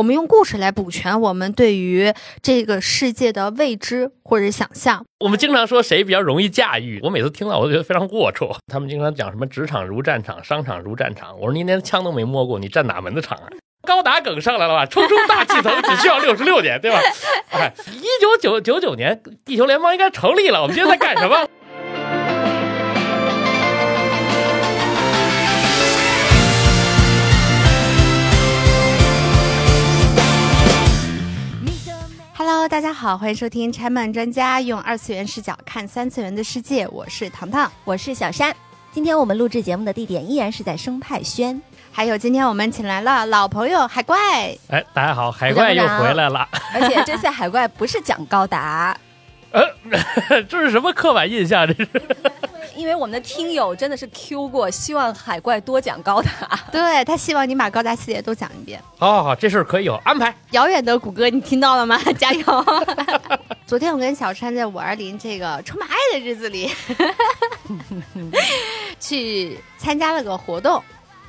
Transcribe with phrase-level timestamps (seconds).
[0.00, 2.10] 我们用故事来补全我们对于
[2.40, 5.04] 这个世界的未知或者想象。
[5.18, 8.56] 我们经常说谁比较容易驾驭，我每次听到我都觉得非常龌龊。
[8.72, 11.38] 他们经常讲什么职场如战场，商场如战场。
[11.38, 13.44] 我说你连枪都没摸过，你站哪门子场啊？
[13.82, 14.86] 高达梗上来了吧？
[14.86, 16.98] 冲冲大气层只需要六十六年，对吧？
[17.50, 20.62] 哎，一九九九九年，地球联邦应该成立了。
[20.62, 21.46] 我们今天在干什么
[32.60, 38.54] ？Hello，大家好，欢迎收听拆漫专家用二次元视角看三次元的世界，我是糖糖，我是小山。
[38.92, 41.58] 今天我们录制节目的地点依然是在生态轩，
[41.90, 44.14] 还有今天我们请来了老朋友海怪。
[44.68, 46.46] 哎，大家好，海怪又回来了。
[46.74, 48.94] 而且这次海怪不是讲高达，
[49.52, 51.66] 呃， 这是什么刻板印象？
[51.66, 51.88] 这是。
[52.76, 56.30] 因为我们的听友真的是 Q 过，希望海怪多讲高达，
[56.72, 58.80] 对他希望你把高达系列都讲一遍。
[58.96, 60.34] 好，好，好，这事儿可以有安排。
[60.52, 62.00] 遥远的谷歌，你听到了吗？
[62.16, 62.64] 加油！
[63.66, 66.70] 昨天我跟小川在五二零这个充满爱的日子里，
[68.98, 70.82] 去参加了个活动。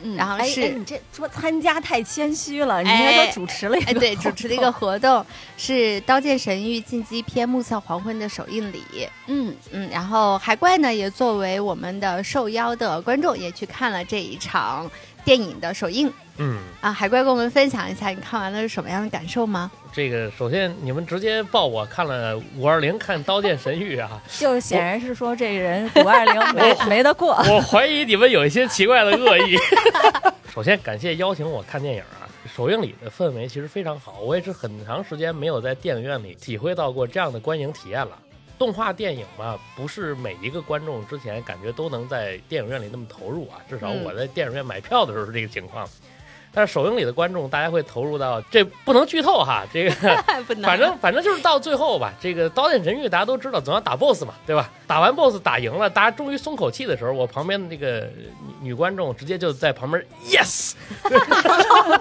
[0.03, 5.25] 嗯，然后是你这说参加太谦虚了，你应该说主持了一个，对，主持了一个活动，
[5.57, 8.83] 是《刀剑神域》进击篇《暮色黄昏》的首映礼。
[9.27, 9.55] 嗯。
[9.71, 14.89] 嗯，然后海怪呢也作为我们的受邀的观众，也去看了这一场
[15.23, 16.11] 电影的首映。
[16.37, 19.69] 嗯啊，海怪跟我们分享一下，你看完了是什么样的感受吗？
[19.93, 27.33] 这个首先你们直接报我看了五二零看《刀剑神域》啊，就显然是说这个人五二零没 没得过。
[27.49, 29.57] 我怀疑你们有一些奇怪的恶意。
[30.51, 38.17] 首先感谢邀请我看电影啊，首映礼的氛围其实非常好，我也是很长时间没有在电影院里体会到过这样的观影体验了。
[38.61, 45.89] 动画电影嘛，不是每一个观众之前感觉都能在电影院里那么投入啊，至少我在电影院买票的时候是这个情况。
[46.53, 49.91] 但是首映礼的观众，大家会投入到这不能剧透哈，这个
[50.61, 54.69] 反正反正就是到最后吧，这个刀剑神域大家都知道总要打 BOSS 嘛，对吧？
[54.85, 58.01] 打完 BOSS 打赢了，大家终于松口气的时候，我旁边的那个
[58.59, 60.73] 女女观众直接就在旁边 yes，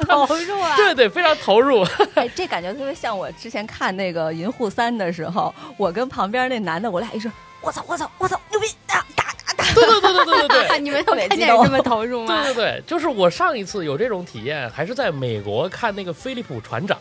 [0.08, 1.86] 投入啊， 对对，非常投入。
[2.14, 7.30] 哎，这感觉特别像我之前看那个银护三的时候，我跟旁边那男的，我俩一说，
[7.60, 9.74] 我操我操我操，牛逼啊打打打。
[9.74, 12.42] 对对对对对对对， 你们看见这么投入吗？
[12.44, 16.98] 对对对，就是我上一次有这种体验，还是在美国看那个菲利普船长，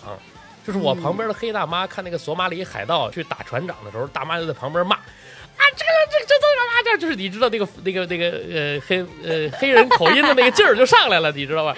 [0.65, 11.75] 就是我旁边的黑大妈看那个索马里海盗去打船长的时候，大妈就在旁边骂啊，这个这这这这这，就是你知道那个那个那个呃黑呃黑人口音的那个劲儿就上来了，你知道吧？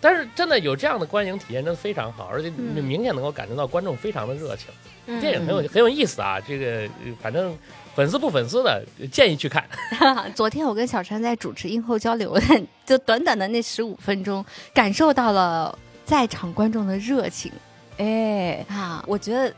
[0.00, 6.88] 但是真的有这样的观影体验，真的非常好，而且明显能够感觉到观众非常的热情，电影很有很有意思啊，这个
[7.22, 7.56] 反正。
[7.94, 9.64] 粉丝不粉丝的建议去看。
[10.34, 12.38] 昨天我跟小川在主持映后交流，
[12.86, 17.52] 就短短的那十五分钟，感受到了在场观众的热情。
[17.98, 19.52] 哎，啊，我觉得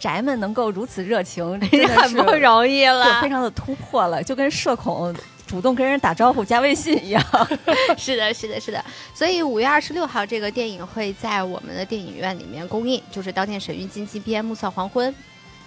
[0.00, 5.14] 宅们能够如此热情， 真的很不容易了，非常的突破了，就跟社恐
[5.46, 7.22] 主动跟人打招呼加微信一样。
[7.96, 8.82] 是的，是的，是的。
[9.14, 15.12] 所以五月二十六号这个电影会在我们的电影院里面公映，就是《刀剑神域：进击篇：暮色黄昏》。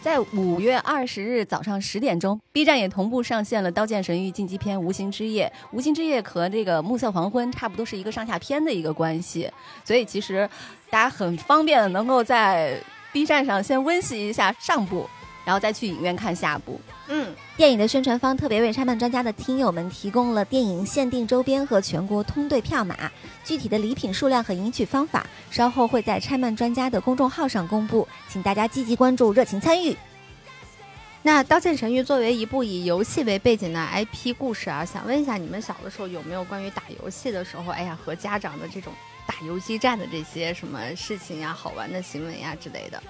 [0.02, 5.52] 在五月二十日早上十点钟，B 站也同步上线了《刀剑神域：进击篇：无形之夜》。
[5.72, 9.48] 无形之夜和这个《暮色黄昏》差不多是一个上下篇的一个关系，
[9.86, 10.50] 所以其实
[10.90, 12.76] 大家很方便的能够在
[13.14, 15.08] B 站上先温习一下上部。
[15.52, 16.80] 然后再去影院看下部。
[17.10, 23.12] 嗯，电影的宣传方特别为拆漫专家的听友们提供了电影限定周边和全国通兑票码，
[23.44, 29.94] 具体的礼品数量和赢取方法稍后会在拆漫专家的公众号上公布，请大家积极关注，热情参与。
[31.22, 38.94] 那《刀剑神域》作为一部以游戏为背景的 IP 故事啊，想问一下你们小的时候有没有关于打游戏的时候，哎呀和家长的这种
[39.28, 43.04] 打游击战的这些什么事情呀、好玩的行为呀之类的？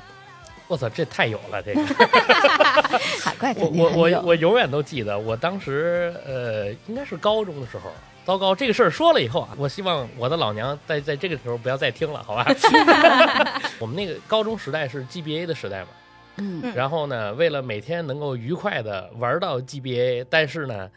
[0.72, 1.62] 我操，这太有了！
[1.62, 1.84] 这个
[3.20, 7.92] 海怪我我我我永远都记得，我当时呃，应该是高中的时候。
[8.24, 12.46] 糟糕，这个事儿说了以后啊，我希望我的老娘在在这个时候不要再听了，好吧？
[13.80, 15.88] 我们那个高中时代是 GBA 的时代嘛，
[16.38, 20.90] 嗯，然后呢，为了每天能够愉快的玩到 GBA，但是呢。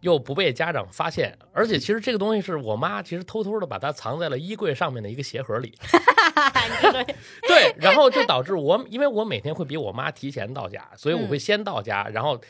[0.00, 5.76] 又不被家长发现，而且其实这个东西是我妈其实偷偷的把它藏在了衣柜上面的一个鞋盒里。
[7.46, 12.40] 对，然后就导致我，因为我每天会比我妈提前到家，所以我会先到家，然后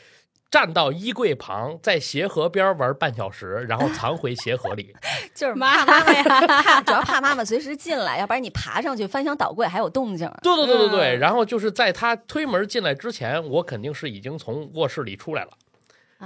[0.49, 4.95] 站到衣柜旁，在鞋盒边玩半小时，然后藏回鞋盒里。
[5.35, 10.29] 就是怕妈妈呀，主要怕妈妈随时进来，要不然你爬上去翻箱倒柜还有动静。
[10.41, 15.51] 对对对对对，然后就是在他推门进来之前，我肯定是已经从卧室里出来了。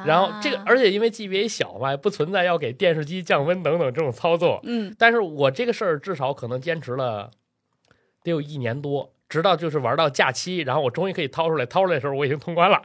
[0.03, 4.59] 然后这个，而且因为 B A 小嘛，不存在要给电视机降温等等这种操作。
[4.63, 7.31] 嗯，但是我这个事儿至少可能坚持了
[8.23, 12.81] 得有一年多，直到就是玩到假期，然后我终于可以掏出来，掏出来的时候我已经通关了。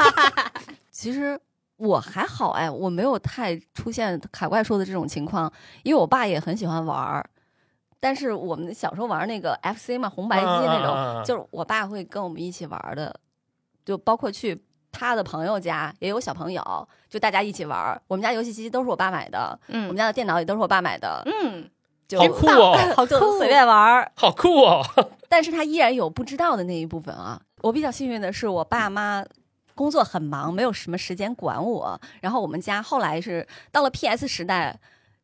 [0.90, 1.38] 其实
[1.76, 5.52] 我还好哎，我没有太出现海怪说的这种情况，
[5.84, 7.24] 因为我爸也很喜欢玩儿。
[8.00, 13.18] 但是我们小时候玩那个 FC 嘛，红白机那种，就是我爸会跟我们一起玩的，
[13.84, 14.60] 就包括去
[14.98, 18.00] 他的朋友家也有小朋友，就大家一起玩。
[18.08, 21.68] 我们家游戏机都是我爸买的，嗯，我们家的电脑也都是我爸买的，嗯，
[22.08, 24.84] 就好酷哦，好酷随便玩，好酷哦。
[25.28, 27.40] 但是他依然有不知道的那一部分啊。
[27.60, 29.24] 我比较幸运的是，我爸妈
[29.74, 32.00] 工作很忙，没有什么时间管我。
[32.20, 34.78] 然后我们家后来是到了 PS 时代。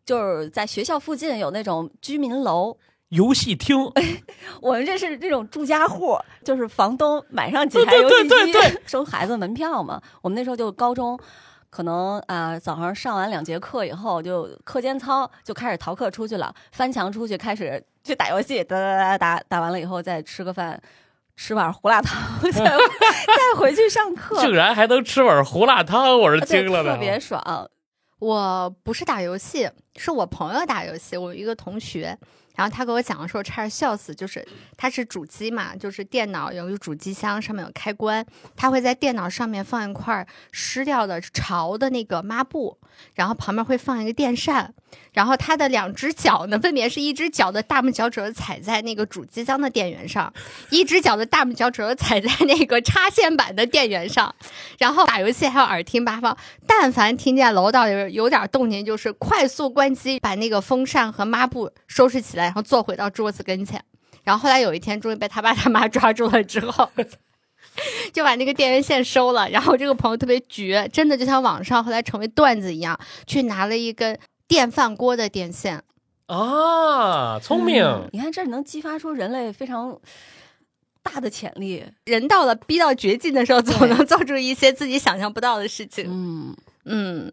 [0.07, 2.77] 就是在学校附近有那种居民楼、
[3.11, 3.91] 游戏厅。
[4.61, 8.35] 我们这是这种住家户，就是房东买上几台游戏机，
[8.87, 10.01] 收孩子门票嘛。
[10.23, 11.19] 我们那时候就高中，
[11.71, 20.81] 可能啊早上上完两节课以后，就课间操就开始逃课出去了，翻墙出去开始去打游戏，打打打打打完了以后再吃个饭，
[21.37, 24.41] 吃碗胡辣汤， 再再回去上课。
[24.41, 27.69] 竟然还能吃碗胡辣汤，我是惊了的，特别爽。
[28.21, 31.17] 我不是打游戏，是我朋友打游戏。
[31.17, 32.17] 我一个同学，
[32.55, 34.15] 然后他给我讲的时候，差点笑死。
[34.15, 34.47] 就是
[34.77, 38.25] 他是主机嘛，就是电脑有一个主机箱，上面有开关，
[38.55, 42.79] 他会在电脑上面放一块湿掉的潮的那个抹布，
[43.15, 44.73] 然后旁边会放一个电扇。
[45.13, 50.33] 然后他的两只脚呢，分别是一只脚的大拇脚趾踩在那个主机箱的电源上，
[50.71, 54.35] 一只脚的大拇脚趾踩在那个插线板的电源上。
[54.79, 56.37] 然后打游戏还有耳听八方，
[56.67, 63.81] 但凡听见楼道有有点动静，就是快速关机，把那个风扇和抹布收拾起来，然后坐回到桌子跟前。
[64.25, 66.91] 然后后来有一天，终于被他爸他妈 抓住了之后，
[68.13, 69.49] 就把那个电源线收了。
[69.51, 74.19] 然后这个朋友特别绝，真的就像网上后来成为段子一样，去拿了一根。
[74.47, 75.83] 电饭锅的电线
[76.27, 78.09] 啊，聪明！
[78.13, 80.01] 你看，这能激发出人类非常
[81.03, 81.85] 大的潜力。
[82.05, 86.07] 人到了逼到绝境的时候，总能做出一些自己想象不到的事情。
[86.09, 87.33] 嗯嗯。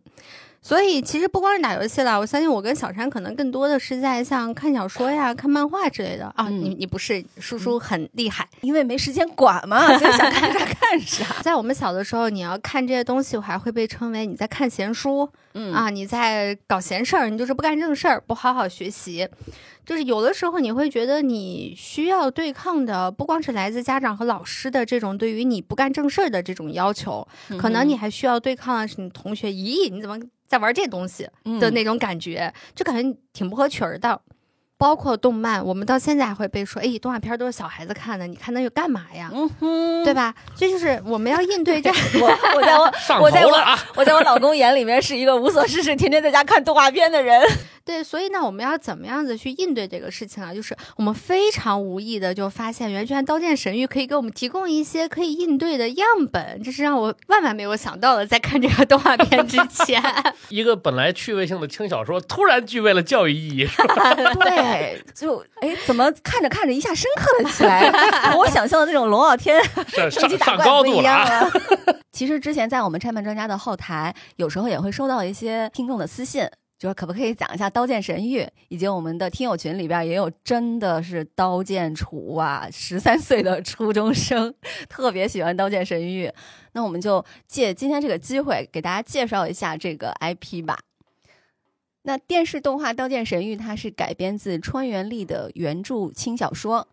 [0.64, 6.48] 所以其实不光是打游戏了，我相信我跟小山可能更多的是在像看小说呀、看漫画之类的啊。
[6.50, 11.26] 你你不是叔叔很厉害，因为没时间管嘛，所以想看啥 看啥。
[11.42, 19.28] 在我们小的时候，你要看这些东西，我还会被称为你在看闲书，嗯啊，你在搞闲事儿，你就是不干正事儿，不好好学习。
[19.84, 27.28] 就是有的时候你会觉得你需要对抗的不光是来自家长和老师的这种对于你不干正事儿的这种要求，
[27.60, 30.20] 可能你还需要对抗的是你同学，咦，你怎么？
[30.52, 31.26] 在玩这东西
[31.62, 34.20] 的那种感觉，就感觉挺不合群儿的。
[34.78, 39.30] 包括动漫，我们到现在还会被说，哎，动画片都是小孩子看的，你看那又干嘛呀？
[39.32, 40.36] 嗯哼，对吧？
[40.58, 41.90] 这就是我们要应对这。
[42.20, 43.54] 我我在我我在我
[43.96, 47.42] 我在我老公眼里面是一个无所事事、天天在家看动画片的人。
[47.84, 50.54] 对，所以呢，我们要怎么样子去应对这个事情啊？
[50.54, 58.26] 就是我们非常无意的就发现，原来《刀剑神域》可以给我们提供一些可以应对的样本，这是让我万万没有想到的。
[58.26, 60.02] 在看这个动画片之前，
[60.50, 63.68] 一个本来趣味性的轻小说，突然具备了教育意义。
[64.42, 64.58] 对。
[64.58, 67.92] 哎，就哎，怎么看着看着一下深刻了起来？
[68.32, 69.62] 和我想象的那种龙傲天
[70.10, 71.52] 升级打怪不一样了。
[72.12, 76.46] 其实之前在我们拆漫专家的后台，有时候也会收到一些听众的私信，
[76.82, 78.40] 就说可不可以讲一下《刀剑神域》，
[78.70, 84.52] 以及我们的听友群里边也有真的是刀剑厨啊，十三岁的初中生
[84.90, 86.28] 特别喜欢《刀剑神域》，
[86.72, 90.80] 那我们就借今天这个机会给大家介绍一下这个 IP 吧。
[92.02, 96.88] 那电视动画《刀剑神域》它是改编自川原丽的原著轻小说。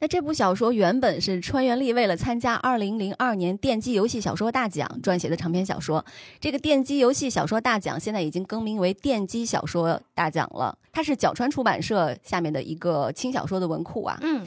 [0.00, 6.04] 那这部小说原本是川原丽为了参加2002年电击游戏小说大奖撰写的长篇小说。
[6.40, 10.76] 这个电击游戏小说大奖现在已经更名为电击小说大奖了。
[10.92, 14.18] 它是角川出版社下面的一个轻小说的文库啊。
[14.20, 14.46] 嗯。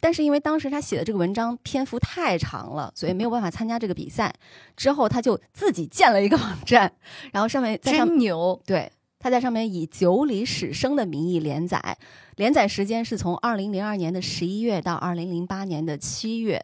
[0.00, 4.32] 但是因为当时他写的这个文章篇幅太长了，所以没有办法参加这个比赛。
[4.76, 6.92] 之后他就自己建了一个网站，
[7.32, 8.60] 然后上面真牛。
[8.66, 8.90] 对。
[9.24, 11.96] 他在上面以九里史生的名义连载，
[12.36, 16.62] 连载时间是从二零零二年的十一月到二零零八年的七月。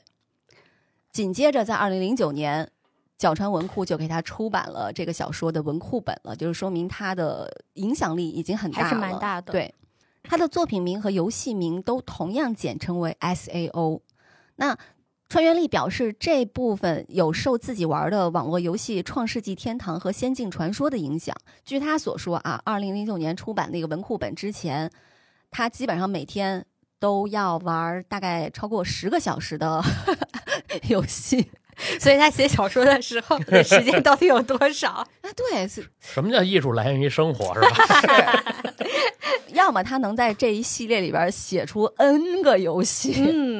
[1.11, 2.71] 紧接着，在二零零九年，
[3.17, 8.89] 角川文库就给他出版了这个小说的文库本了，就是说明他的影响力已经很大了。
[8.89, 9.53] 还是蛮大的。
[9.53, 9.75] 对，
[10.23, 14.03] 他的作品名和游戏名都同样简称为 S A O。
[14.57, 14.77] 那。
[15.31, 21.33] 川原丽表示，这部分有受自己玩的网络游戏《创世纪天堂》和《仙境传说》的影响。
[21.65, 24.91] 据他所说啊，二零零九年出版那个文库本之前，
[25.53, 26.67] 他基本上每天
[26.99, 29.81] 都要玩大概超过十个小时的
[30.91, 31.49] 游戏。
[32.01, 34.91] 所以他写小说的时候时间到底有多少？
[35.23, 38.45] 啊，对，是什么叫艺术来源于生活，是吧？
[39.55, 43.15] 要么他能在这一系列里边写出 N 个游戏。
[43.17, 43.60] 嗯，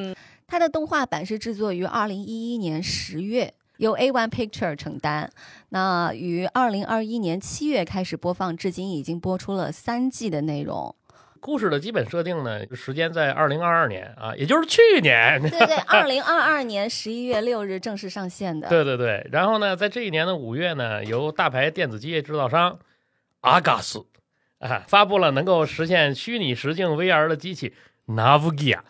[0.61, 5.29] 的动画版是制作于二零一一年十月，由 A One Picture 承担。
[5.69, 10.95] 那于二零二一年七月开始播放，至今已经播出了三季的内容。
[11.39, 15.41] 故事的基本设定呢，时间在二零二二年啊，也就是去年。
[15.49, 18.69] 对对，二零二二年十一月六日正式上线的。
[18.69, 22.77] 对对对，然后呢，在这一年的五月呢，由大牌电子机械制造商
[23.39, 24.05] 阿嘎斯
[24.59, 27.73] 啊发布了能够实现虚拟实境 VR 的机器
[28.05, 28.81] Navigia。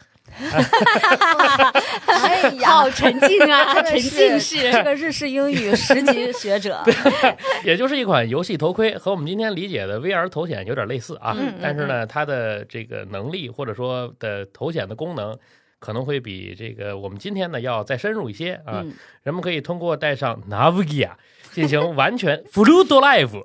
[2.06, 4.72] 哎呀，好沉浸啊， 沉浸式。
[4.72, 6.84] 这个日式英语十级学者。
[7.64, 11.36] 也就是一款游戏头盔，和我们今天理解的 VR 头显有点类似啊。
[11.62, 15.38] 但是呢，它的这个能力或者说的头显的功能，
[15.80, 18.82] 可能会比这个我们今天呢要再深入一些啊。
[18.84, 21.12] 嗯人们可以通过戴上 Navigia
[21.52, 23.44] 进行完全 Fluid Live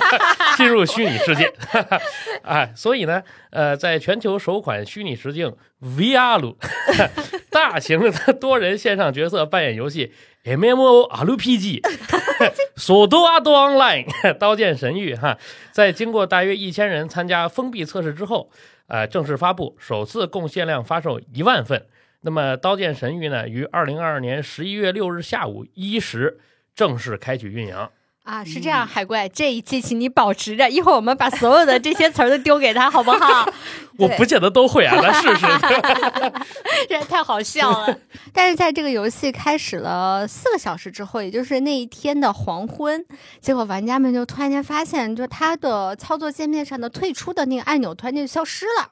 [0.56, 1.52] 进入虚拟世界。
[2.42, 6.54] 啊， 所以呢，呃，在全球首款虚拟实境 VR
[7.50, 10.12] 大型的多人线上角色扮演游戏
[10.44, 11.80] MMORPG
[12.76, 15.38] 索多阿多 Online 刀剑神域哈，
[15.72, 18.48] 在经过大约一千人参加封闭测试之后，
[18.86, 21.86] 呃，正式发布，首次共限量发售一万份。
[22.20, 26.38] 那么，《刀剑神域》呢，于二零二二年十一月六日下午一时
[26.76, 27.88] 正式开启运营。
[28.22, 33.48] 啊，是这样，海怪，这一期请你保持着， 一会儿我们把所有的这些词儿都丢给他， 好不好？
[33.98, 35.46] 我不见得都会啊，咱试试。
[36.88, 37.96] 这太好笑了。
[38.32, 43.06] 但是在这个游戏开始了四个小时之后，也就是那一天的黄昏，
[43.40, 48.90] 结果玩家们就突然间发现，就他的操作界面上的退出的那个按钮突然间就消失了，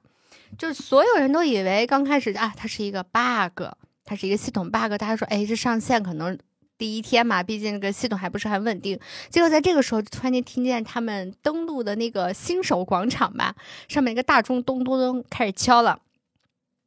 [0.56, 3.64] 就是所有人都以为刚开始啊，它是一个 bug，
[4.04, 6.38] 它是一个系统 bug，大家说，哎，这上线可能。
[6.76, 8.98] 第一天嘛，毕竟这个系统还不是很稳定。
[9.30, 13.54] 结果在这个时候，突然间听见他们登录的那个新手广场吧，
[13.88, 16.00] 上面一个大钟咚咚咚开始敲了。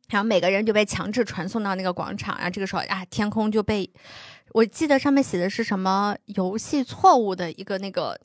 [0.10, 3.90] 然后每个人就被强制传送到那个广场，然后这个时候啊，天空就被，
[4.54, 8.18] 我记得上面写的是什么游戏错误的一个那个，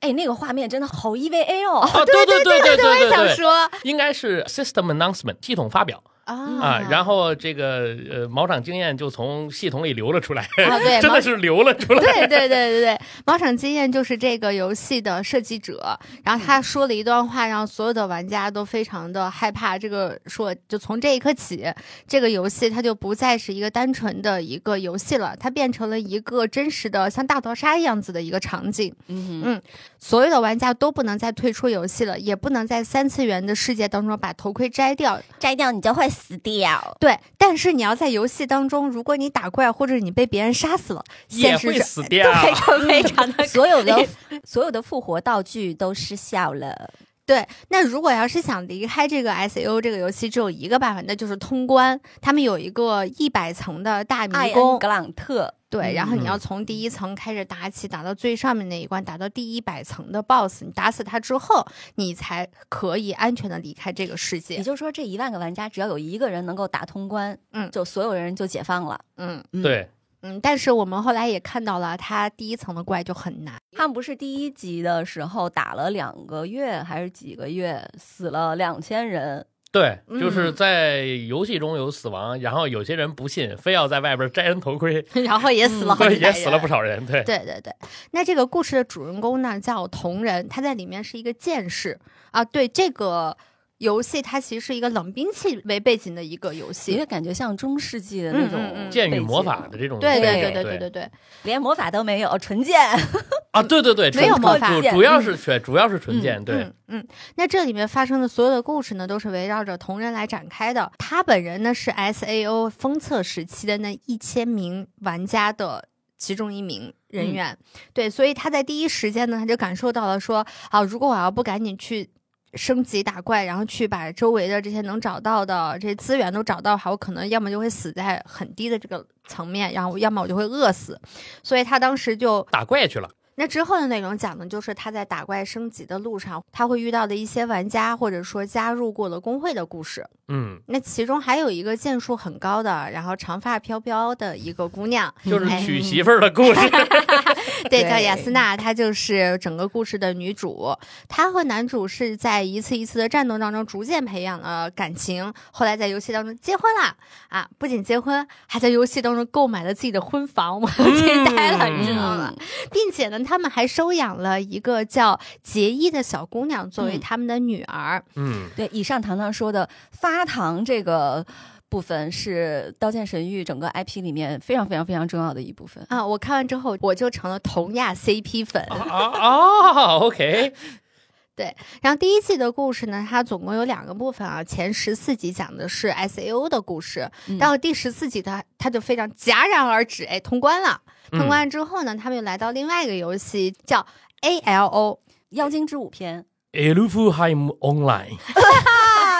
[0.00, 1.80] 哎，那个画面真的好 EVA 哦。
[1.80, 12.00] 啊，对对对对对我也对对，想说应该是 System Announcement 系统发表啊啊，然后这个呃毛场经验就从系统里流了出来，啊 对真的是流了出来。
[12.00, 19.78] 对对对对对，毛场经验就是这个游戏的设计者，然后他说了一段话，让所有的玩家都非常的害怕。
[19.78, 21.64] 这个说，就从这一刻起，
[22.06, 28.92] 这个游戏它就不再是一个单纯的一个游戏了，它变成了一个真实的像大逃杀一样子的一个场景。
[29.06, 29.62] 嗯嗯
[29.98, 35.20] 所有的玩家都不能再退出游戏了，也不能在三次元的世界当中把头盔摘掉。
[35.38, 36.96] 摘掉你就会死掉。
[37.00, 44.06] 对，但是你要在游戏当中，如果你打怪或者你被别人杀死了，也会现实是死掉对，就非常的 所有的
[44.44, 46.90] 所有的复活道具都失效了。
[47.24, 52.00] 对，那如果要是想离开这个 S A O 这个游戏，只有一个办法，那就是通关。
[52.20, 64.62] 他们有一个一百层的大迷艾恩宫格，朗特，对，然后你嗯要从第一层开始打起，打到最上面那一关，打到第一百层的 BOSS，你打死他之后，你才可以安全的离开这个世界也。
[64.62, 69.00] 就是说，这一万个玩家只要有一个人能够打通关，嗯就所有人就解放了。
[69.16, 69.90] 嗯嗯对，
[70.22, 73.58] 嗯，但是我们后来也看到了，他第一层的怪就很难。
[73.72, 79.44] 他们不是第一集的时候打了两个月还是几个月，死了两千人。
[79.72, 87.04] 对，嗯就是在游戏中有死亡，然后有些人不信，非要在外边摘人头盔， 然后也死了好几对，也死了不少人。
[87.04, 87.72] 对，对对对，
[88.12, 91.98] 那这个故事的主人公呢叫同人，他在里面是一个剑士
[92.30, 92.42] 啊。
[92.44, 93.36] 对这个
[93.78, 97.06] 游戏，它其实是一个冷兵器为背景的一个游也戏。
[97.06, 101.10] 感觉像中世纪的那种剑与魔法的这种对对对对对对对，
[101.42, 102.78] 连魔法都没有，纯剑。
[103.52, 107.06] 啊，对对对，纯没有魔法主主要是纯主要是纯剑，对嗯，嗯。
[107.36, 110.92] 那这里面发生的所有的故事呢，都是围绕着同人来展开的。
[110.98, 115.88] 他本人呢是 S A O 封测时期的那一千名玩家的。
[116.18, 117.54] 其中一名人员，
[117.92, 122.08] 对，所以他在第一时间呢，他就感受到了说，啊，如果我要不赶紧去
[122.56, 131.00] 升级打怪，然后去把周围的这些能找到的这些资源都找到的话，我可能要么就会死在很低的这个层面，然后要么我就会饿死，
[131.42, 133.08] 所以他当时就打怪去了。
[133.38, 140.06] 那之后的内容讲的就是他在打怪升级的路上，他会遇到的一些玩家或者说加入过的工会的故事。
[140.28, 146.60] 嗯，那其中还有一个剑术很高的，然后长发飘飘的一个姑娘，就是哎娶媳妇儿的故事。
[147.70, 150.74] 对，叫雅斯娜，她就是整个故事的女主。
[151.08, 156.96] 她和男主是在一次一次的战斗当中逐渐培养了感情，后来在游戏当中结婚了
[157.28, 157.48] 啊！
[157.58, 162.32] 不仅结婚，还在游戏当中购买了自己的婚房，我 惊呆了，你知道吗？
[162.70, 168.02] 并且呢，他们还收养了一个叫杰伊的小姑娘作为他们的女儿。
[168.16, 171.26] 嗯，对，以上糖糖说的发糖这个。
[171.68, 176.06] 部分是《刀剑神域》整个 IP 里面非常非常非常重要的一部分啊！
[176.06, 180.52] 我看完之后，我就成了童亚 CP 粉啊啊！OK，
[181.34, 181.56] 对。
[181.82, 184.44] 然后第一季的故事呢，它总共有两个部分啊。
[184.44, 190.80] 前十四集讲的是 SAO 的故事，到第十四集它它就非常戛然而止，哎，通关了。
[191.10, 193.86] 通关之后呢，他们又来到另外一个游戏，叫
[194.22, 194.98] ALO
[195.30, 196.88] 妖精之舞篇 e l u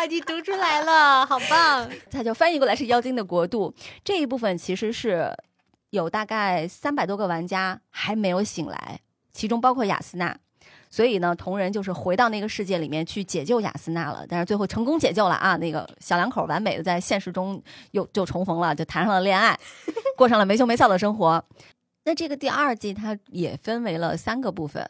[0.06, 0.16] e。
[0.16, 1.90] 你读出来了， 好棒！
[2.10, 3.74] 它就翻译过来是妖精的国度。
[4.04, 5.30] 这一部分其实是
[5.90, 9.00] 有大概三百多个玩家还没有醒来，
[9.32, 10.36] 其中包括雅斯娜。
[10.88, 15.56] 所以呢，同人就是回到那个世界里面去解救雅斯娜了，但是最后成功解救了啊！
[15.56, 17.60] 那个小两口完美的在现实中
[17.90, 19.58] 又就重逢了，就谈上了恋爱，
[20.16, 21.44] 过上了没羞没臊的生活。
[22.04, 24.88] 那这个第二季它也分为了三个部分。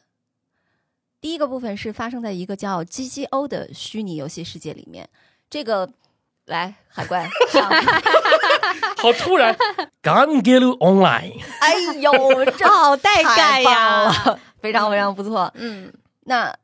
[1.21, 5.09] 第一个部分是发生在一个叫 GGO 的虚拟游戏世界里面。
[5.49, 5.89] 这个，
[6.47, 7.29] 来海怪，
[8.99, 9.57] 好突然
[10.03, 12.13] g a n g e l Online， 哎呦，
[12.57, 15.53] 这 好带感呀，非常非常不错。
[15.57, 15.93] 嗯，
[16.25, 16.55] 那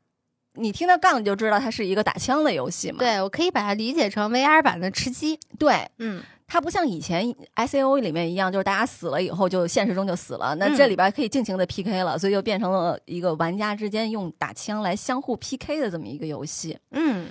[0.55, 2.99] 你听到杠就知道它是一个打枪的游戏嘛？
[2.99, 5.39] 对，我可以把它理解成 VR 版的吃鸡。
[5.57, 6.21] 对，嗯。
[6.53, 10.53] 它不像以前 I C O 里面一样，就是大家死了以后就现实中就死了。
[10.59, 16.77] 那这里边可以尽情的 P K 了，所以就变成了一个玩家之间用打枪来相互 P K 的这么一个游戏。
[16.91, 17.25] 嗯，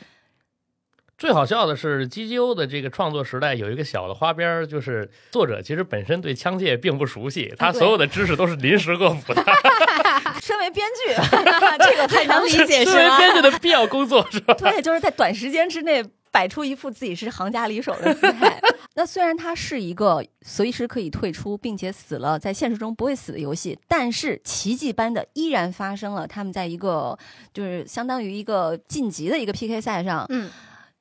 [1.17, 9.45] 最好笑的是 G G O 的这个创作时代有一个小的花边，就是作者其实本身对枪械并不熟悉，他所有的知识都是临时恶补的。
[10.43, 11.15] 身为编剧，
[11.79, 14.53] 这个太能理解，身为编剧的必要工作是吧？
[14.55, 16.05] 对，就是在短时间之内。
[16.33, 18.59] 摆出一副自己是行家里手的姿态。
[18.95, 26.27] 那虽然它是一个随时可以退出，并且死了在现实中不会死的游戏，但是奇迹般的依然发生了。
[26.27, 27.19] 他们在一个
[27.55, 30.51] 就是相当于一个晋级的一个 PK 赛上，嗯，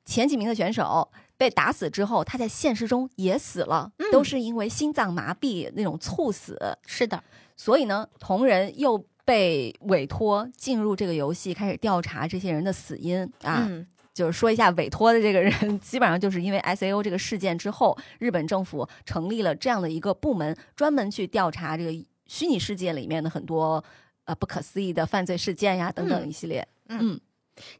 [0.04, 6.58] 前几名的选手被打死之后，他在现实中也死了，都是因为心脏麻痹那种猝死。
[6.86, 7.22] 是的，
[7.56, 13.68] 所以呢，同人又被委托进入这个游戏，开始调查这些人的死因啊。
[14.14, 23.82] 就是说一下委托的这个人， 基本上就是因为 S A O 这个事件之后，日本政府成立了这样的一个部门，专门去调查这个虚拟世界里面的很多
[24.26, 26.68] 呃不可思议的犯罪事件呀等等一系列。
[26.88, 27.18] 嗯，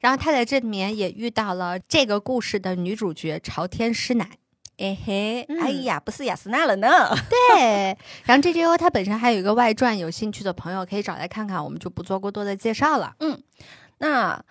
[0.01, 4.39] 然后他在这里面也遇到了这个故事的女主角朝天师奶。
[4.79, 6.89] 哎嘿，哎呀，不是雅斯娜了呢。
[7.29, 13.15] 对，然后 G G O 它本身还有一个外传，有兴趣的朋友可以找来看看，我们就不做过多的介绍了。
[13.21, 13.43] 嗯，
[13.99, 14.43] 那。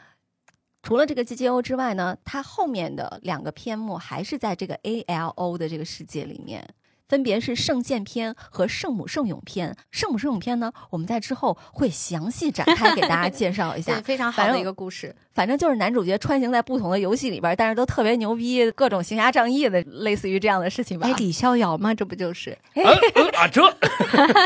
[0.84, 6.67] 除了这个 G G O 之外呢，它后面的两个篇目还是在这个 A L O 的这个世界里面，
[7.12, 9.76] 分别是圣剑篇和圣母圣勇篇。
[9.91, 15.13] 圣母圣勇篇呢，我们在之后会详细展开给大家介绍一下， 非常好的一个故事。
[15.34, 21.06] 反正就是男主角穿行在不同的游戏里边，但是都特别牛逼，各种行侠仗义的，类似于这样的事情吧。
[21.06, 21.93] 哎，李逍遥吗？
[21.93, 22.58] 这不就是？
[23.36, 23.62] 啊，这。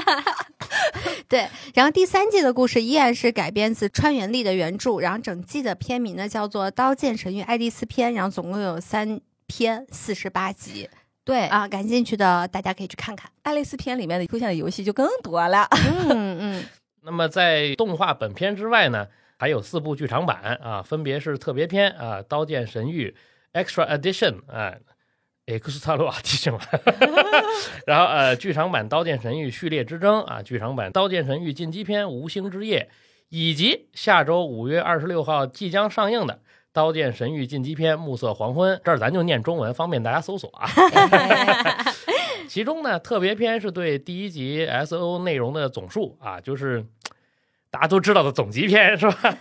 [1.30, 10.90] 对，然后第三季的故事依然是改编自川原丽的原著，然后整季的片名呢叫做《刀剑神域爱丽丝篇》，然后总共有三篇四十八集。
[11.26, 15.68] 对啊，感兴趣的大家可以去看看《爱丽丝篇》里面的出现的游戏就更多了。
[16.10, 16.64] 嗯嗯。
[17.04, 19.08] 那么在动画本片之外呢，
[19.38, 23.16] 还有四部剧场版啊，分别是特别篇啊，《刀剑神域
[23.54, 24.76] Extra Edition》啊。
[25.48, 26.60] X 塔罗提醒了，
[27.86, 32.90] 然后呃，剧场版《刀剑神域：序列之争》啊，剧场版《刀剑神域：进击篇：无星之夜》，
[33.30, 36.34] 以及下周五月二十六号即将上映的
[36.76, 40.68] 《刀剑神域：进击篇：暮色黄昏》，这儿咱就念中文，方便大家搜索啊。
[42.50, 46.86] 其中呢，特别篇是对第一集 S O 内容的总述啊，就是。
[47.72, 49.38] 大家都知道的总集篇是吧？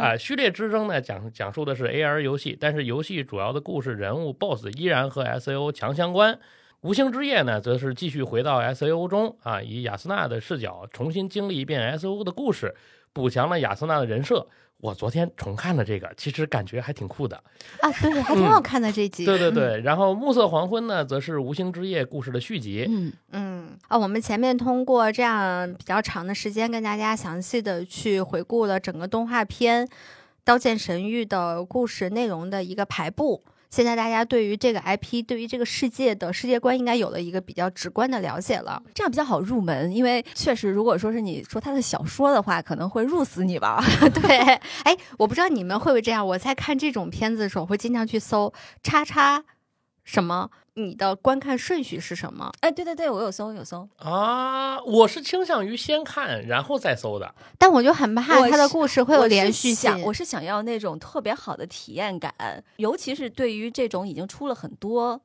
[0.00, 6.38] 啊，序列之争呢，讲讲述的是 AR 游戏，但是游戏主要的故事人物 BOSS 依然和 SAO 强相关。
[6.80, 12.74] 无星之夜呢，则是继续回到 SAO 中啊，以雅斯娜的视角重新经历一遍 SAO 的故事，
[13.14, 14.46] 补强了亚瑟娜的人设。
[14.78, 17.34] 我昨天重看了这个，其实感觉还挺酷的
[17.80, 19.24] 啊，对，还挺好看的这集。
[19.24, 22.84] 对对对，然后暮色黄昏呢，则是无星之夜故事的续集。
[22.86, 29.86] 嗯嗯啊，我们前面通过这样比较长的时间，跟大家详细的去回顾了整个动画片
[30.44, 33.42] 《刀剑神域》的故事内容的一个排布。
[33.74, 38.80] 现在大家对于这个 IP，对于这个世界的世界观，应该有了一个比较直观的了解了。
[38.94, 43.82] 这样比较好入门，因为确实，如果说是你说他的小说的话，可能会入死你吧。
[44.14, 44.38] 对，
[44.84, 46.24] 哎，我不知道你们会不会这样。
[46.24, 49.42] 我在看这种片子的时候，会经常去搜叉叉
[50.04, 50.50] 什么。
[50.74, 52.50] 你的观看顺序是什么？
[52.60, 60.02] 哎，对对对，我有搜有搜啊，我是倾向于先看然后再搜的，但我就很怕他的故事会有连续性。
[60.02, 62.34] 我是想要那种特别好的体验感，
[62.76, 65.20] 尤其是对于这种已经出了很多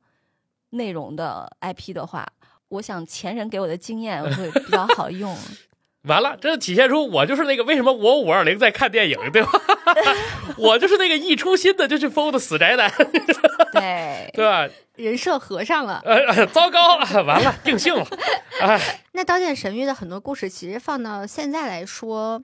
[0.70, 2.26] 内容的 IP 的话，
[2.68, 5.36] 我想前人给我的经验会比较好用。
[6.04, 9.50] 完了，这就体现出我就是那个为什么我五二零在看电影，对吧？
[10.56, 12.90] 我就是那个一出新的就去疯的死宅男，
[13.72, 14.66] 对 对吧？
[14.96, 18.06] 人设合上了，呃，糟糕，完了，定性了。
[18.60, 18.78] 哎，
[19.12, 22.42] 那《刀剑神域》的很多故事，其实放到现在来说。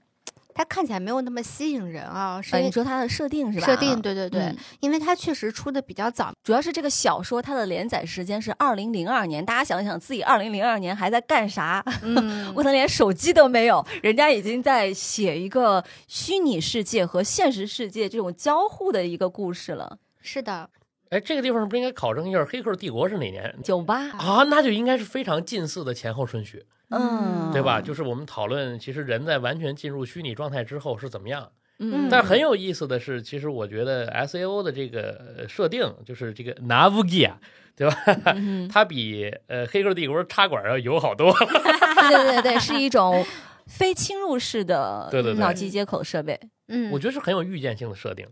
[0.56, 3.66] 它看起来没有那么吸引人啊，是你说它的设定是吧？
[3.66, 11.84] 设定对对对，因为它确实出的比较早，主要是这个小说它的连载时间是二零零二年，大家想想自己二零零二年还在干啥？
[12.00, 19.98] 嗯， 我能连手机都没有，人家已经在写一个虚拟世界和现实世界这种交互的一个故事了。
[20.22, 20.70] 是的，
[21.10, 23.54] 哎，这个地方不应该考证一下《黑客帝国》是哪年？
[23.62, 26.64] 九八啊，那就应该是非常近似的前后顺序。
[26.90, 27.80] 嗯，对吧？
[27.80, 31.50] 就是我们讨论，其实人在完全进入虚拟状态之后是怎么样。
[31.78, 37.32] 嗯，但很有意思的是，其实我觉得 S A O 的这个设定，就是这个 Navigia，
[37.76, 37.96] 对吧？
[38.72, 41.36] 它比呃黑客帝国插管要友好多了。
[42.08, 43.24] 对对对，是一种
[43.66, 46.38] 非侵入式的对对脑机接口设备。
[46.68, 48.26] 嗯，我觉得是很有预见性的设定。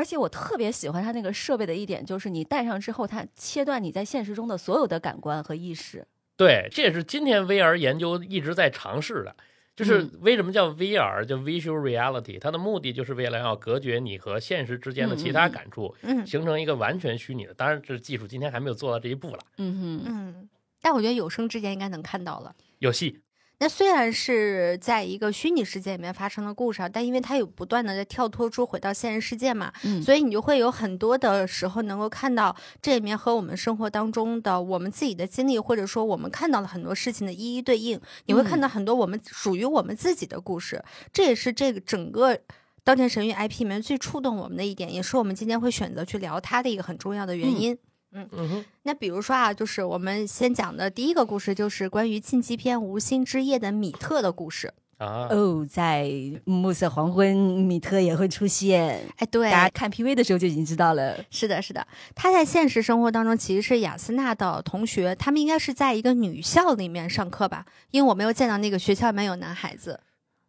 [0.00, 6.06] 而且我特别喜欢它那个设备的一点，就是你戴上之后，它切断你在现实中的所有的感官和意识。
[6.38, 9.36] 对，这也是今天 VR 研究一直在尝试的，
[9.76, 17.52] 就是为什么叫 VR，叫 Visual Reality，它的目的就是为了要隔绝你和现实之间的其他感触，形成一个完全虚拟的。
[17.52, 19.40] 当然，这技术今天还没有做到这一步了。
[19.58, 20.48] 嗯哼，嗯，
[20.80, 22.54] 但我觉得有生之年应该能看到了。
[22.78, 23.20] 有戏。
[23.62, 29.70] 那虽然是在一个虚拟世界里面发生的故事，但因为它有不断的在跳脱出回到现实世界嘛，
[30.02, 38.00] 所以你就会有很多的时候能够看到这里面和我们生活当中的我们自己的经历，或者说我们看到了很多事情的一一对应。
[38.24, 42.34] 你会看到很多我们属于我们自己的故事，这也是这个整个
[42.82, 47.74] 《刀剑神域》IP 里面最触动我们的一点，也是我们今天会选择去聊它的一个很重要的原因。
[47.74, 47.78] 嗯
[48.12, 55.28] 嗯哼，那比如说啊，就是我们先讲的第一个故事，就是关于禁忌篇《无心之夜》的米特的故事啊。
[55.30, 56.10] 哦，在
[56.44, 59.06] 暮色黄昏，米特也会出现。
[59.16, 61.24] 哎，对，大家看 PV 的时候就已经知道了。
[61.30, 67.64] 是的，是的，他在现实生活当中其实是雅斯娜的同学，他们应该是在一个女校里面上课吧？
[67.92, 70.00] 因为我没有见到那个学校里面有男孩子。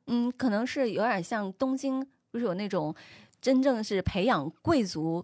[0.08, 2.96] 嗯，可能是有点像东京，不是有那种
[3.40, 5.24] 真正是培养贵族。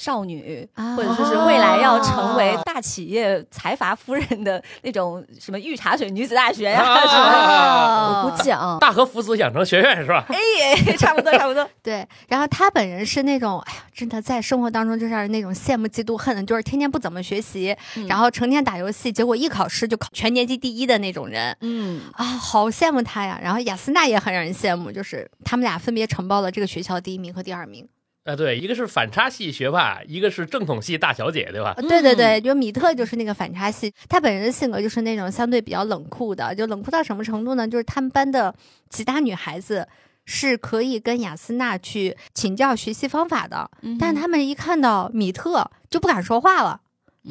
[0.00, 6.82] 少女，或者说是未来要成为大企业财阀夫人的那种什么御茶水女子大学呀？
[6.82, 10.24] 我估计啊，大和福子养成学院是吧？
[10.30, 11.68] 哎，差不多，差不多。
[11.84, 17.76] 对，然后他本人是那种，哎呀，真的在生活当中就是那种羡慕嫉妒恨，就是天天不怎么学习，
[18.08, 21.54] 然后成天打游戏，结果一考试就考全年级第一的那种人。
[21.60, 23.38] 嗯啊，好羡慕他呀。
[23.42, 27.86] 然后雅斯娜也很让人羡慕，就是他们俩分别承包了这个学校第一名和第二名。
[28.24, 31.74] 啊，对，一个是反差系学霸，一个是正统系大小姐，对吧？
[31.88, 37.66] 对对对，就米特就是那个反差系，他本人的性格就是那种相对比较冷酷的，就冷酷到什么程度呢？
[37.66, 38.54] 就是他们班的
[38.90, 39.88] 其他女孩子
[40.26, 46.82] 是可以跟雅斯娜去请教学习方法的，但他们一看到米特就不敢说话了。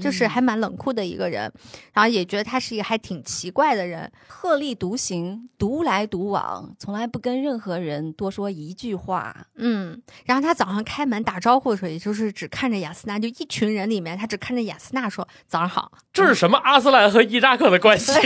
[0.01, 1.51] 就是还蛮冷酷的一个人，
[1.93, 9.47] 然后也觉得他是一个还挺奇怪的人，特立独行，独来独往，从来不跟任何人多说一句话。
[9.55, 15.91] 嗯，然后他早上开门打招呼的时候，也就是只看着雅斯娜，就一群人里面，他只看着雅斯娜说早上好。
[16.13, 18.11] 这是什么阿斯兰和伊扎克的关系？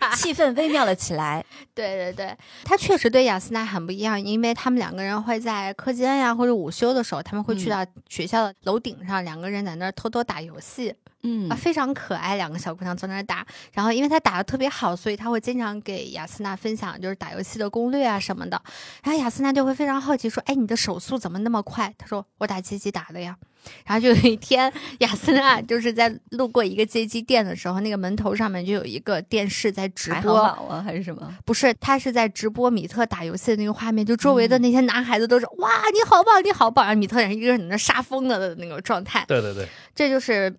[0.16, 1.44] 气氛微妙了起来。
[1.74, 10.94] 对对对，他确实对雅斯娜很不一样，因为他们两个人会在课间呀或者午休的时候，他们会去到学校的楼顶上，两个人在那儿偷偷打游戏。
[11.26, 13.44] 嗯啊，非常可爱，两个小姑娘坐那儿打。
[13.72, 18.60] 然后因为她打的特别好，所以她会经常给雅斯娜分享就是打游戏的攻略啊什么的。
[19.02, 23.36] 然后雅斯娜就会非常好奇说：“哎，你的手速怎么那么快？”她说：“我打街机打的呀。”
[23.86, 31.34] 然后就有一天，雅斯娜就是在路过一个街机店的时候，那个门头上面就有一个电视在直播啊，还是什么？
[31.46, 36.84] 不是，他是在直播米特打游戏的那个画面，就周围的那些男孩子都是哇，你好棒，你好棒！
[36.84, 39.24] 然后米特人一个人在那杀疯了的那个状态。
[39.26, 40.54] 对对对，这就是。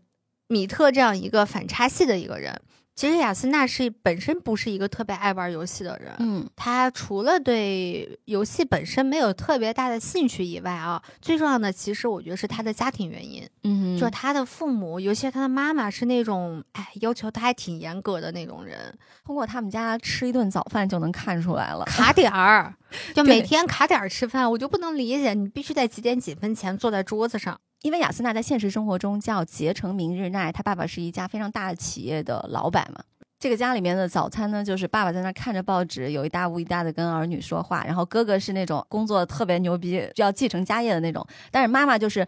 [0.47, 2.59] 米特这样一个反差系的一个人，
[2.95, 18.77] 其实雅斯娜是本身不是一个特别爱玩游戏的人，嗯，他除了对游戏本身没有特别大的兴趣以外啊，最重要的其实我觉得是他的家庭原因，嗯，就是她的父母，尤其是他的妈妈是那种哎要求他还挺严格的那种人，
[19.25, 22.75] 通过他们家吃一顿早饭就能看出来了，卡点儿，
[23.13, 27.59] 就每天卡点儿吃饭，我就不能理解，你必须在几点几分前坐在桌子上。
[27.85, 32.99] 因为雅斯娜在现实生活中叫结成明日奈，她爸爸是一家非常大的企业的老板嘛。
[33.37, 42.25] 这个家里面的早餐呢，就是爸爸在那看着报纸，有一搭无一搭的跟儿女说话，然后哥哥是那种工作特别牛逼，要继承家业的那种，但是妈妈就是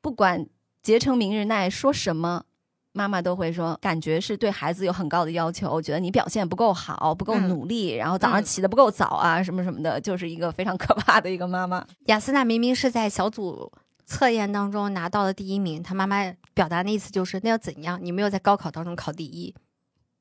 [0.00, 0.46] 不管
[0.80, 2.44] 结成明日奈说什么，
[2.92, 11.84] 妈妈都会说，感觉是对孩子有很高的要求，觉得你表现不够好，不够努力，然后早上起的不够早啊，什么什么的，就是一个非常可怕的一个妈妈。
[12.06, 13.72] 雅斯娜明明是在小组。
[14.06, 17.98] 测验当中拿到了第一名，他妈妈表达的意思就是那要怎样？
[18.02, 19.54] 你没有在高考当中考第一，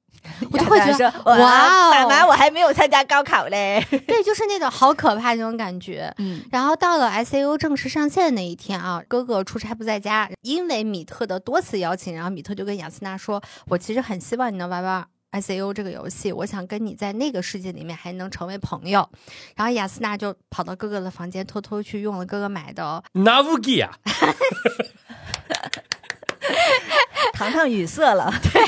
[0.52, 3.86] 我就会觉得哇，妈妈我还没有参加高考嘞。
[4.08, 6.14] 对，就是那种好可怕那种感觉。
[6.18, 19.10] 嗯，然后到了 S A U 正式上线的那一天啊，哥哥出差不在家，因为米特的多次邀请，然后米特就跟雅斯娜说：“我其实很希望你能玩玩。” S A O 这个游戏，我想跟你在那个世界里面还能成为朋友。
[19.56, 23.90] 然后雅斯娜就跑到哥哥的房间，偷偷去用了哥哥买的 Navugia，
[27.34, 28.32] 糖糖语塞了。
[28.44, 28.62] 对，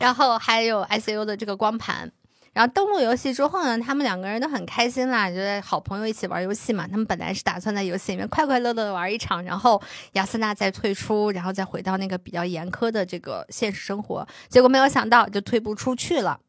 [0.00, 2.10] 然后还有 I C U 的这个光盘。
[2.52, 6.86] 然后登录游戏之后呢，他们两个人都很开心啦，就在好朋友一起玩游戏嘛。
[6.88, 9.80] 他们本来是打算在游戏里面快快乐乐的玩一场，然后
[10.14, 14.26] 亚斯娜再退出，然后再回到那个比较严苛的这个现实生活。
[14.48, 16.40] 结果没有想到就退不出去了，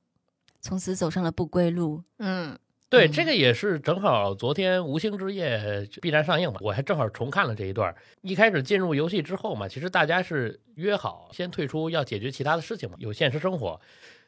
[0.59, 2.01] 从此走上了不归路。
[2.17, 2.57] 嗯，
[2.89, 5.59] 对，这个也是正好昨天《无星之夜》
[6.01, 7.95] 必然上映嘛，我还正好重看了这一段。
[8.21, 13.79] 一开始进入游戏之后嘛，其实大家是约好先退出，要解决其他的事情嘛，有现实生活。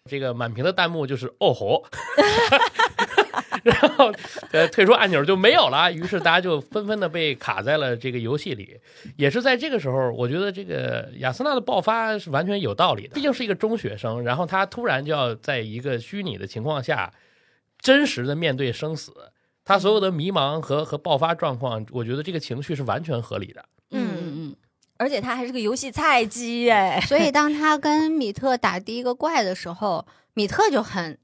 [0.10, 1.82] 这个满屏的弹幕就是哦吼，
[3.63, 4.12] 然后
[4.52, 8.78] 呃退出按钮就没有了，于是大家就纷纷的被卡在了这个游戏里。
[9.16, 13.16] 也是在这个时候，我觉得这个雅斯娜的爆发是完全有道理的。
[13.16, 17.13] 毕竟是一个中学生，然后他突然就要在一个虚拟的情况下，
[17.80, 19.13] 真实的面对生死，
[19.63, 23.66] 他所有的迷茫和和爆发状况，我觉得这个情绪是完全合理的。
[23.92, 24.22] 嗯。
[24.97, 31.17] 而且他还是个游戏菜鸡哎，所以当他跟米特打第一个怪的时候，米特就很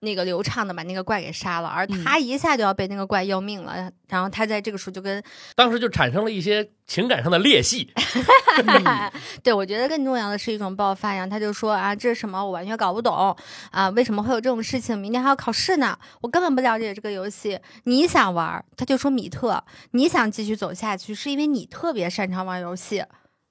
[0.00, 3.90] 那个流畅的把那个怪给杀了，而他一下就要被那个怪要命了。
[4.08, 5.22] 然后他在这个时候就跟
[5.54, 7.92] 当时就产生了一些情感上的裂隙。
[9.42, 11.26] 对，我觉得更重要的是一种爆发呀。
[11.26, 12.42] 他就说啊，这是什么？
[12.42, 13.36] 我完全搞不懂
[13.70, 14.96] 啊，为什么会有这种事情？
[14.96, 17.58] 明天还要考试呢，我根本不了解这个游戏。
[17.84, 23.04] 你想玩，他就说米特，你想继续走下去，是因为你特别擅长玩游戏。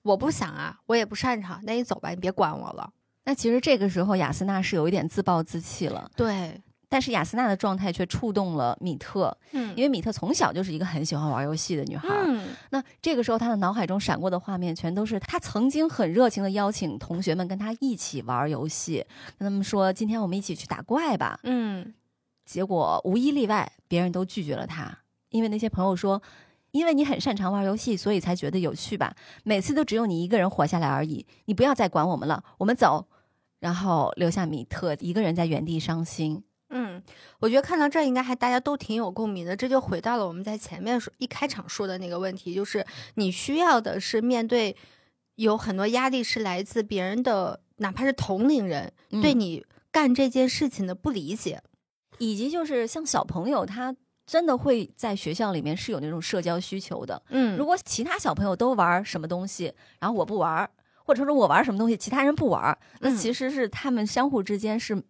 [0.03, 1.59] 我不想啊，我也不擅长。
[1.63, 2.89] 那你走吧，你别管我了。
[3.27, 6.09] 那其实这个时候，雅斯娜是有一点自暴自弃了。
[6.15, 9.37] 对，但是雅斯娜的状态却触动了米特。
[9.51, 12.07] 嗯，因为米特从小就是一个很喜欢玩游戏的女孩。
[12.07, 19.05] 嗯，那这个时候，她的脑海中闪过的画面，全都是她曾经很热情的邀请同学们跟她一起玩游戏，
[19.37, 21.93] 跟他们说：“今天我们一起去打怪吧。”嗯，
[22.45, 24.99] 结果无一例外，别人都拒绝了她，
[25.31, 26.21] 因为那些朋友说。
[26.71, 29.15] 因为你很擅长玩游戏，所以才觉得有趣吧？
[29.43, 31.25] 每次都只有你一个人活下来而已。
[31.45, 33.07] 你不要再管我们了，我们走。
[33.59, 36.43] 然后留下米特一个人在原地伤心。
[36.69, 37.01] 嗯，
[37.39, 39.55] 我觉得看到这儿应该还大家都挺有共鸣的。
[39.55, 44.75] 这就回到了我们在前面说一开场说的那个问题，就是你需要的是面对
[45.35, 48.91] 有很多压力是来自别人的，哪怕是同龄人
[49.21, 51.61] 对你干这件事情的不理解，
[52.17, 53.95] 以及就是像小朋友他。
[54.29, 60.69] 真的会在学校里面是有那种社交需求的，嗯，如果其他小朋友都玩什么东西，然后我不玩，
[61.07, 65.01] 或者说我玩什么东西，其他人不玩，那其实是他们相互之间是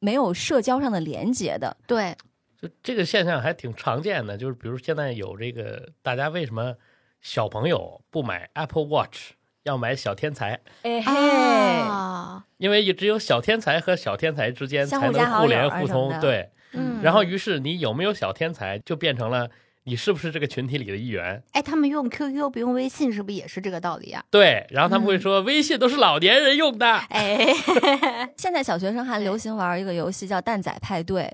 [0.00, 1.76] 没有社交上的连接的。
[1.86, 2.16] 对，
[2.60, 6.74] 就这个现象还挺常见的，就是比如现在有这个，大家为什么
[7.20, 10.60] 小朋友不买 Apple Watch，要买小天才？
[10.82, 16.50] 哎嘿，因为只有小天才和小天才之间才能互联互通，对。
[16.72, 19.48] 嗯，然后于是你有没有小天才，就变成了
[19.84, 21.42] 你是不是这个群体里的一员？
[21.52, 24.24] 哎，他们用 QQ 不用微信，是不是也是这个道理啊？
[24.30, 26.86] 对，然后他们会说微信都是老年人用的。
[26.86, 27.46] 哎
[28.36, 31.30] 现在小学生还流行玩一个游戏叫蛋仔派对。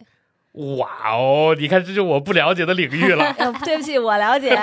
[0.54, 3.32] 哇哦，你看这就我不了解的领域了。
[3.64, 4.58] 对不起，我了解。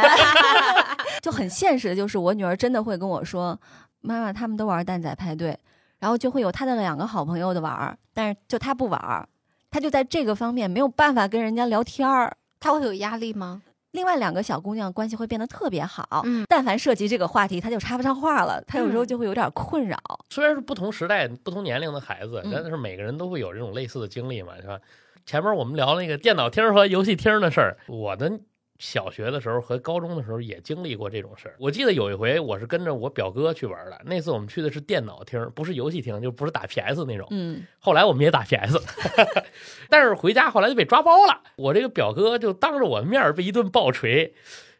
[1.21, 3.57] 就很现实的就是，我女儿真的会跟我说
[4.01, 5.57] ：“妈妈，他们都玩蛋仔派对，
[5.99, 9.27] 然后就会有她的两个好朋友的玩，但是就她不玩。”
[9.71, 13.61] 他就在这个方面没有办法跟人家聊天儿，他会有压力吗？
[13.97, 16.21] 另外两个小姑娘关系会变得特别好。
[16.23, 18.63] 嗯，但凡涉及这个话题，她就插不上话了。
[18.67, 19.97] 她有时候就会有点困扰。
[20.29, 24.79] 虽然是不同时代、不同年龄的孩子，但是每个人都会有这种类似的经历嘛，是吧？
[25.25, 28.39] 前面我们聊那个电脑厅和游戏厅的事儿，我的。
[28.79, 31.55] 小学的时候和高中的时候也经历过这种事儿。
[31.57, 33.99] 我记得有一回，我是跟着我表哥去玩的。
[34.05, 37.27] 那次我们去的是电脑厅，不是游戏厅，就不是打 PS 那种。
[37.31, 37.65] 嗯。
[37.79, 38.79] 后来我们也打 PS，
[39.89, 41.41] 但是回家后来就被抓包了。
[41.55, 44.35] 我这个表哥就当着我面被一顿暴锤。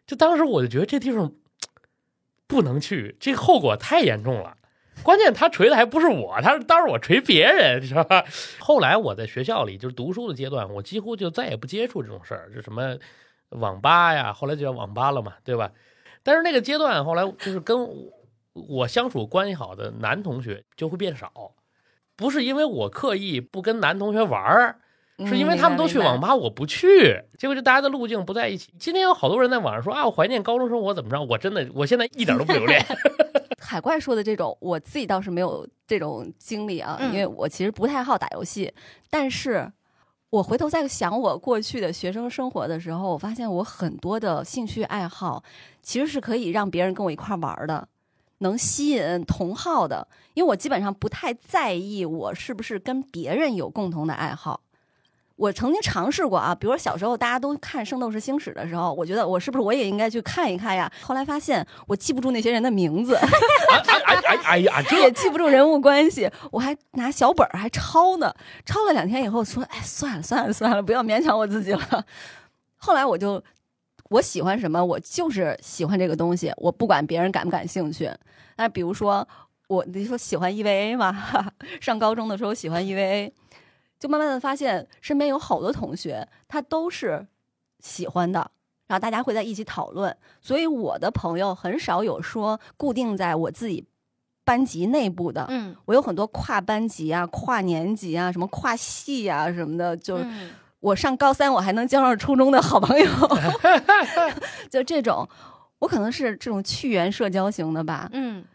[0.06, 1.34] 就当时我就觉得这地方
[2.46, 4.58] 不能去，这后果太严重了。
[5.04, 8.24] 关键他锤的还不是我，他是当着我锤别人，你知道吧？
[8.60, 12.96] 后来我在学校里就是读书的阶段，我几乎就再也不接触这种事儿，就什么。
[13.50, 15.72] 网吧呀，后来就叫网吧了嘛，对吧？
[16.24, 17.88] 但是那个阶段后来就是跟
[18.54, 21.32] 我相处关系好的男同学就会变少，
[22.18, 24.80] 不是因为我刻意不跟男同学玩儿，
[25.26, 28.74] 是因为他们都去网吧，我不去，结果就大家的路径不在一起。
[28.78, 31.22] 今天有好多人在网上说啊，我怀念高中生活怎么着？
[31.22, 32.84] 我真的我现在一点都不留恋。
[33.58, 38.74] 海怪说的这种，我自己倒是没有这种经历啊，因为我其实不太好打游戏，
[39.10, 39.72] 但是。
[40.30, 45.42] 我回头再想我过去的学生生活的时候，我发现我很多的兴趣爱好
[45.82, 47.88] 其实是可以让别人跟我一块玩的，
[48.40, 50.08] 能吸引同好的。
[50.34, 54.60] 因为我基本上不太在意我是不是跟别人有共同的爱好。
[55.38, 60.92] 我曾经尝试过啊，比如说小时候大家都看《圣斗士星矢》的时候，我觉得我是不是我也应该去看一看呀？
[61.02, 68.34] 后来发现我记不住那些人的名字，哎哎哎哎呀，这也记不住人物关系，我还拿小本儿还抄呢。
[68.66, 72.06] 抄了两天以后说，哎，算了算了算了，不要勉强我自己了。
[72.78, 73.44] 后来我就
[74.10, 78.10] 我喜欢什么，我就是喜欢这个东西，我不管别人感不感兴趣。
[78.56, 79.28] 那比如说
[79.68, 83.32] 我你说喜欢 EVA 嘛， 上高中的时候喜欢 EVA。
[84.00, 87.26] 就慢慢的发现，身边有好多同学，他都是
[87.80, 88.52] 喜欢的，
[88.86, 90.16] 然后大家会在一起讨论。
[90.42, 93.84] 所以我的朋友很少有说固定在我自己
[94.44, 95.46] 班级内部的。
[95.50, 99.98] 嗯，我有很多跨班级啊、跨年级啊、什么跨系啊什么的。
[99.98, 100.26] 就是
[100.80, 103.06] 我上高三，我还能交上初中的好朋友。
[104.70, 105.28] 就这种，
[105.80, 108.08] 我可能是这种去源社交型的吧。
[108.14, 108.46] 嗯，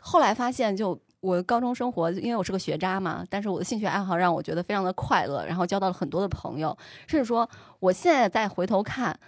[0.00, 0.98] 后来发现就。
[1.20, 9.20] 我高中生活，因为我是个学渣嘛，但是我的兴趣爱好让我觉得非常的快乐，然后交到了很多的朋友，甚至说我现在再回头看，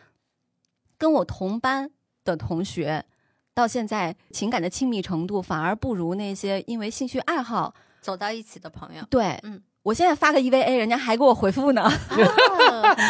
[0.96, 1.90] 跟我同班
[2.24, 3.05] 的同学，
[3.52, 9.05] 到现在情感的亲密程度反而不如那些因为兴趣爱好走到一起的朋友。
[9.11, 12.24] 对，嗯，我现在发个 EVA，人家还给我回复呢，很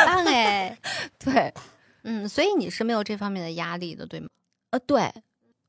[0.06, 0.76] 棒哎。
[1.24, 1.54] 对，
[2.02, 4.28] 嗯，所以你是没有这方面的压力的，对吗？
[4.70, 5.12] 呃，对，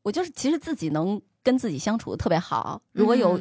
[0.02, 1.21] 我就是其实自己能。
[1.43, 3.39] 跟自己相处的特别好，如果有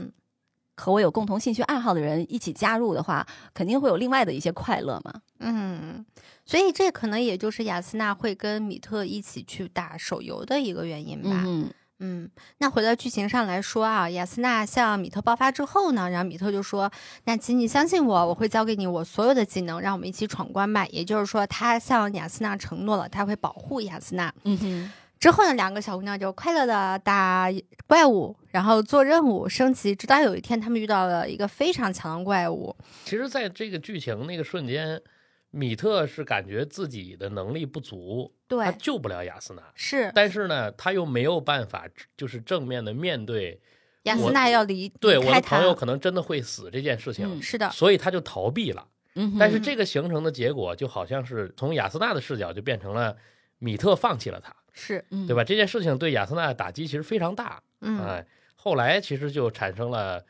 [0.76, 5.12] 和我有共同兴趣爱好的人一起加入的话，肯定会有另外的一些快乐嘛。
[5.38, 6.04] 嗯，
[6.44, 11.42] 所以这可能也就是雅斯娜会跟米特一起去打手游的一个原因吧。
[11.44, 11.70] 嗯
[12.04, 16.90] 嗯，那回到剧情上来说啊，雅斯娜向米特爆发之后呢，然后米特就说
[17.26, 24.34] ：“那请你相信我，我会教给你我所有的技能，让我们一起闯关吧。”也就是说，他向雅斯娜承诺了，他会保护雅斯娜。
[24.42, 24.92] 嗯哼。
[25.22, 27.48] 之后呢，两个小姑娘就快乐的打
[27.87, 32.74] 怪物，然后做任务升级，直到有一天他们遇到了一个非常强的怪物。
[33.04, 35.00] 其实，在这个剧情那个瞬间，
[35.52, 39.62] 米特是感觉自己的能力不足，对，他救不了雅斯娜。
[39.76, 43.61] 是，但是呢，他又没有办法，就是正面的面对
[44.02, 47.40] 雅斯娜要离对我的朋友可能真的会死这件事情。
[47.40, 48.88] 是的，所以他就逃避了。
[49.14, 53.16] 嗯，但是这个形成的结果就好像是从雅斯娜的视角就变成了
[53.61, 54.52] 米特放弃了他。
[54.72, 55.44] 是，对吧？
[55.44, 60.24] 这件事情对雅斯娜的打击其实非常大，嗯，哎，后来其实就产生了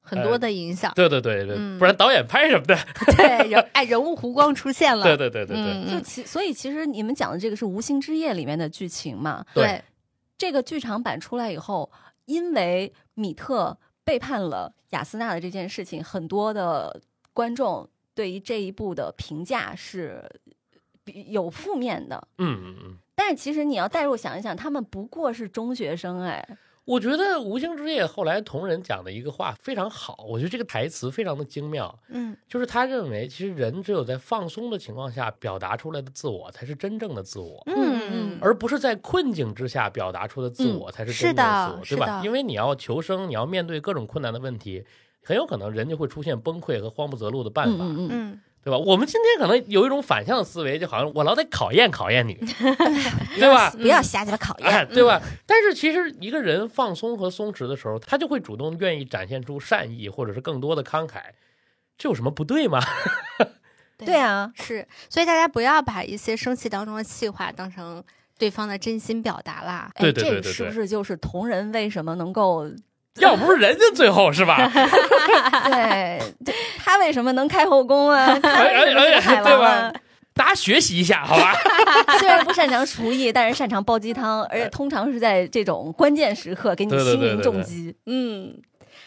[0.00, 0.92] 很多的影响。
[0.94, 2.76] 对对对对，不然导演拍什么的？
[3.16, 5.04] 对，人哎，人物弧光出现了。
[5.04, 9.44] 对对对对对，就其所以其实你们讲的这个是《无心之夜》里面的剧情嘛？
[9.54, 9.82] 对，
[10.38, 11.90] 这个剧场版出来以后，
[12.26, 17.00] 因为米特背叛了雅斯娜的这件事情，很多的
[17.32, 20.24] 观众对于这一部的评价是
[21.06, 22.28] 有负面的。
[22.38, 22.98] 嗯嗯嗯。
[23.22, 26.44] 但是其实你要代入想一想，他们不过是中学生哎。
[26.84, 31.96] 我觉得《无形之夜》后来同人讲的一个话非常好，我觉得这个台词非常的精妙。
[32.08, 37.62] 嗯，就是他认为，其实人只有在放松的情况下表达出来的自我，才是真正的自我。
[37.66, 42.20] 嗯嗯，而不是在困境之下表达出的自我才是真正的自我，对吧？
[42.24, 44.84] 因为你要求生，你要面对各种困难的问题，
[45.22, 47.84] 很有可能人就会出现崩溃和慌不择路的办法。
[47.84, 48.40] 嗯嗯。
[48.64, 48.78] 对吧？
[48.78, 52.34] 我们今天可能有一种反向思维，就好像我老得考验考验你，
[53.34, 53.70] 对吧？
[53.70, 55.20] 不要瞎鸡巴考验，对吧？
[55.46, 61.20] 但是其实一个人放松和松弛的时候，他就会主动愿意展现出善意，或者是更多的慷慨，
[61.98, 62.80] 这有什么不对吗？
[63.98, 68.02] 对啊，是，所以大家不要把一些生气当中的气话当成
[68.38, 69.90] 对方的真心表达啦。
[69.94, 72.70] 哎，这个是不是就是同人为什么能够？
[73.20, 74.56] 要不是人家最后是吧？
[75.70, 76.20] 对，
[76.78, 78.38] 他为什么能开后宫啊？
[78.38, 79.92] 他为什么是海王啊？
[80.34, 81.52] 大家学习一下，好吧？
[82.18, 87.94] 虽然不擅长厨艺，但是擅长煲鸡汤，而且通常是在这种关键时刻给你心灵重击。
[88.06, 88.56] 嗯，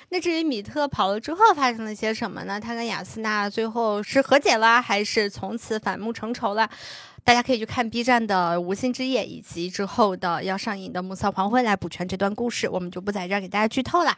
[0.09, 2.59] 那至于米特跑了之后发生了些什么呢？
[2.59, 6.69] 他跟雅斯娜最后是和解了，还是从此反目成仇了？
[7.25, 14.15] 大家可以去看 B 站的《无心之夜》，以及之后的要上映的《暮色黄昏》来补全这段故事，我们就不在这儿给大家剧透了。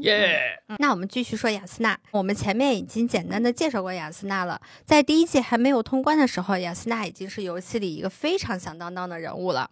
[0.00, 0.58] 耶！
[0.78, 1.98] 那我们继续说雅斯娜。
[2.10, 9.68] 我们前面已经简单的介绍过雅斯娜了，在第一季还没有通关的时候，雅斯娜已经是游戏里一个非常响当当的人物了。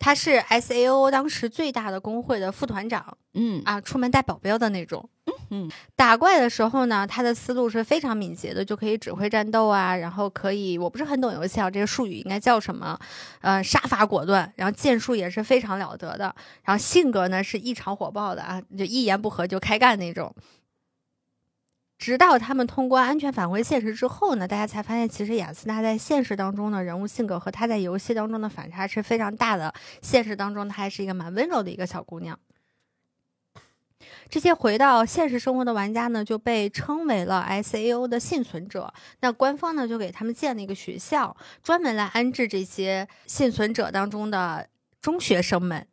[0.00, 5.08] 他是 S A O 当时最大的工会的副团长，嗯啊，出门带保镖的那种。
[5.50, 12.98] 嗯，打怪的时候呢，他的思路是非常敏捷的，就可以指挥战斗啊，然后可以，我不是很懂游戏啊，这个术语应该叫什么？
[13.40, 20.34] 呃，杀伐果断，然后剑术也是非常了得的，然后性格呢是异常火爆的啊，就一言不合就开干那种。
[22.00, 29.72] 直到他们通关安全返回现实之后呢，大家才发现，其实雅斯娜在现实当中的人物性格和她在游戏当中的反差是非常大的。
[30.00, 32.38] 现实当中，她还是一个蛮温柔的一个小姑娘。
[34.30, 38.90] 这些回到现实生活的玩家呢，就被称为了 S A O 的幸存者。
[39.20, 44.66] 那官方呢，就给他们建了一个学校，专门来安置这些幸存者当中的
[45.02, 45.86] 中学生们。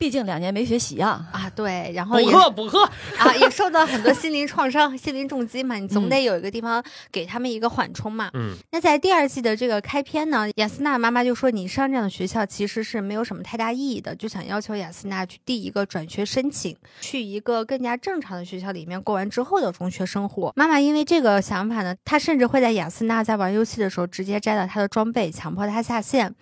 [0.00, 2.82] 毕竟两年没学习啊啊，对，然后补课补课
[3.18, 6.82] 啊，也受到很多心灵创伤、 心灵重击嘛，你总得有一个地方
[7.12, 8.30] 给他们一个缓冲嘛。
[8.32, 26.34] 嗯，那在第二季的这个开篇呢，雅斯娜妈妈就说：“你上这样的学校其实是没有什么太大意义的，就想要求雅斯娜去递一个转学申请，去一个更加正常的学校里面过完之后的中学生活。”妈妈因为这个想法呢，她甚至会在雅斯娜在玩游戏的时候直接摘了她的装备，强迫她下线。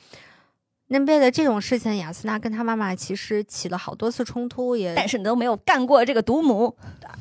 [0.91, 6.74] 那为了这种事情，雅斯娜跟她妈妈其实起了好多次冲突，也但是你都没有干过这个独母，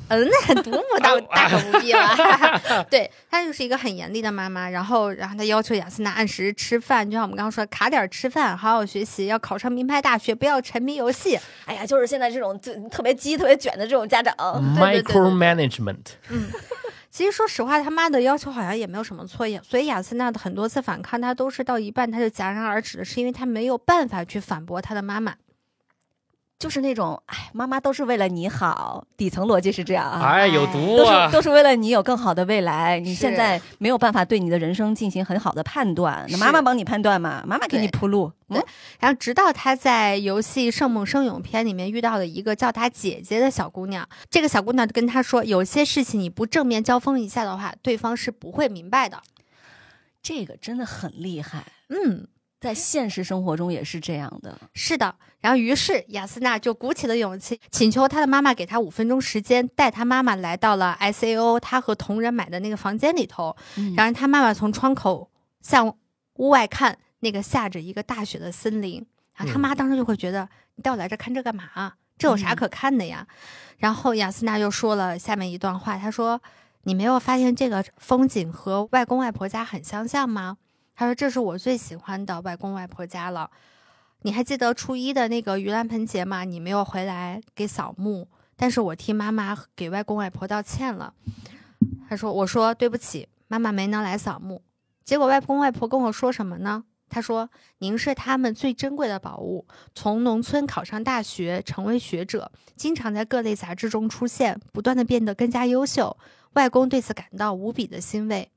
[0.08, 2.08] 嗯，那独母大大可不必了。
[2.90, 11.38] 对，她就是一个很严厉的妈妈，然后然后她要求雅斯娜按时吃饭，就像我们刚刚说，卡点吃饭，好好学习，要考上名牌大学，不要沉迷游戏。
[11.66, 14.34] 哎呀，就是现在这种就特别鸡、特别卷的这种家长
[14.78, 16.14] ，micro management。
[16.30, 16.48] 嗯。
[17.10, 25.34] 其实说实话，他妈的要求好像也没有什么错，所以雅斯娜的很多次反抗，他都是到一半他就戛然而止的，是因为他没有办法去反驳他的妈妈。
[26.58, 30.20] 就是那种，哎，妈妈都是为了你好，底层逻辑是这样啊。
[30.26, 31.26] 哎，有毒啊！
[31.26, 32.98] 都是都是为了你有更好的未来。
[32.98, 37.44] 你现在没有办法对你的人生进行很好的判断，那妈妈帮你判断嘛？
[37.46, 38.32] 妈妈给你铺路。
[38.48, 38.60] 嗯，
[38.98, 49.22] 然后直到他在游戏《圣梦生永篇》里面遇到了一个叫他姐姐的小姑娘，这个小姑娘就跟他说，有些事情你不正面交锋一下的话，对方是不会明白的。
[50.20, 51.62] 这个真的很厉害。
[51.90, 52.26] 嗯。
[52.60, 55.14] 在现实生活中也是这样的，是的。
[55.40, 63.56] 然后，于是雅斯娜就鼓起了勇气，请求她的妈妈给她五分钟时间，带她妈妈来到了 S A O 她和同人买的那个房间里头。
[63.96, 65.30] 然后她妈妈从窗口
[65.60, 65.96] 向
[66.34, 69.06] 屋外看，那个下着一个大雪的森林。
[69.34, 71.92] 然后她妈当时就会觉得，你带我来这看这干嘛？
[72.18, 73.24] 这有啥可看的呀？
[73.76, 76.42] 然后雅斯娜又说了下面一段话，她说
[76.82, 80.56] ：“你没有发现这个风景和外公外婆家很相像吗？”
[80.98, 83.48] 他说：“这是我最喜欢的外公外婆家了。
[84.22, 86.42] 你还记得初一的那个盂兰盆节吗？
[86.42, 88.26] 你没有回来给扫墓，
[88.56, 91.14] 但是我替妈妈给外公外婆道歉了。”
[92.10, 94.60] 他说：“我说对不起，妈妈没能来扫墓。
[95.04, 96.82] 结果外公外婆跟我说什么呢？
[97.08, 106.16] 他说：‘您是他们最珍贵的宝物，从农村考上大学，成为学者，经常在各类杂志中出现，不断的变得更加优秀。
[106.54, 108.50] 外公对此感到无比的欣慰。’”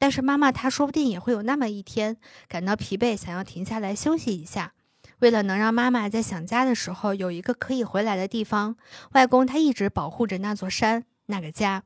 [0.00, 2.16] 但是妈妈，她说不定也会有那么一天
[2.48, 4.72] 感到疲惫，想要停下来休息一下。
[5.18, 8.76] 为了能让妈妈在想家的时候有一个可以回来的地方，
[9.12, 11.82] 外公他一直保护着那座山，那个家。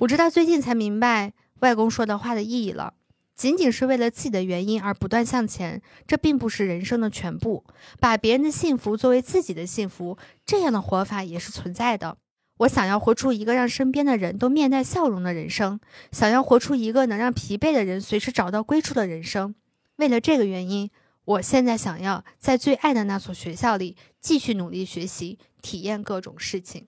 [0.00, 2.92] 我直到最近才明白外公说的话的意义了。
[3.34, 7.64] 仅仅是为了自己的原因而不断向前，这并不是人生的全部。
[7.98, 12.18] 把别人的幸福作为自己的幸福，这样的活法也是存在的。
[12.62, 15.80] 我想要活出一个让身边的人都面带笑容的人生，
[16.12, 19.54] 想要活出一个能让疲惫的人随时找到归处的人生。
[19.96, 20.90] 为了这个原因，
[21.24, 26.86] 我现在想要在最爱的那所学校里继续努力学习，体验各种事情。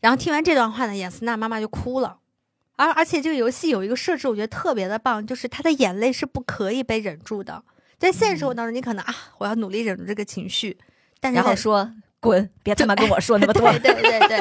[0.00, 2.20] 然后听完这段话呢，雅斯娜妈妈就哭了。
[2.76, 7.64] 而而且这个游戏有一个设置，我觉得特别的棒，就是她的眼泪是不可以被忍住的。
[7.98, 10.78] 在现实生活当中，你可能啊，我要努力忍住这个情绪，
[11.18, 11.92] 但是然后说。
[12.20, 12.48] 滚！
[12.62, 13.70] 别他妈跟我说那么多。
[13.78, 14.38] 对对对对。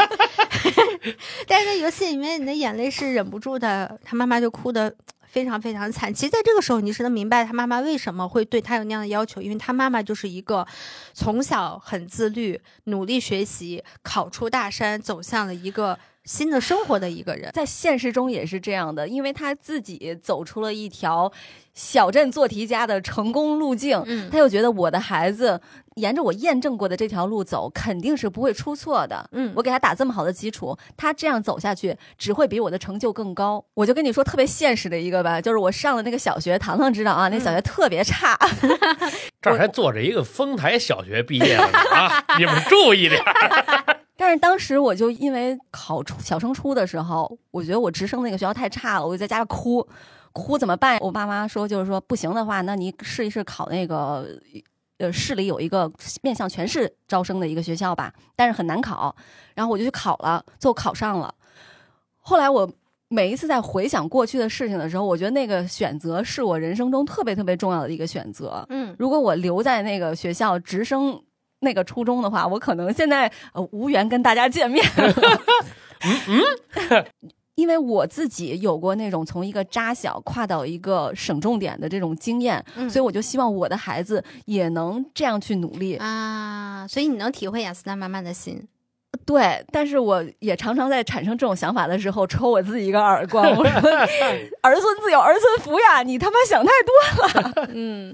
[1.48, 4.94] 但是在游戏里面，你的眼泪是忍不住的，他妈妈就哭的
[5.26, 6.14] 非常非常惨。
[6.14, 10.66] 其实，在这个时候，你是能明白他妈妈为什么会对他有那样的要求，因为他妈妈就是一个
[11.14, 15.98] 从小很自律、努力学习、考出大山，走向了一个。
[16.28, 21.32] 新的生活的一个人，在现实中也是这样的，因为他自己走出了一条
[21.74, 25.62] 小镇做题家的成功路径，嗯，他又觉得我的孩子
[25.96, 33.64] 沿着我验证过的这条路走，肯定是不会出错的，嗯，我给他打这么好的基础，他这样走下去只会比我的成就更高。
[33.74, 38.38] 我就跟你说特别现实的一个吧，就是我上了那个小学，糖糖知道啊，那小学特别差，
[39.42, 41.64] 这儿还坐着一个丰台小学毕业的
[41.96, 43.24] 啊， 你们注意点。
[44.18, 49.88] 但是当时我就因为考初小升初的时候，我觉得我直升那个学校太差了，我就在家里哭，
[50.34, 50.98] 哭怎么办？
[51.00, 54.28] 我爸妈说就是说不行的话，那你试一试考那个，
[54.98, 55.92] 呃，市里有一个
[56.24, 59.16] 面向全市招生的一个学校吧，但是很难考。
[59.54, 61.34] 然后我就去考了，最后考上了。
[62.18, 62.68] 后来我
[63.08, 68.66] 每一次在回想过去的事情的时候，我觉得那个选择是我人生中特别特别重要的一个选择。
[68.70, 71.22] 嗯，如果我留在那个学校直升。
[71.60, 74.86] 那个初中的话，我可能现在呃无缘跟大家见面。
[76.04, 76.44] 嗯
[76.90, 77.06] 嗯，
[77.56, 86.86] 因为我自己有过那种从一个扎小跨到一个省重点的这种经验，所以我就希望我的孩子也能这样去努力啊。
[86.88, 88.64] 所以你能体会雅斯娜妈妈的心，
[89.26, 89.66] 对。
[89.72, 93.90] 但是我也常常在产生这种想法的时候，抽我自己一个耳光，我说：
[94.62, 98.14] “儿孙自有儿孙福呀，你他妈想太多了。”嗯。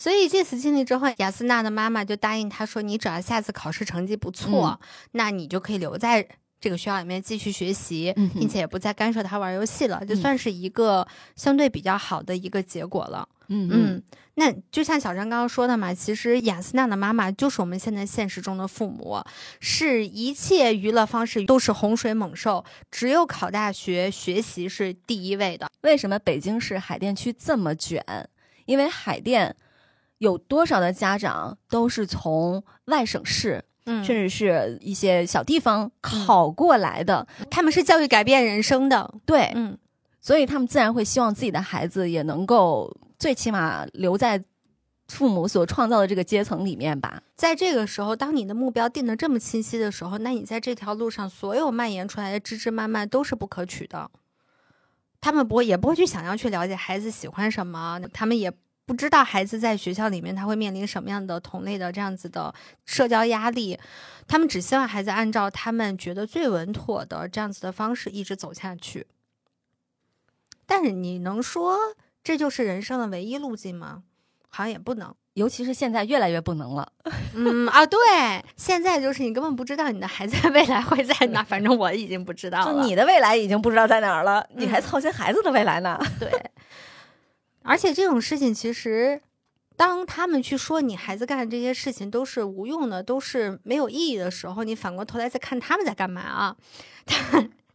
[0.00, 4.80] 所以这次经历之后，雅斯娜的妈妈就答应他说：“你只要下次考试成绩不错，
[5.12, 6.26] 那你就可以留在
[6.58, 14.02] 这个学校里面继续学习，并且也不再干涉他玩游戏了，就算是一个相对比较好的一个结果了。”嗯嗯，
[14.36, 19.22] 那就像小张刚刚说的嘛，其实雅斯娜的妈妈就是我们现在现实中的父母，
[19.60, 25.70] 是一切娱乐方式都是洪水猛兽，只有考大学学习是第一位的。
[25.82, 28.02] 为什么北京市海淀区这么卷？
[28.64, 29.54] 因为海淀。
[30.20, 39.78] 有多少的家长都是从外省市，嗯，甚至是一些小地方考过来的，他们是教育改变人生的，对，嗯，
[40.20, 44.44] 所以他们自然会希望自己的孩子也能够最起码留在
[45.08, 47.22] 父母所创造的这个阶层里面吧。
[47.34, 54.10] 在这个时候，当你的目标定得这么清晰的时候，那你在这条路上所有蔓延出来的枝枝蔓蔓都是不可取的。
[55.22, 58.52] 他们不会，也不会去想要去了解孩子喜欢什么，他们也。
[58.90, 62.52] 不知道孩子在学校里面他会面临什么样的同类的这样子的
[62.84, 63.78] 社交压力，
[64.26, 69.06] 他们只希望孩子按照他们觉得最稳妥的这样子的方式一直走下去。
[70.66, 71.78] 但是你能说
[72.24, 74.02] 这就是人生的唯一路径吗？
[74.48, 76.90] 好像也不能，尤其是现在越来越不能了。
[77.36, 77.96] 嗯啊，对，
[78.56, 82.64] 现在就是你根本不知道你的孩子未来会在哪，反正我已经不知道了。
[82.64, 85.96] 就你的未来已经不知道在哪儿了，你还操心孩子的未来呢？
[86.18, 86.28] 对。
[87.62, 89.20] 而且这种事情，其实
[89.76, 96.56] 当他们去说你孩子干的这些事情都是无用的，都是没有意义的时候，你反过头来再看他们在干嘛啊？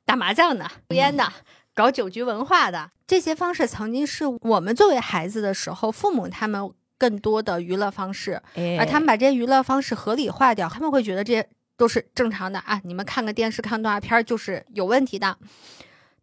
[0.05, 1.31] 打麻将的、抽烟的、
[1.73, 8.41] 搞酒局文化的这些方式，曾经是我们作为孩子的时候，父母他们更多的娱乐方式，
[8.79, 12.81] 而他们把这些娱乐方式合理化掉，他们会觉得这些都是正常的啊。
[12.83, 15.38] 你们看个电视、看动画片就是有问题的，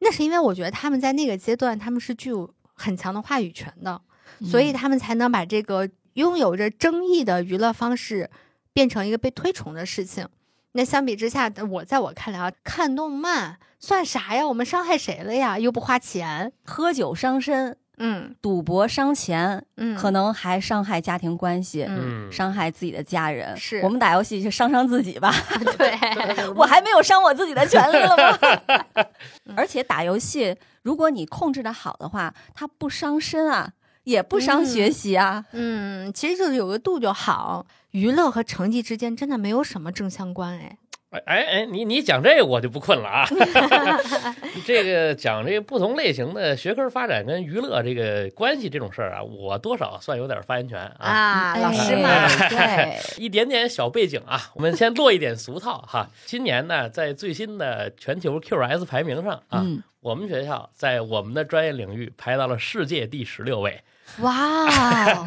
[0.01, 2.53] 那是因为我觉得他们在那个阶段，他们是具有。
[2.83, 4.01] 很强的话语权的，
[4.45, 8.29] 所以他们才能把这个拥有着争议的娱乐方式
[8.73, 10.29] 变成一个被推崇的事情。
[10.73, 14.47] 那相比之下，我在我看来啊，看动漫算啥呀？
[14.49, 15.59] 我们伤害谁了呀？
[15.59, 23.55] 又不花钱，喝酒伤身，嗯，赌博伤钱，嗯，可能还伤害家庭关系，嗯，伤害自己的家人。
[23.55, 25.31] 是我们打游戏就伤伤自己吧？
[25.77, 25.93] 对，
[26.57, 29.05] 我还没有伤我自己的权利了吗？
[29.57, 30.57] 而且打游戏。
[30.83, 33.73] 如果你控制的好的话，它不伤身啊，
[34.05, 35.45] 也不伤学习啊。
[35.53, 37.67] 嗯，其实就是有个度就好。
[37.93, 40.79] 娱乐和成绩之间真的没有什么正相关，哎。
[41.13, 43.29] 哎哎，你你讲这个我就不困了啊！
[44.65, 51.11] 这个讲这个不同类型的学科发展跟娱乐这个关系这种事儿啊，我多少算有点发言权啊。
[51.11, 56.09] 啊，老师嘛，对， 一点点小背景啊，我们先落一点俗套哈。
[56.25, 59.67] 今年呢，在最新的全球 QS 排名上啊，
[60.01, 63.83] 我们学校在我们的专业领域排到了世界第十六位。
[64.21, 65.25] 哇，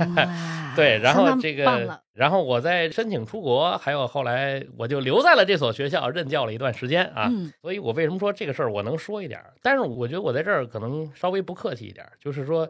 [0.75, 7.31] 对，然后这个，然后我在申请出国，还有后来我就留在了这所学校任教了一段时间啊。
[7.61, 9.41] 所以我为什么说这个事儿我能说一点？
[9.61, 12.69] 但是我觉得我在这儿可能稍微不客气一点，就是说，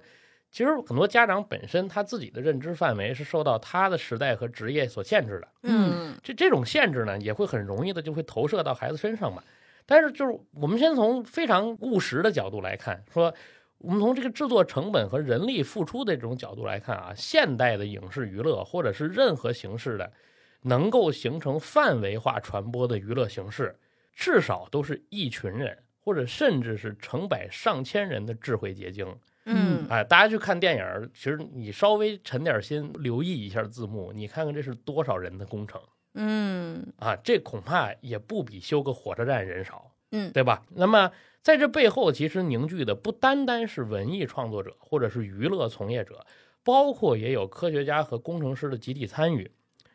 [0.52, 5.48] 其实很多家长本身他自己的认知范围是受到他的时代和职业所限制的。
[5.64, 9.44] 嗯，这这种限制呢，也会很容易的就会投射到孩子身上嘛。
[9.88, 13.32] 但是就是我们先从非常务实的角度来看，说
[13.86, 20.12] 我们从这个制作成本和人力付出的这种角度来看啊，现代的影视娱乐或者是任何形式的
[20.62, 23.78] 能够形成范围化传播的娱乐形式，
[24.12, 29.06] 至少都是一群人，或者甚至是成百上千人的智慧结晶。
[29.46, 35.80] 嗯哎，大家去看电影儿，其实你稍微沉点心，留意一下字幕，你看看这是多少人的工程
[36.16, 37.16] 嗯啊！
[37.18, 40.64] 这恐怕也不比修个火车站人少，嗯对吧？
[40.74, 41.12] 那么
[41.46, 46.26] 在这背后，其实凝聚的不单单是文艺创作者或者是娱乐从业者，
[46.64, 49.52] 包括也有科学家和工程师的集体参与。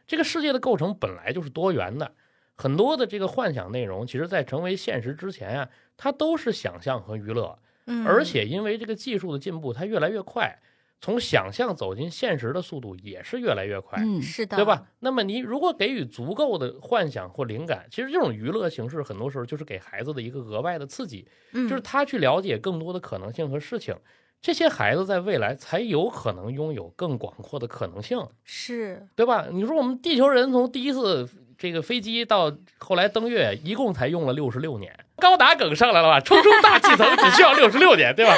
[0.07, 2.13] 这个世界的构成本来就是多元的，
[2.55, 7.59] 很多的这个幻想内容，其实在成为现实之前啊，它都是想象和娱乐。
[7.87, 10.57] 嗯，而且因为这个技术的进步，它越来越快，
[11.01, 14.87] 从想象走进现实的速度也是越来越快，嗯，是的，对吧？？
[14.99, 23.97] 那么你如果给予足够的幻想或灵感，其实这种娱乐形式很多时候就是给孩子的一个额外的刺激，嗯，就是他去了解更多的可能性和事情。
[24.43, 29.49] 这些孩子在未来才有可能拥有更广阔的可能性，是对吧？
[29.53, 31.29] 你说我们地球人从第一次
[31.59, 34.99] 这个飞机到后来登月，一共才用了六十六年。
[35.21, 36.19] 高达梗上来了吧？
[36.25, 38.35] 冲出大气层只需要六十六年，对吧？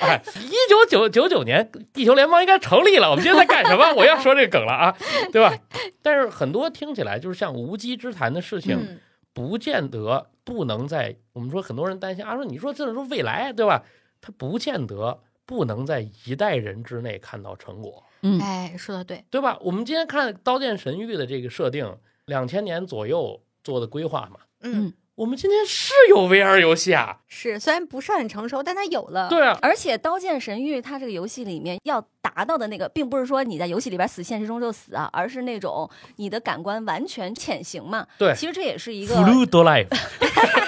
[0.00, 3.10] 哎，一九九九九年，地球联邦应该成立了。
[3.10, 3.92] 我们今天在干什么？
[3.96, 4.96] 我要说这个梗了啊，
[5.32, 5.56] 对吧？
[6.02, 9.00] 但是很多听起来就是像无稽之谈的事情，嗯
[9.32, 13.82] 不见得不能在我们说很多人担心啊，说你说这是说未来，对吧？
[14.20, 18.04] 它不见得不能在一代人之内看到成果。
[18.22, 19.58] 嗯，哎，说的对，对吧？
[19.60, 24.38] 我们今天看《刀剑神域》的这个设定，两千年左右做的规划嘛。
[24.62, 38.04] 嗯，我们今天是有 VR 游戏啊，是，虽然不是很成熟，但它有了，对啊，而且《刀剑神域》它这个游戏里面要达到的那个，并不是说你在游戏里边死，现实中就死啊，而是那种你的感官完全潜行嘛。
[38.18, 39.86] 对其实这也是一个，Fluid Life，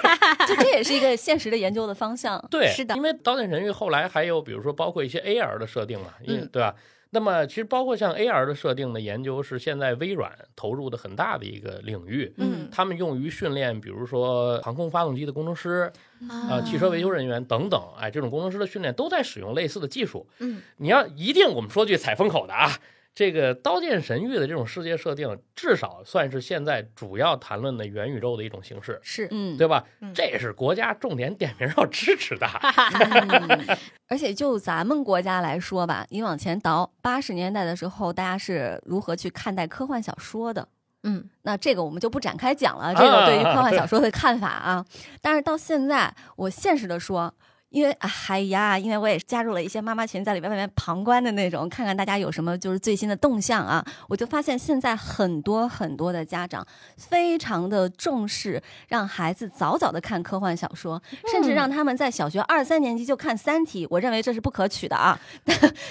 [0.46, 2.40] 就这也是一个现实的研究的方向。
[2.48, 6.72] 对，是的因为《刀剑神域》后来还有比如说包括一些 AR 的设定嘛，嗯对吧？
[7.10, 12.32] 那么其实包括像 AR 的设定的研究是现在微软投入的很大的一个领域。
[12.36, 15.90] 嗯他们用于训练，比如说航空发动机的工程师
[16.28, 20.26] 啊、啊汽车维修人员等等，哎，这种工程师的训练都在使用类似的技术。
[20.40, 22.70] 嗯你要一定，我们说句踩风口的啊，
[23.16, 29.82] 这个《刀剑神域》的这种世界设定，至少算是现在主要谈论的元宇宙的一种形式，是，嗯，对吧？
[30.02, 32.46] 嗯这也是国家重点点名要支持的。
[32.46, 40.68] 哈哈哈，嗯 而且就咱们国家来说吧，你往前倒八十年代的时候，大家是如何去看待科幻小说的？
[41.04, 44.84] 嗯那这个我们就不展开讲了，这个对于科幻小说的看法啊。
[45.22, 47.32] 但是到现在，我现实的说，
[47.76, 53.84] 因为哎呀，因为我也加入了一些妈妈群，在里边外面旁观的那种，看看大家有什么就是最新的动向啊。
[54.08, 56.66] 我就发现现在很多很多的家长
[56.96, 65.20] 非常的重视让孩子早早的看科幻小说，甚至让他们在小学二三年级就看《三体》，我认为这是不可取的啊，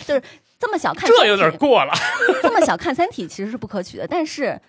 [0.08, 0.24] 就是
[0.58, 1.94] 这么小看这有点过了。
[2.42, 4.60] 这么小看《三体》其实是不可取的，但是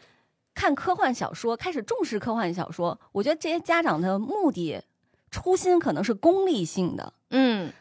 [0.54, 4.78] 看科幻小说，开始重视科幻小说，我觉得这些家长的目的
[5.30, 7.72] 初心可能是功利性的，嗯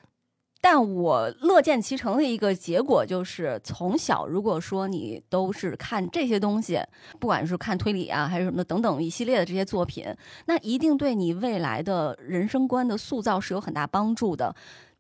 [0.62, 6.82] 但我乐见其成的一个结果就是，从小如果说你都是看这些东西，
[7.20, 10.06] 不管是看推理啊，还是什么的等等一系列的这些作品，
[10.48, 14.56] 那一定对你未来的人生观的塑造是有很大帮助的。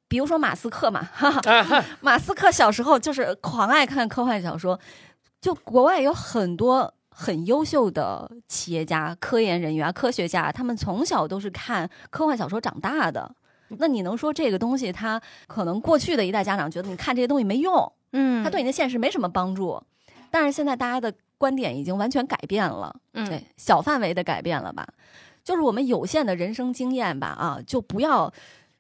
[0.08, 4.80] 比如说马斯克嘛，哈哈，马斯克小时候就是狂爱看科幻小说，
[5.41, 13.34] 就国外有很多很优秀的企业家、科研人员啊、科学家，他们从小都是看科幻小说长大的。
[13.80, 19.82] 那你能说这个东西，他可能过去的一代家长觉得你看这些东西没用，嗯，他对你的现实没什么帮助，
[20.30, 24.86] 但是现在大家的观点已经完全改变了，嗯对，小范围的改变了吧？
[25.43, 28.32] 就是我们有限的人生经验吧，啊，就不要，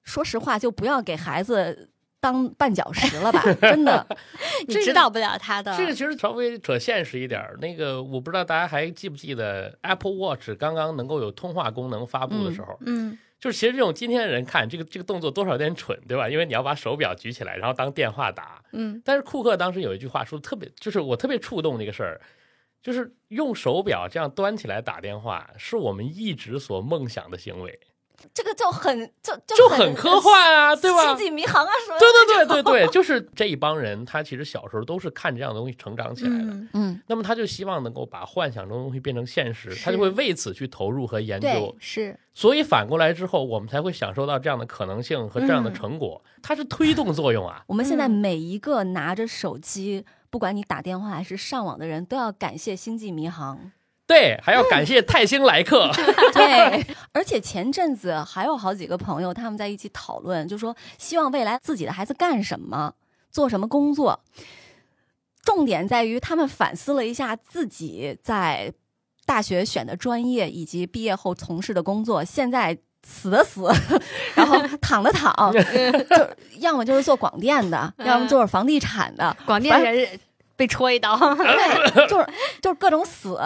[0.03, 1.89] 说实话，就不要给孩子
[2.25, 4.03] 当绊脚石了吧，真的。
[4.67, 7.39] 你指导不了他的，这个其实稍微扯现实一点。
[7.61, 16.27] 那个我不知道大家还记不记得 Apple Watch 刚刚能够有通话功能发布的时候，嗯就是其实这种今天的人看这个这个动作多少有点蠢，对吧？
[16.27, 18.59] 因为你要把手表举起来，然后当电话打。
[18.71, 22.19] 嗯但是库克当时有一句话说的特别，就是我特别触动这个事儿，
[22.81, 27.79] 就是用手表这样端起来打电话，是我们一直所梦想的行为，
[28.33, 31.17] 这个就很就就就很科幻啊，对吧星？
[31.17, 31.99] 际迷航啊什么的。
[31.99, 36.37] 对对对对对，就是这一帮人，他其实小时候都是看这样的东西成长起来的。
[36.37, 41.75] 嗯嗯，那么他就希望能够把幻想中的东西变成现实，他就会为此去投入和研究。
[41.79, 47.63] 是，所以反过来之后，我们才会享受到这样的可能性和这样的成果，它是推动作用啊。
[47.67, 53.71] 我们现在嗯每一个拿着手机，不管你打电话还是上网的人，都要感谢星际迷航。
[54.07, 55.89] 对，还要感谢泰星来客。
[56.31, 62.93] 对，而且前阵子还有好几个朋友他们在一起讨论，就说希望未来自己的孩子干什么，
[63.31, 64.19] 做什么工作。
[65.43, 68.73] 重点在于他们反思了一下自己在
[69.25, 72.77] 大学选的专业以及毕业后从事的工作，现在
[73.07, 73.71] 死的死，
[74.35, 76.29] 然后躺的躺，就
[76.61, 79.35] 要么就是做广电的，要么就是房地产的。
[79.45, 80.19] 广电人
[80.55, 82.27] 被戳一刀，对，就是
[82.61, 83.39] 就是各种死。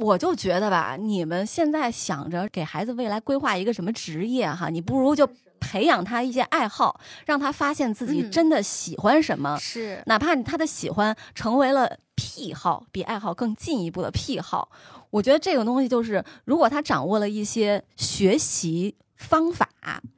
[0.00, 5.28] 我就觉得吧，你们现在想着给孩子未来规划一个什么职业哈，你不如就
[5.60, 9.58] 培养他一些爱好，让他发现自己真的喜欢什么。
[9.58, 14.70] 是，哪怕他的喜欢成为了癖好，比爱好更进一步的癖好，
[15.10, 18.96] 我觉得这个东西就是，如果他掌握了一些学习。
[19.20, 19.68] 方法，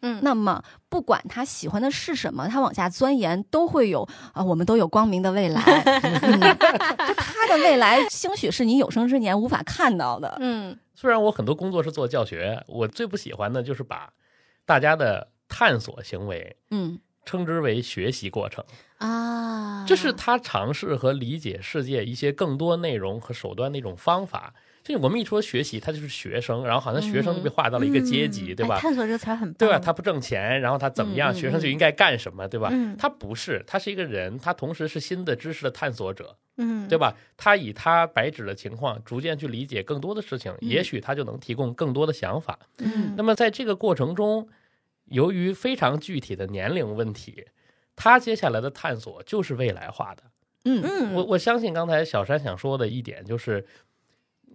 [0.01, 5.61] 嗯，那么不管他喜欢的是什么，他往下钻研都会有啊，我们都有光明的未来。
[5.83, 10.37] 就他的未来，兴许是你有生之年无法看到的。
[10.39, 14.13] 嗯，虽然我很多工作是做教学，我最不喜欢的就是把
[14.65, 18.65] 大家的探索行为，嗯，称之为学习过程
[18.99, 24.55] 啊，这是他尝试和理解世界一些更多内容和手段的一种方法。
[24.85, 28.81] 这我们一说学习，他就是学生，然后好像学生就被划到了一个阶级，对吧？
[28.81, 29.79] 探索这个词很棒，对吧？
[29.79, 31.33] 他不挣钱，然后他怎么样？
[31.33, 32.73] 学生就应该干什么，对吧？
[32.99, 37.15] 他不是，他是一个人，他同时是新的知识的探索者，嗯，对吧？
[37.37, 42.59] 他以他白纸的情况，逐渐去理解更多的事情，也许他就能提供更多的想法。
[42.79, 44.49] 嗯，那么在这个过程中，
[45.05, 47.45] 由于非常具体的年龄问题，
[47.95, 50.25] 他接下来的探索就是未来化的。
[50.65, 53.65] 嗯嗯，我我相信刚才小山想说的一点就是。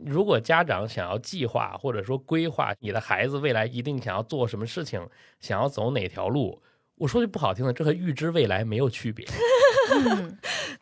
[0.05, 5.07] 如果家长想要计划或者说规划你的孩子未来一定想要做什么事情，
[5.39, 6.61] 想要走哪条路，
[6.97, 9.25] 我说句不好听的，这和预知未来没有区别，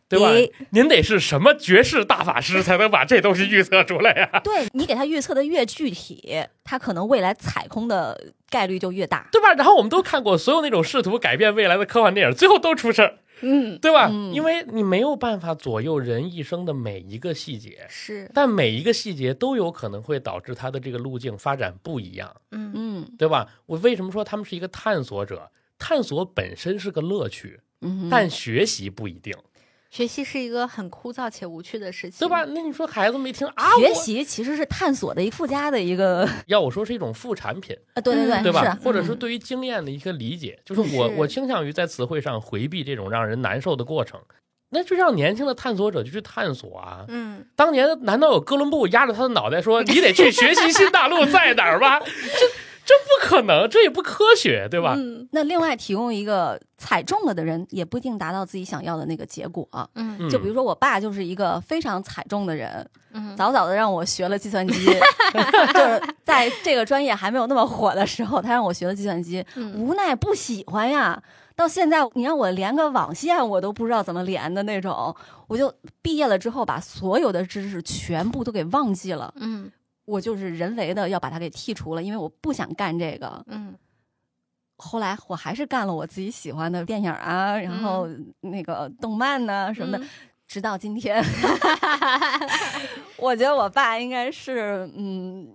[0.07, 0.31] 对吧？
[0.71, 4.41] 您得是什么绝世大法师才能把这东西预测出来呀？
[4.43, 9.53] 对你给他预测的越具体，他可能未来踩空的概率就越大，对吧？
[9.53, 13.19] 然后我们都看过所有那种试图改变未来的科幻电影，最后都出事儿。
[13.41, 14.09] 嗯，对吧？
[14.33, 22.35] 因为你没有办法左右人一生的每一个细节，是，但每一个细节都有可能会导致他的这个路径发展不一样。
[22.51, 23.47] 嗯嗯，对吧？
[23.65, 25.51] 我为什么说他们是一个探索者？
[25.77, 29.33] 探索本身是个乐趣，嗯，但学习不一定。
[29.95, 32.43] 学习是一个很枯燥且无趣的事情，对吧？
[32.49, 33.77] 那你说孩子没听啊？
[33.79, 38.77] 学习其实是探索的一附加的一个， 要我说是一种副产品啊，对对对，对吧？
[38.83, 44.19] 或者是对于经验的一个理解，就是我我倾向于在词汇上回避这种让人难受的过程，
[44.71, 47.05] 那就让年轻的探索者就去探索啊。
[47.07, 52.01] 嗯，当年难道有哥伦布压着他的脑袋说你得去学习新大陆在哪儿吗？
[52.01, 52.05] 这。
[52.85, 54.93] 这不可能，这也不科学，对吧？
[54.95, 59.67] 嗯，那另外提供一个踩中了的人，也不一定达到自己想要的那个结果。
[59.95, 64.85] 嗯，就比如说我爸就是一个非常踩中的人，嗯，早早的让我学了计算机，
[65.73, 69.43] 就是在这个专业还没有那么火的时候，他让我学了计算机，
[69.75, 71.21] 无奈不喜欢呀。
[71.55, 75.15] 到现在你让我连个网线，我都不知道怎么连的那种，
[75.47, 79.33] 我就毕业了之后把所有的知识全部都给忘记了。
[79.37, 79.71] 嗯。
[80.05, 83.43] 我就是人为的要把它给剔除了，因为我不想干这个。
[83.47, 83.75] 嗯，
[84.77, 88.07] 后来我还是干了我自己喜欢的电影啊，然后
[88.41, 90.05] 那个动漫呢什么的，
[90.47, 91.23] 直到今天。
[93.17, 95.47] 我觉得我爸应该是嗯，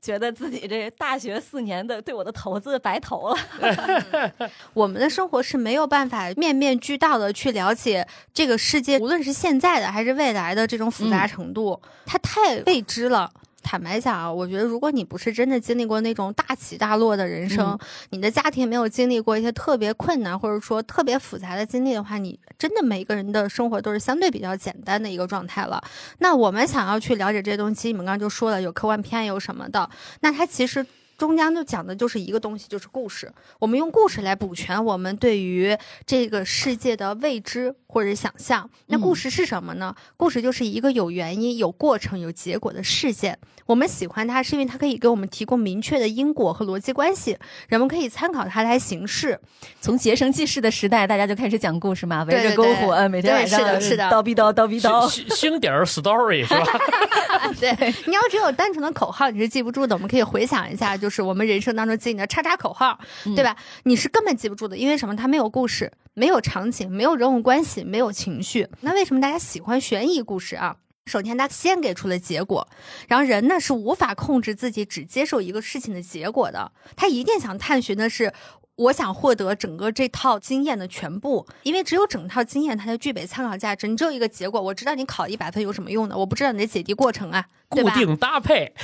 [0.00, 3.36] 觉得自己这大学四年的对我的投资白投了。
[4.72, 13.30] 我们的生活是没有办法面面俱到的去了解这个世界，无论是现在的还是未来的这种复杂程度，它太未知了。
[13.62, 17.78] 坦白讲啊，我觉得如果你不是真的经历过那种大起大落的人生，
[18.10, 25.82] 你的家庭没有经历过一些特别困难或者说特别复杂的经历的话，你真的每个人的生活都是相对比较简单的一个状态了。
[26.18, 29.88] 那我们想要去了解这些东西，你们刚刚就说了有科幻片有什么的，
[30.20, 30.86] 那它其实。
[31.18, 33.30] 中间就讲的就是一个东西，就是故事。
[33.58, 38.70] 我们用故事来补全我们对于这个世界的未知或者想象。
[38.86, 39.94] 那故事是什么呢？
[40.16, 43.36] 故事就是一个有原因、有过程、有结果的事件。
[43.66, 47.36] 我们喜欢它，是因为它可以给我们提供明确的因果和逻辑关系，
[47.68, 49.38] 人们可以参考它来行事。
[49.80, 56.78] 从结绳记事的时代，大家就开始讲故事嘛，围着篝火，每天晚上是的，是的，叨逼叨，叨逼叨，星点 story 是吧？
[57.58, 57.70] 对，
[58.06, 59.96] 你要只有单纯的口号，你是记不住的。
[59.96, 62.98] 我们可以回想一下，就是我们人生当中记你的叉叉口号，
[63.36, 63.56] 对吧？
[63.84, 65.16] 你是根本记不住的，因为什么？
[65.16, 68.68] 它没有故事，没有场景，没有人物关系，没有情绪。
[68.80, 70.76] 那为什么大家喜欢悬疑故事啊？
[71.06, 72.68] 首先，他先给出了结果，
[73.08, 78.32] 然后人呢是无法控制自己只接受一个事情的结果的，他一定想探寻的是。
[78.78, 83.88] 我想获得整个这套经验的全部，因为只有整套经验它才具备参考价值。
[83.88, 86.16] 你只有一个结果，我知道你考一百分有什么用呢？
[86.16, 88.72] 我不知道你的解题过程啊，固定搭配。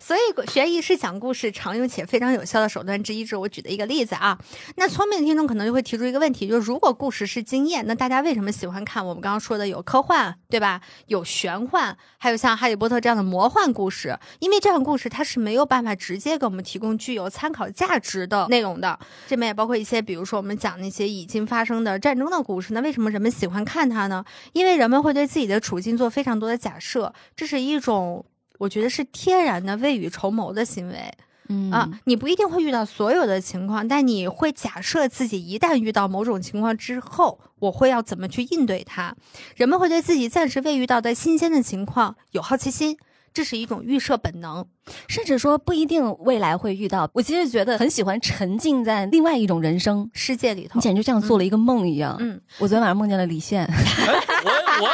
[0.00, 3.24] 所以，悬疑是讲故事常用且非常有效的手段之一。
[3.24, 4.38] 这是我举的一个例子啊。
[4.76, 10.80] 那聪明的听众可能就会提出一个问题，就是如果故事是经验，那大家为什么喜欢看我们刚刚说的有科幻，对吧？
[11.08, 14.18] 有玄幻，还有像《哈利波特》这样的魔幻故事？
[14.38, 18.98] 因为这样故事它是没有办法直接给我们提供具有参考价值的内容的。
[19.28, 22.74] 这面也包括一些，比如说我们讲那些已经发生的战争的故事。
[22.74, 24.24] 那为什么人们喜欢看它呢？
[24.52, 28.24] 因为人们会对自己的处境做非常多的假设，这是一种。
[28.58, 31.14] 我觉得是天然的未雨绸缪的行为，
[31.48, 39.14] 嗯啊，你不一定会遇到所有的情况，但你会假设自己一旦遇到某种情况之后，我会要怎么去应对它。
[39.54, 42.98] 人们会对自己暂时未遇到的新鲜的情况有好奇心，
[43.32, 44.64] 这是一种预设本能，
[45.08, 47.08] 甚至说不一定未来会遇到。
[47.12, 52.16] 我其实觉得很喜欢沉浸在另外一种人生世界里头，你简直就像做了一个梦一样。
[52.18, 53.64] 嗯，我昨天晚上梦见了李现，
[54.44, 54.50] 我
[54.82, 54.88] 我。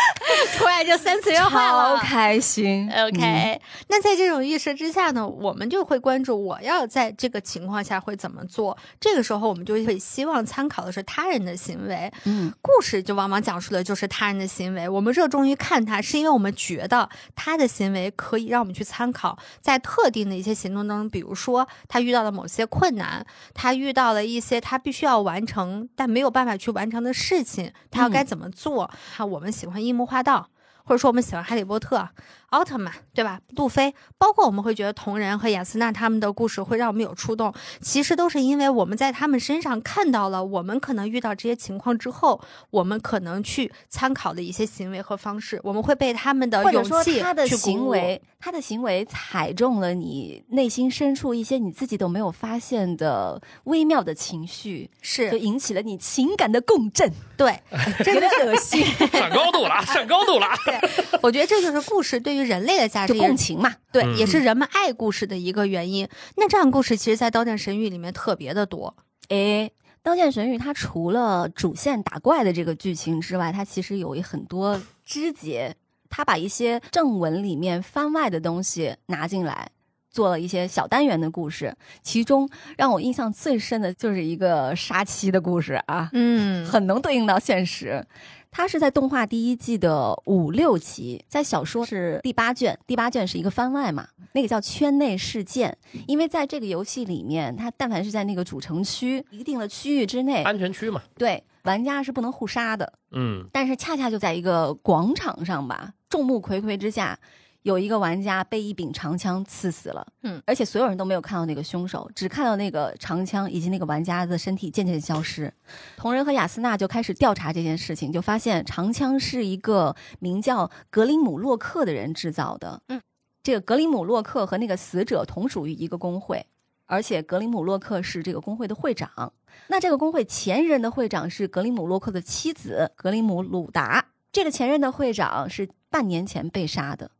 [0.56, 2.90] 突然就三次元化了，超开心。
[2.90, 8.76] OK，那在这种预设之下呢，我们就会关注我要在这个情况下会怎么做。
[8.98, 12.12] 这个时候，我们就会希望参考的是他人的行为。
[12.24, 14.88] 嗯，故事就往往讲述的就是他人的行为。
[14.88, 23.24] 我们热衷于看他，是因为我们觉得他的行为可以让我们去参考，在特定的一些行动当中，比如说他遇到了某些困难，
[23.54, 28.90] 他遇到了一些他必须要完成但没有办法去完成的事情，他要该怎么做？
[29.16, 30.48] 哈，我们喜欢樱木花道。
[30.90, 32.08] 或者说我们喜欢哈利波特。
[32.50, 33.40] 奥特曼，对吧？
[33.50, 42.40] 路飞，包括我们会觉得同人和雅斯娜他们的故事会让我们有触动，其实都是因为我们在他们身上看到了我们可能遇到这些情况之后，
[42.70, 57.08] 我们可能去参考的一些行为和方式，我们会被他们的勇气他的行为，他的行为踩中了你内心深处一些你自己都没有发现的微妙的情绪，是就引起了你情感的共振。
[57.36, 57.58] 对，
[58.04, 60.48] 真的恶心， 上高度了，上高度了。
[60.64, 60.80] 对，
[61.22, 62.39] 我觉得这就是故事对于。
[62.44, 66.08] 人类的价值，共情嘛，对，也是人们爱故事的一个原因。
[66.36, 68.94] 那这样故事，其实，在《刀剑神域》里面特别的多。
[69.28, 69.72] 诶，
[70.02, 75.74] 《刀剑神域》它除了主线打怪的这个剧情之外，它其实有很多枝节，
[76.08, 79.70] 它把一些正文里面番外的东西拿进来，
[80.10, 81.76] 做了一些小单元的故事。
[82.02, 88.04] 其中让我印象最深的就是一个杀妻的故事啊，嗯，很能对应到现实。
[88.50, 95.76] 它是在动画第一季的五六集，在小说是第八卷，第八卷是一个番外嘛，那个叫圈内事件。
[96.06, 102.92] 因为在这个游戏里面，它但凡是在那个主城区一定的区域之内，安全区嘛，对，玩家是不能互杀的。
[103.12, 107.18] 嗯，但是恰恰就在一个广场上吧，众目睽睽之下。
[107.62, 115.52] 有一个玩家被一柄长枪刺死了，嗯，而且所有人都没有看到那个凶手，只看到那个长枪以及那个玩家的身体渐渐消失。
[115.96, 123.00] 同人和雅斯娜就开始调查这件事情，就发现长枪是一个名叫格林姆洛克的人制造的，嗯，
[123.42, 126.46] 这个格林姆洛克和那个死者同属于一个工会，
[126.86, 129.34] 而且格林姆洛克是这个工会的会长。
[129.66, 137.10] 那这个工会前任的会长是格林姆洛克的妻子格林姆鲁达，这个前任的会长是半年前被杀的。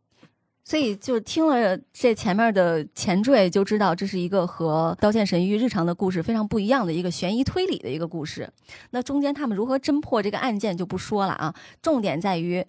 [0.71, 8.49] 所以，就听了这前面的前缀，就知道这是一个和《刀剑神域》日常的故事非常不一样的一个悬疑推理的一个故事。
[8.91, 11.53] 那中间他们如何侦破这个案件就不说了啊，
[11.83, 12.65] 重点在于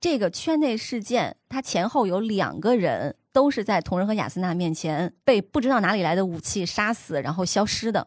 [0.00, 8.06] 这个圈内事件，它前后有两个人都是在同人和雅斯娜面前被不知道哪里来的武器杀死，然后消失的。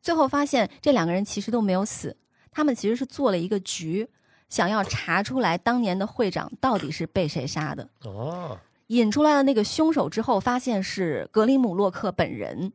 [0.00, 2.16] 最后发现这两个人其实都没有死，
[2.50, 4.08] 他们其实是做了一个局。
[4.48, 12.72] 想要查出来当年的会长到底是被谁杀的哦，引出来了那个凶手之后，发现是格林姆洛克本人。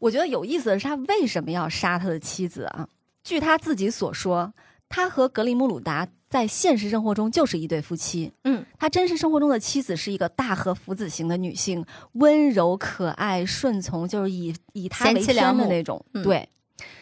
[0.00, 2.88] 我觉得有意思的是，他为什么要杀他的妻子啊？
[3.22, 4.52] 据他自己所说，
[4.88, 8.30] 他和格林姆鲁达在现实生活中就是一对夫妻。
[8.42, 16.04] 嗯，他真实生活中的妻子是一个大和福子型的女性，温柔可爱、顺从，就是以以他为天的那种。
[16.24, 16.46] 对，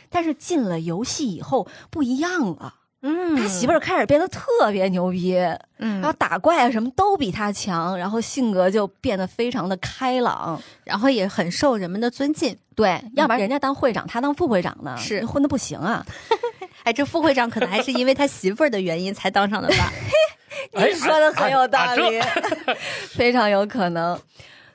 [0.09, 2.75] 但是进了游戏以后不一样了。
[3.03, 5.37] 嗯，他媳妇儿开始变得特别牛逼，
[5.79, 12.57] 嗯，然后打怪啊什么都比他强，然后性格就变得非常的开朗，然后也很受人们的尊敬。
[12.77, 16.07] 对，要不然人家当会长，他当副会长呢，是混的不行啊。
[16.85, 19.93] 哎，这副会长可能还是因为他媳妇儿的原因才当上的吧？
[20.75, 22.21] 你说的很有道理，
[23.11, 24.19] 非常有可能。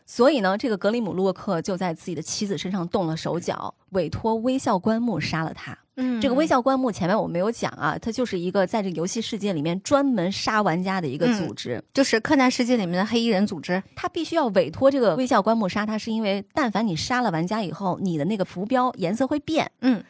[0.06, 5.78] 所以呢，这个格里姆洛克就在自己的妻子身上动了手脚，委托微笑棺木杀了他。
[5.98, 19.70] 嗯，这个微笑棺木前面我没有讲啊，它就是一个在这个游戏世界里面专门杀玩家的一个组织，就是柯南世界里面的黑衣人组织，他必须要委托这个微笑棺木杀他，是因为但凡你杀了玩家以后，你的那个浮标颜色会变。
[19.82, 20.04] 嗯，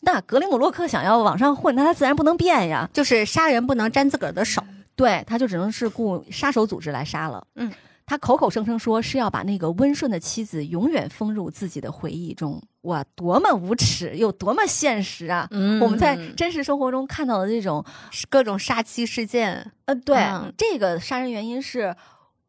[0.00, 2.88] 那格林姆洛克想要往上混，那他自然不能变呀。
[2.92, 4.62] 就是杀人不能沾自个儿的手，
[4.94, 7.46] 对，他就只能是雇杀手组织来杀了。
[7.56, 7.70] 嗯，
[8.06, 15.48] 他口口声声说是要把那个温顺的妻子永远封入自己的回忆中，哇，多么无耻，又多么现实啊！
[15.50, 15.80] 嗯。
[15.80, 17.84] 我们在真实生活中看到的这种，
[18.30, 20.54] 各种杀妻事件，呃，对，嗯。
[20.56, 21.96] 这个杀人原因是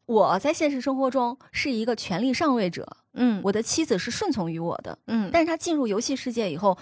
[0.05, 3.41] 我在现实生活中是一个权力上位者，嗯。
[3.43, 5.31] 我的妻子是顺从于我的，嗯。
[5.33, 6.77] 但是他进入游戏世界以后，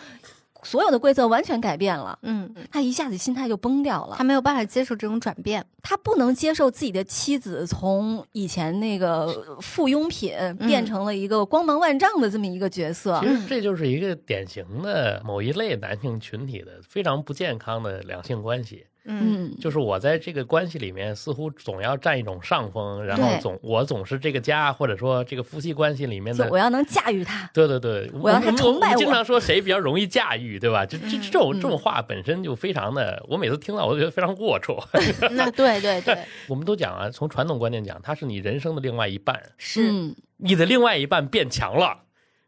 [0.66, 4.24] 所有的规则完全改变了，嗯，他一下子心态就崩掉了他。
[4.24, 10.34] 没有办法接受这种转变，他不能接受自己的妻子从以前那个附庸品
[10.68, 13.28] 变成了一个光芒万丈的这么一个角色其。
[13.28, 18.86] 实这就是一个典型的某一类男性群体的非常不健康的两性关系。
[19.06, 26.58] 嗯嗯，就是我在这个关系里面，似乎总要占一种上风，然后总我总是这个家或者说这个夫妻关系里面的我。
[26.58, 27.50] 要能驾驭他。
[27.54, 30.86] 对对对，我要他们崇拜我们经常说谁比较容易驾驭，对吧？
[30.86, 34.84] 这这这种嗯这种话本身就非常的，我每次听到我都觉得非常龌龊。
[35.32, 42.00] 那对对对，我们都讲啊，从传统观念讲，他是你人生的另外一半，是嗯，你的另外一半变强了，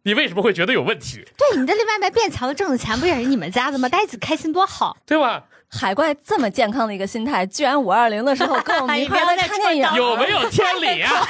[0.04, 1.24] 你为什么会觉得有问题？
[1.38, 3.88] 对你的另外一半变强了，挣的钱不也是你们家的吗？
[3.88, 4.98] 大家一起开心多好。
[5.06, 5.46] 对吧？
[5.70, 11.12] 海怪这么健康的一个心态，居然五二零的时候跟我们一块在看电影， 有没有天理啊？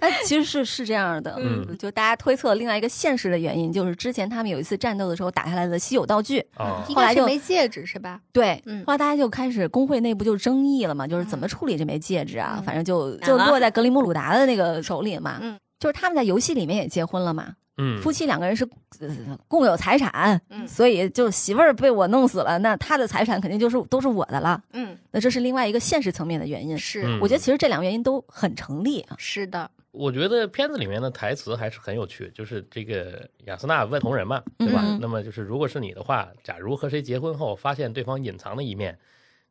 [0.00, 1.76] 哎，其实是是这样的，嗯。
[1.78, 6.82] 就大家推测另外一个现实的原因，就是之前他们有一次战斗的时候打下来的稀有道具，哦。
[6.88, 8.20] 后来就没戒指是吧？
[8.32, 8.84] 对，嗯。
[8.86, 12.62] 后来大家就开始工会内部就争议了嘛，就是怎么处理这枚戒指啊，嗯。
[12.64, 15.56] 反正就就落在格林姆鲁达的那个手里嘛，嗯。
[15.78, 17.48] 就是他们在游戏里面也结婚了嘛，
[17.78, 18.68] 嗯，夫妻两个人是、
[19.00, 26.76] 呃共有财产，嗯所以就媳妇儿被我弄死了，那他的财产肯定就是都是我的了，嗯，那这是另外一个现实层面的原因。
[26.78, 29.16] 是嗯我觉得其实这两个原因都很成立啊。
[29.18, 34.80] 是的，我觉得片子里面的台词还是很有趣，就是这个雅斯娜问同人嘛，对吧？
[34.84, 38.98] 嗯那么就是如果是你的话，假如和谁结婚后发现对方隐藏的一面，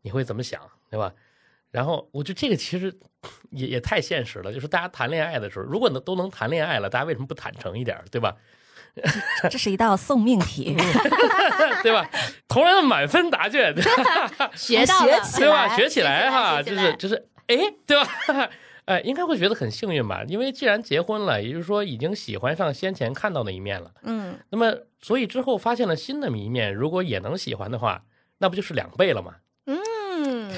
[0.01, 1.13] 你会怎么想，对吧？
[1.76, 2.97] 然后我觉得这个其实
[3.49, 8.34] 也也太现实了，就是大家谈恋爱的时候，如果能都能谈恋爱了，大家为什么不坦诚一点，对吧？
[9.51, 10.73] 这是一道送命题，
[11.84, 12.09] 对吧？
[12.47, 13.76] 同人的满分答卷，
[14.55, 15.76] 学到了，学起对吧？
[15.76, 18.49] 学起来哈，就是就是，哎，对吧？
[18.86, 20.23] 哎，应该会觉得很幸运吧？
[20.30, 23.91] 因为既然结婚了，也就是说已经喜欢上先前看到的一面了。
[24.03, 28.03] 嗯，那么，所以之后发现了新的一面，如果也能喜欢的话，
[28.38, 29.34] 那不就是两倍了吗？
[29.65, 29.78] 嗯，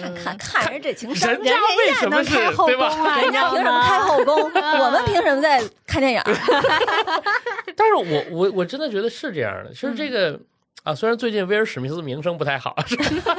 [0.01, 4.35] 看看看人这情商，人家为什么开后宫啊 人家凭什么开后宫？
[4.43, 6.21] 我们凭什么在看电影？
[7.75, 10.39] 但是我我我真的觉得是这样的，其实这个。
[10.83, 13.35] 啊，虽然最近威尔史密斯名声不太好，是吧？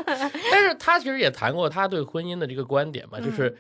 [0.51, 3.57] 但是他其实也谈过他对婚姻的这个观点嘛，就是，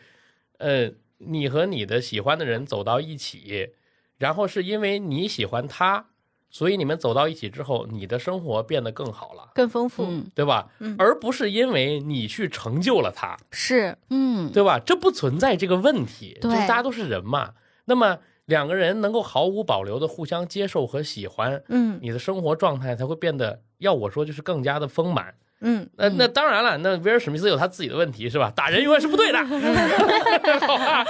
[0.58, 3.70] 呃，你和你的喜欢的人走到一起，
[4.18, 6.04] 然后是因为你喜欢他，
[6.50, 10.68] 所以你们走到一起之后，你的生活变得更好了，更丰富，嗯对吧？
[10.78, 14.78] 嗯而不是因为你去成就了他，是嗯，对吧？
[14.78, 17.54] 这不存在这个问题，对就是大家都是人嘛。
[17.84, 25.34] 那么两个人能够毫无保留的互相接受和喜欢，嗯你的生活状态才会变得，要我说就是更加的丰满。
[25.60, 28.52] 嗯那那当然了，那威尔史密斯有他自己的问题是吧？
[28.54, 29.38] 打人永远是不对的，
[30.66, 31.04] 好吧？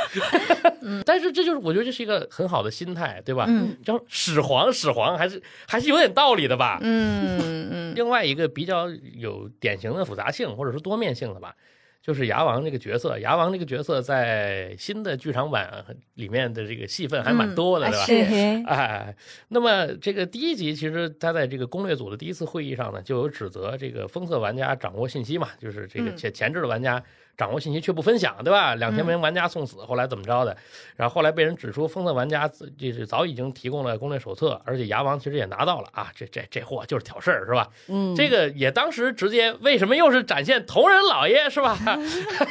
[1.04, 3.44] 但是这就是我觉得这是一个很好的心态，对吧？
[3.48, 6.78] 嗯叫始皇始皇还是还是有点道理的吧？
[6.82, 7.38] 嗯
[7.70, 11.54] 嗯另外一个比较有典型的复杂性或者说多面性的吧，
[12.00, 13.18] 就是牙王这个角色。
[13.18, 15.84] 牙王这个角色在新的剧场版
[16.14, 18.04] 里面的这个戏份还蛮多的，对吧？
[18.06, 19.16] 嗯是哎，
[19.48, 27.02] 那么这个第一集其实他在这个攻略组的第一次会议上呢，就有指责这个封测玩家掌握信息嘛，就是这个嗯前前置的玩家
[27.38, 28.74] 掌握信息却不分享，对吧？
[28.74, 30.54] 两千名玩家送死，后来怎么着的？
[30.96, 37.68] 然后后来被人指出封测玩家自就是早已经提供了攻略手册，而且牙王其实也拿到了啊，这这这货就是挑事儿是吧？
[37.86, 41.78] 嗯，这个也当时直接为什么又是展现同人老爷是吧？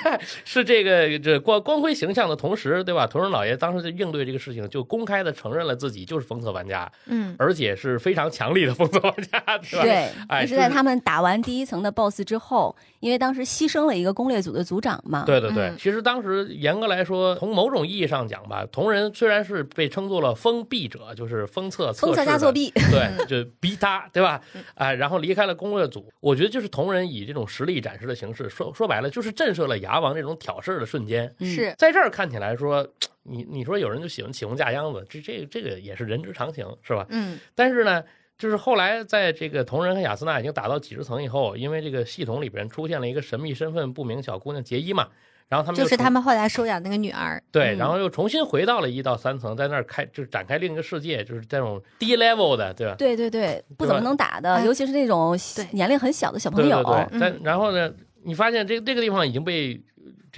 [0.45, 3.05] 是这个这光光辉形象的同时，对吧？
[3.05, 9.83] 同人老爷当时就应对这个事情，就公开的承认了自己就是封测玩家，嗯而且是非常强力的封测玩家，对吧？
[9.83, 9.91] 对，
[10.29, 15.77] 哎那是在他们打完第一层的 BOSS 之后，因为当时牺牲了一个攻略组的组长嘛，对对对，嗯。
[15.77, 24.41] 其实当时严格来说，从某种意义上讲吧，同人虽然是被称作了封闭者，就是封测测封测加作弊，对，就逼他，对吧？
[24.75, 26.11] 啊、然后离开了攻略组。
[26.19, 31.33] 我觉得就是同人以这种实力展示的形式，说说白了就是震慑了牙王这种挑事儿的瞬间。
[31.39, 31.47] 嗯。
[31.47, 31.73] 是。
[31.77, 32.87] 在这儿看起来说，
[33.23, 37.05] 你你说有人就喜欢起哄架秧子，这这这个也是人之常情，是吧？
[37.09, 37.37] 嗯。
[37.55, 38.03] 但是呢，
[38.37, 45.07] 就是后来在这个同仁和雅斯娜已经打到几十层以后，因为这个系统里边出现了一个神秘身份不明小姑娘杰伊嘛，
[45.47, 52.95] 然后他们就是他们后来收养那个女儿，对，然后又重新回到了一到三层，在那儿开就是展开另一个世界，就是这种低 level 的，对吧？
[52.95, 55.35] 对对对，不怎么能打的，尤其是那种
[55.71, 56.83] 年龄很小的小朋友。
[56.83, 57.39] 对对对。
[57.43, 57.91] 然后呢，
[58.23, 59.81] 你发现这这个地方已经被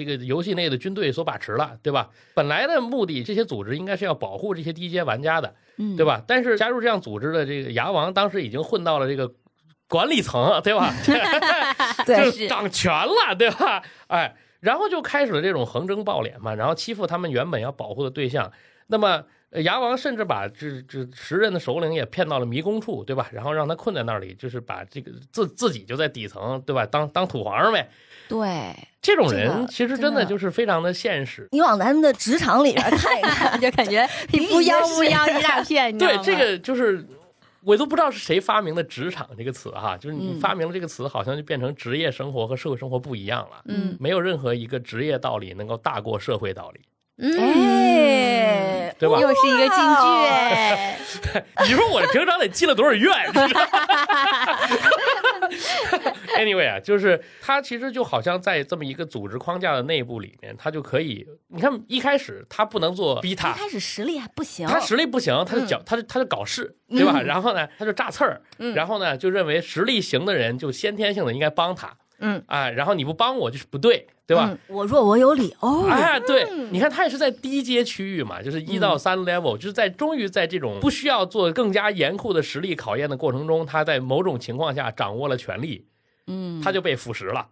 [0.06, 2.10] 这个游戏内的军队所把持了，对吧？
[2.34, 5.54] 本来的目的，这些组织应该是要保护这些低阶玩家的。
[5.95, 6.22] 对吧？
[6.28, 9.32] 但是加入这样组织的这个牙王，当时已经混到了这个
[9.88, 10.93] 管理层，对吧？
[12.06, 13.82] 就掌权了，对吧？
[14.08, 18.52] 哎，然后就开始了这种横征暴敛嘛，然后欺负他们原本要保护的对象。
[18.88, 23.30] 那么牙王甚至把这这时任的首领也骗到了迷宫处，对吧？
[23.32, 26.86] 然后让他困在那里，就是把这个自自己就在底层，对吧？
[26.86, 27.89] 当当土皇上呗。
[28.30, 31.47] 对，这种人其实真的就是非常的现实。
[31.51, 35.91] 你往咱们的职场里边看一看， 就感觉乌泱乌泱一大片。
[35.97, 37.03] 对，这个就是
[37.63, 43.61] 我都不知道是谁发明的“职场”这个词哈，就是你发明了这个词，好像就变成职业生活和社会生活不一样了。
[43.65, 46.82] 嗯，没有任何一个职业道理能够大过社会道理。
[47.21, 49.19] 哎，对吧？
[49.19, 50.97] 又是一个金句 哎！
[51.65, 53.11] 你说我平常得积了多少怨
[56.38, 67.22] ？Anyway 啊，就是他其实就好像在这么一个组织框架的内部里面，他就可以，你看一开始他不能做逼他，一开始实力还不行，他实力不行，他就讲，他就他就搞事，对吧？
[67.22, 68.41] 然后呢，他就炸刺儿，
[68.74, 71.97] 然后呢，就认为实力行的人就先天性的应该帮他。
[72.20, 74.57] 嗯，啊，然后你不帮我就是不对，对吧？
[74.67, 75.88] 我弱我有理哦。
[75.89, 85.86] 哎，对，你看他也是在低阶区域嘛，就是一到三 level，就是在终于在这种不需要做更加严酷的实力考验的过程中，他在某种情况下掌握了权力，
[86.28, 87.47] 嗯，他就被腐蚀了，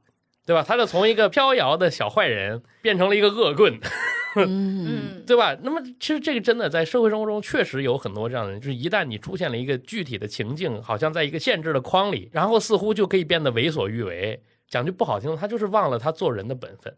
[0.46, 0.64] 对吧？
[0.68, 3.80] 他就从一个飘摇的小坏人变成了一个恶棍，
[4.36, 5.56] 嗯，对吧？
[5.64, 14.40] 那么其实这个真的在社会生活中确实有很多这样的人，就是一旦你出现了一个具体的情境，好像在一个限制的框里，然后似乎就可以变得为所欲为。
[14.70, 16.96] 讲句不好听的，他就是忘了他做人的本分。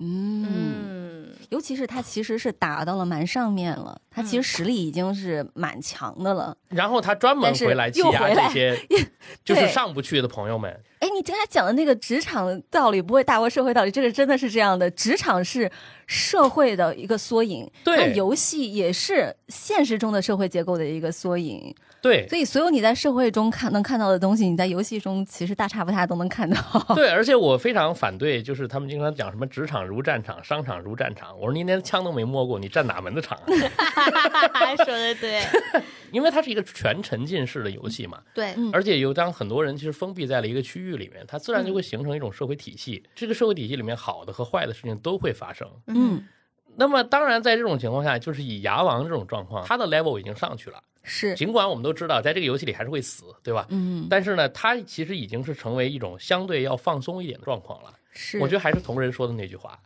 [0.00, 6.56] 嗯，尤其是他其实是打到了蛮上面了，他其实实力已经是蛮强的了。
[6.68, 8.78] 然后他专门回来欺压这些
[9.44, 10.70] 就是上不去的朋友们。
[11.00, 14.88] 哎，你刚才讲的那个职场道理不会大过社会道理，这个真的是这样的。
[14.90, 15.68] 职场是
[16.06, 21.74] 社会的一个缩影，对，游戏也是现实中的社会结构的一个缩影。
[22.00, 26.60] 对，所以所有你在社会中看能看到的东西，你在游戏中其实大差不差都能看到。
[26.94, 31.36] 对， 而且我非常反对，就是他们经常讲什么职场如战场，商场如战场。
[31.38, 33.38] 我说你连枪都没摸过，你战哪门子场？
[34.76, 35.40] 说的对，
[36.12, 38.22] 因为它是一个全沉浸式的游戏嘛。
[38.34, 43.02] 对，而且有当很多人其实封闭在了一个区域里面，它自然就会形成一种社会体系。
[43.14, 45.68] 这个社会体系里面好的和坏的事情都会发生。
[45.86, 46.24] 嗯，
[46.76, 50.82] 那么当然在这种情况下，就是以牙王这种状况，他的 level 已经上去了。
[51.04, 53.66] 是，尽管我们都知道，在这个游戏里还是会死，对吧？
[53.70, 54.06] 嗯。
[54.08, 57.92] 但是呢，它其实已经是成为一种相对要放松一点的状况了。
[58.12, 59.76] 是，我觉得还是同人说的那句话，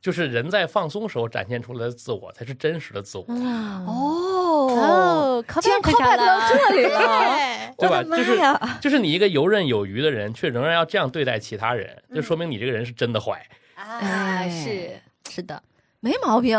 [0.00, 3.24] 就是人在放松时候展现出来的自我，才是真实的自我。
[3.28, 8.02] 哦哦，竟然 call back 到这里了， 对吧？
[8.02, 8.38] 就是
[8.80, 13.44] 就是你一个游刃有余的人，却仍然要这样对待其他人，就说明你这个人是真的坏。
[13.74, 15.62] 啊，是是的。
[16.00, 16.56] 没毛病，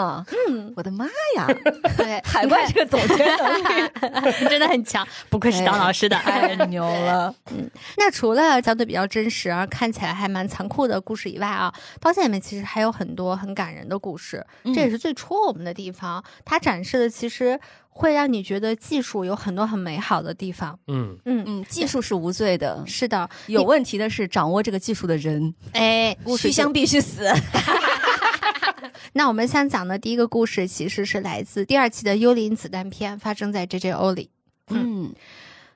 [0.50, 1.06] 嗯，我的妈
[1.38, 1.48] 呀，
[1.96, 3.92] 对， 海怪这个总结能力
[4.50, 7.34] 真的很强，不愧是当老师的，太牛了。
[7.52, 16.22] 嗯，那除了相对比较真实而看起来还蛮残酷的故事以外啊，刀剑里面其实还有很多很感人的故事，这也是最戳我们的地方。
[16.44, 20.78] 它展示的其实会让你觉得技术有很多很美好的地方。
[20.88, 25.54] 嗯嗯嗯，技术是无罪的，是的，有问题的是掌握这个技术的人。
[25.72, 27.26] 哎，虚香必须死。
[29.14, 34.30] 那我们想讲的第一个故事，其实是来自第二期的《幽灵子弹篇》，发生在 JJO 里。
[34.70, 35.14] 嗯，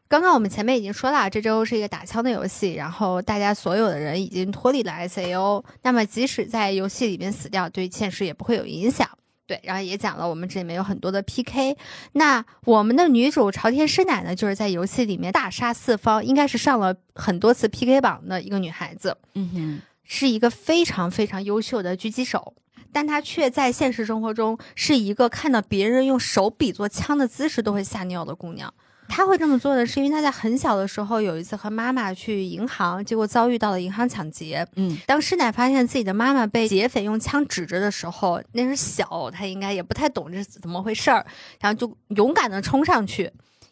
[0.07, 9.09] 刚刚我们前面已经说了，JJO 是一个打枪的游戏，然后大家所有的人已经脱离了 SAO，那么即使在游戏里面死掉，对现实也不会有影响。
[9.45, 11.75] 对，然后也讲了我们这里面有很多的 PK。
[12.13, 19.17] 那我们的女主朝天师奶呢，就是在游戏里面大杀四方，应该是上了很多次 PK 榜的一个女孩子。
[19.33, 22.53] 嗯哼，是一个非常非常优秀的狙击手。
[22.93, 28.73] 但他却在现实生活中是一个看到别人用手比作枪的姿势都会吓尿的姑娘。
[29.09, 34.65] 他会这么做的是因为他在很小的时候有一次和妈妈去银行，结果遭遇到了银行抢劫。
[34.75, 41.23] 嗯，当师奶发现自己的妈妈被劫匪用枪指着的时候，那是小，他应该也不太懂这是怎么回事儿，
[41.59, 43.29] 然后就勇敢的冲上去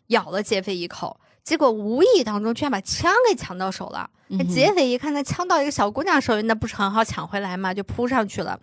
[0.07, 4.07] 咬了劫匪一口，结果无意当中居然把枪给抢到手了。
[4.27, 7.73] 那劫匪一看那枪到一个小姑娘手里，那不是很好抢回来吗？
[7.73, 8.59] 就扑上去了。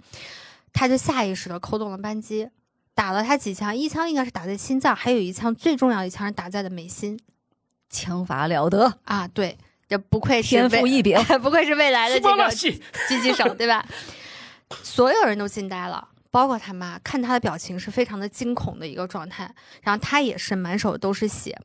[0.72, 2.48] 他就下意识的扣动了扳机，
[2.94, 7.18] 打了他几枪，一枪应该是打在心脏，还有一枪最重要一枪是打在了眉心。
[7.90, 9.26] 枪法了得啊！
[9.28, 9.56] 对，
[9.88, 13.84] 这不愧是天赋异禀， 不愧是未来的这个 狙击手，对吧？
[14.82, 21.58] 所有人都惊呆了，包括他妈，看他的表情是非常的惊恐的一个状态，然后他也是满手都是血。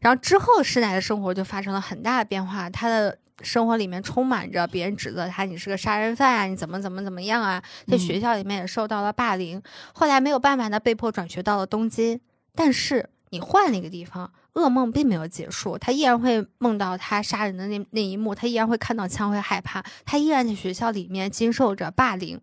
[0.00, 7.62] 然后之后，师奶的生活就发生了很大的变化，他的生活里面充满着别人指责他，你是个杀人犯啊，你怎么怎么怎么样啊？
[7.86, 12.20] 在学校里面也受到了霸凌，后来没有办法呢，被迫转学到了东京，
[12.54, 13.10] 但是。
[13.30, 22.40] 你换了一个地方，噩梦并没有结束，他依然会梦到他杀人的那那一幕，他依然会看到枪会害怕，他依然在学校里面经受着霸凌。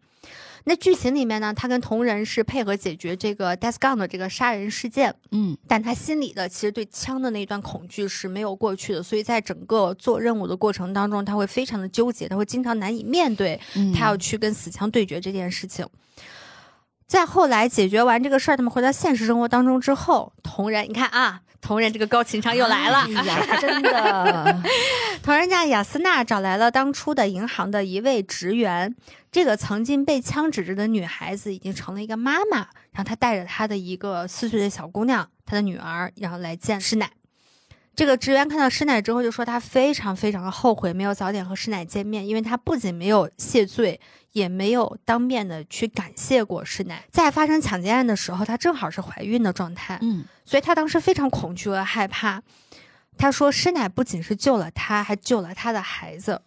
[0.66, 13.60] 那剧情里面呢，他跟同人是配合解决这个 Death Gun 的这个杀人事件，嗯，但他心里的其实对枪的那一段恐惧是没有过去的，所以在整个做任务的过程当中，他会非常的纠结，他会经常难以面对
[13.94, 15.86] 他要去跟死枪对决这件事情。
[17.08, 24.62] 再后来解决完这个事儿，他们回到现实生活当中之后，同仁，你看啊，同仁这个高情商又来了，哎、呀真的。
[25.22, 28.96] 同仁家雅斯娜找来了当初的银行的一位职员，
[29.32, 32.58] 这个曾经被枪指着的女孩子已经成了一个妈妈，
[32.92, 37.12] 然后她带着她的一个四岁的小姑娘，她的女儿，然后来见师奶。
[37.96, 44.02] 这个职员看到师奶之后就说，他非常非常的后悔没有早点和师奶见面，因为他不仅没有谢罪。
[44.34, 47.06] 也没有当面的去感谢过师奶。
[47.10, 52.44] 在发生抢劫案的时候，她正好是怀孕的状态，嗯，所以她当时非常恐惧和害怕。
[53.18, 56.42] 她说，师奶不仅是救了她，还救了她的孩子。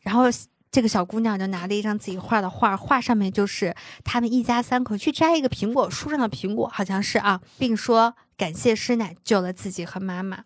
[0.00, 0.24] 然后
[0.70, 10.44] 这个小姑娘就拿了一张自己画的画，画上面就是他们一家三口去摘一个苹果树上的苹果，好像是啊，并说感谢师奶救了自己和妈妈。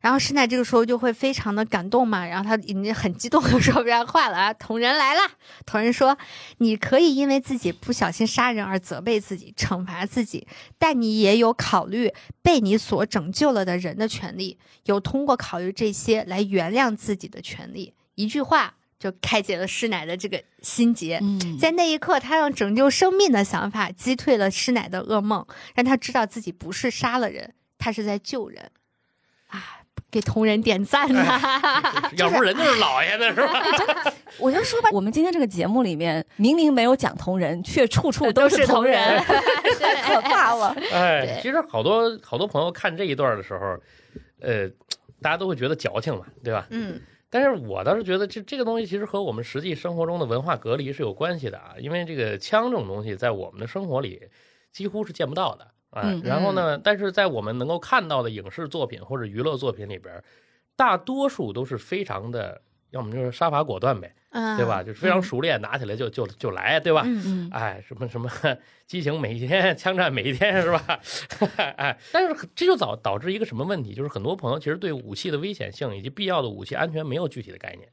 [0.00, 4.52] 然后师奶这个时候就会非常的感动嘛，然后他已经很激动的 说不上话了啊。
[4.54, 5.20] 同人来了，
[5.66, 6.16] 同人说
[6.56, 10.46] ：“你可以因为自己不小心杀人而责备自己、惩罚自己，
[10.78, 12.10] 但你也有考虑
[12.40, 21.18] 被你所拯救了的人的权利，有通过考虑这些来原谅自己的权利。”一句话就开解了师奶的这个心结。
[21.22, 28.70] 嗯，在那一刻，他用拯救生命的想法击退了师奶的噩梦，让他知道自己不是杀了人，他是在救人。
[29.48, 29.76] 啊。
[30.10, 31.22] 给同仁点赞呢，
[32.18, 33.62] 要不人就是老爷的是吧？
[34.38, 39.22] 我就说吧，我们今天这个节目里面明明没有讲同人，却处处都是同人，
[39.78, 40.74] 太 可怕了。
[40.92, 43.78] 哎，其实好多好多朋友看这一段的时候，
[44.40, 44.68] 呃，
[45.22, 46.66] 大家都会觉得矫情嘛，对吧？
[46.70, 47.00] 嗯。
[47.32, 54.20] 但是我倒是觉得这这个东西其实和我们实际生活中的文化隔离是有关系的啊，因为这个枪这种东西在我们的生活里
[54.72, 55.64] 几乎是见不到的。
[55.92, 56.78] 嗯，然后呢？
[56.78, 60.22] 但是在我们能够看到的影视作品或者娱乐作品里边，
[60.76, 64.14] 大多数都是非常的，要么就是杀伐果断呗，
[64.56, 64.84] 对吧？
[64.84, 67.04] 就是非常熟练，拿起来就就就来，对吧？
[67.50, 68.30] 哎，什么什么
[68.86, 71.00] 激情每一天，枪战每一天，是吧？
[71.76, 73.92] 哎，但是这就导导致一个什么问题？
[73.92, 77.88] 就是很多朋友其实对武器的危险性以及必要的武器安全没有具体的概念。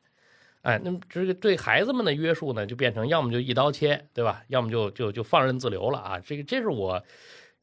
[0.62, 4.44] 哎，那么这个对孩子们的约束呢，就变成要么就一刀切，对吧？
[4.50, 6.20] 要么就就就放任自流了啊！
[6.20, 7.04] 这个这是我。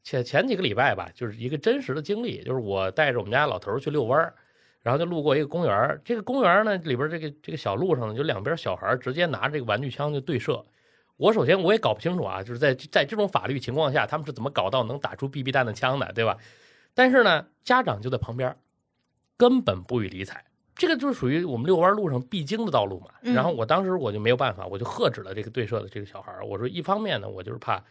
[0.05, 4.35] 前前几个礼拜吧，就是一个真实的经历，就是我带着我们家老头去遛弯儿，
[4.83, 10.63] 然后就路过一个公园这个公园呢里边这个这个小路上呢，就两边小孩直接拿这个玩具枪就对射。
[11.17, 16.37] 我首先我也搞不清楚啊，就是在在这种法律情况下，他们是怎么搞到能打出 BB 弹的枪的，对吧？
[16.93, 18.55] 但是呢，家长就在旁边，
[19.37, 20.45] 根本不予理睬。
[20.75, 23.07] 这个就是属于我们遛弯路上必经的道路嘛。
[23.33, 27.83] 然后我当时我就没有办法，我就喝止了这个对射的这个小孩我说，一方面呢，我就是怕。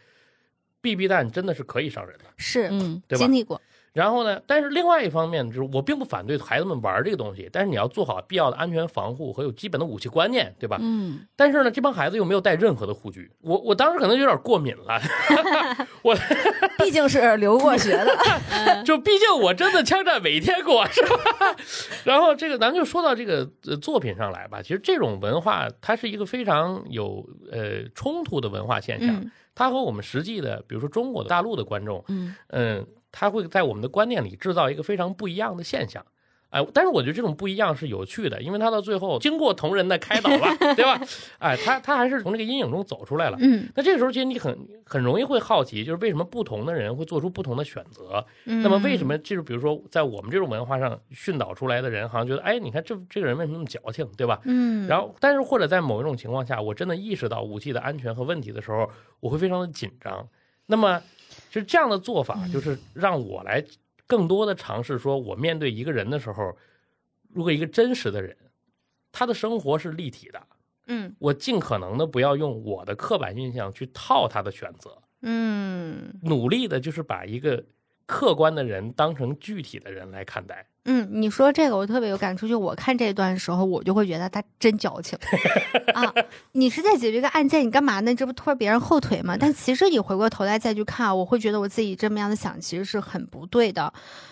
[0.85, 3.25] BB 弹真的是可以伤人的，是，嗯，对吧？
[3.25, 3.59] 经历过。
[3.91, 4.41] 然后呢？
[4.45, 10.77] 但是另外一方面，就是我并不反对孩子们玩这个东西，但是你要做好必要的安全防护和有基本的武器观念，对吧？
[10.81, 11.25] 嗯。
[11.33, 14.99] 但是呢，这帮孩子又没有带任何的护具，我我当时可能有点过敏了，
[16.03, 16.13] 我
[16.77, 21.55] 毕竟是留过学的， 就毕竟我真的枪战每天过，是吧？
[22.03, 23.45] 然后这个咱就说到这个
[23.81, 29.31] 作品上来吧，其实这种文化它是一个非常有呃冲突的文化现象。
[29.55, 36.05] 它和我们实际的，比如说中国的大陆的观众，嗯嗯，它会在我们的观念里制造一个非常不一样的现象。
[36.55, 40.97] 哎，但是我觉得这种不一样是有趣的，因为他到最后经过同人的开导吧， 对吧？
[41.37, 43.37] 哎，他他还是从这个阴影中走出来了。
[43.41, 48.25] 嗯，那这个时候其实你很很容易会好奇，就是为什么不同的人会做出不同的选择？
[48.45, 54.39] 嗯那么为什么就是比如说在我们这种文化上训导出来的人，好像觉得哎，你看这这个人为什么那么矫情，对吧？
[54.45, 60.25] 嗯，然后但是或者在某一种情况下，我真的意识到武器的安全和问题的时候，我会非常的紧张。
[60.67, 61.01] 那么
[61.51, 63.63] 就这样的做法，就是让我来
[64.07, 66.57] 更多的尝试，说我面对一个人的时候。
[67.33, 68.33] 如果一个真实的人，
[69.11, 70.41] 他的生活是立体的，
[70.87, 77.61] 嗯，我尽可能的不要用我的刻板印象去套他的选择，嗯，努力的就是把一个
[78.05, 80.65] 客观的人当成具体的人来看待。
[80.87, 85.17] 嗯，你说这个我特别有感触，就我看这段的时候，我就会觉得他真矫情
[85.95, 86.13] 啊！
[86.53, 88.13] 你是在解决一个案件，你干嘛呢？
[88.13, 89.35] 这不拖别人后腿吗？
[89.35, 93.91] 但其实你回过头来再去看，我会觉得我自己这么样的想，其实是很不对的。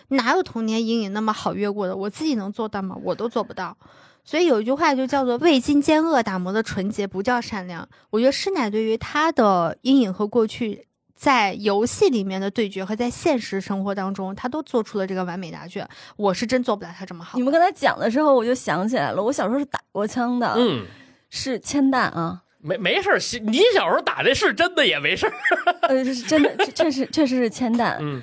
[0.09, 1.95] 哪有童年阴影那么好越过的？
[1.95, 2.95] 我自己能做到吗？
[3.03, 3.75] 我都做不到。
[4.23, 7.89] 所以有一句话就叫做“未经奸恶打磨的纯洁不叫善良”。
[8.11, 10.85] 我觉得师奶对于他的阴影和过去。
[11.23, 15.87] 在游戏里面的对决和在现实生活当中，他都做出了这个完美答卷。
[16.17, 17.37] 我是真做不了他这么好。
[17.37, 20.85] 你们刚才讲的时候，我就想起来了，我小时候是打过枪的，嗯，
[21.29, 23.17] 是铅弹啊，没没事儿。
[23.45, 25.33] 你小时候打的是真的也没事儿，
[25.87, 27.97] 呃，是真的，确实确实是铅弹。
[28.01, 28.21] 嗯，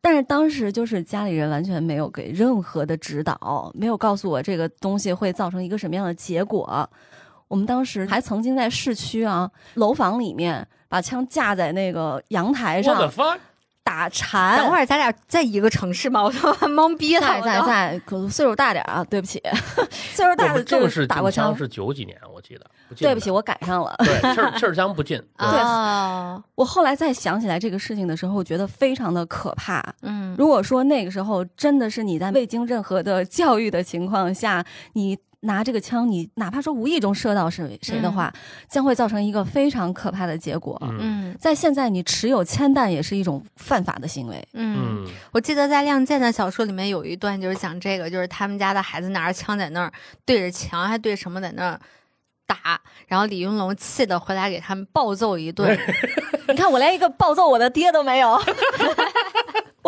[0.00, 6.88] 但是当时就是家里人完全没有给任何的指导，没有告诉我这个东西会造成一个什么样的结果。
[7.46, 10.66] 我们当时还曾经在市区啊楼房里面。
[10.88, 13.10] 把枪架在那个阳台上，
[13.84, 14.58] 打禅。
[14.58, 16.22] 等会儿咱俩在一个城市吗？
[16.22, 16.38] 我都
[16.68, 17.20] 懵逼了。
[17.22, 19.42] 在在在，可岁数大点啊，对不起，
[19.90, 22.66] 岁数大的正式打过枪是九几年，我记得。
[22.96, 23.94] 对不起，我赶上了。
[23.98, 25.16] 对，气儿气儿枪不进。
[25.38, 25.48] 对，
[26.54, 29.82] 我后来再想起来这个事情的时候，觉得非常的可怕。
[30.02, 35.18] 嗯，如果说那个时候真的是你在未经任何的教育的情况下，你。
[35.40, 38.32] 拿这个枪，你哪怕说无意中射到谁谁的话，
[38.68, 40.76] 将会造成一个非常可怕的结果。
[40.98, 44.48] 嗯，在现在，你持有铅弹也是一种犯法的行为。
[44.54, 49.92] 嗯，我记得在《亮剑》的小说里面有一段就是讲这个，就是他们家的孩子拿着枪在那儿
[50.24, 51.80] 对着墙，还对什么在那儿
[52.44, 55.78] 打，然后李云龙气的回来给他们暴揍一顿。
[56.48, 58.36] 你看，我连一个暴揍我的爹都没有。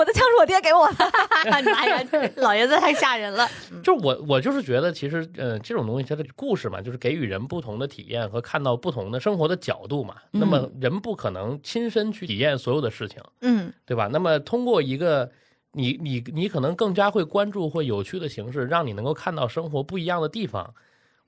[0.01, 1.13] 我的枪是我爹给我的，
[1.51, 2.03] 妈呀，
[2.37, 3.47] 老爷子太吓人了。
[3.85, 10.15] 就是我，我就是觉得，其实，呃，这种东西它的故事嘛，就是给予人不同的体验和看到不同的生活的角度嘛。
[10.31, 14.09] 那么人不可能亲身去体验所有的事情，嗯，对吧？
[14.11, 15.31] 那么通过一个
[15.73, 20.73] 你你你可能更加会关注或有趣的形式，让你能够看到生活不一样的地方。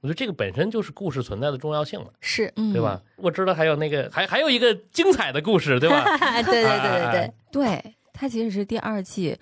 [0.00, 3.00] 我觉得这个本身就是故事存在的重要性了，是，对吧？
[3.16, 6.04] 我知道还有那个还还有一个精彩的故事，对吧？
[6.42, 7.94] 对对对对对对。
[8.22, 9.36] 它其实是第二季，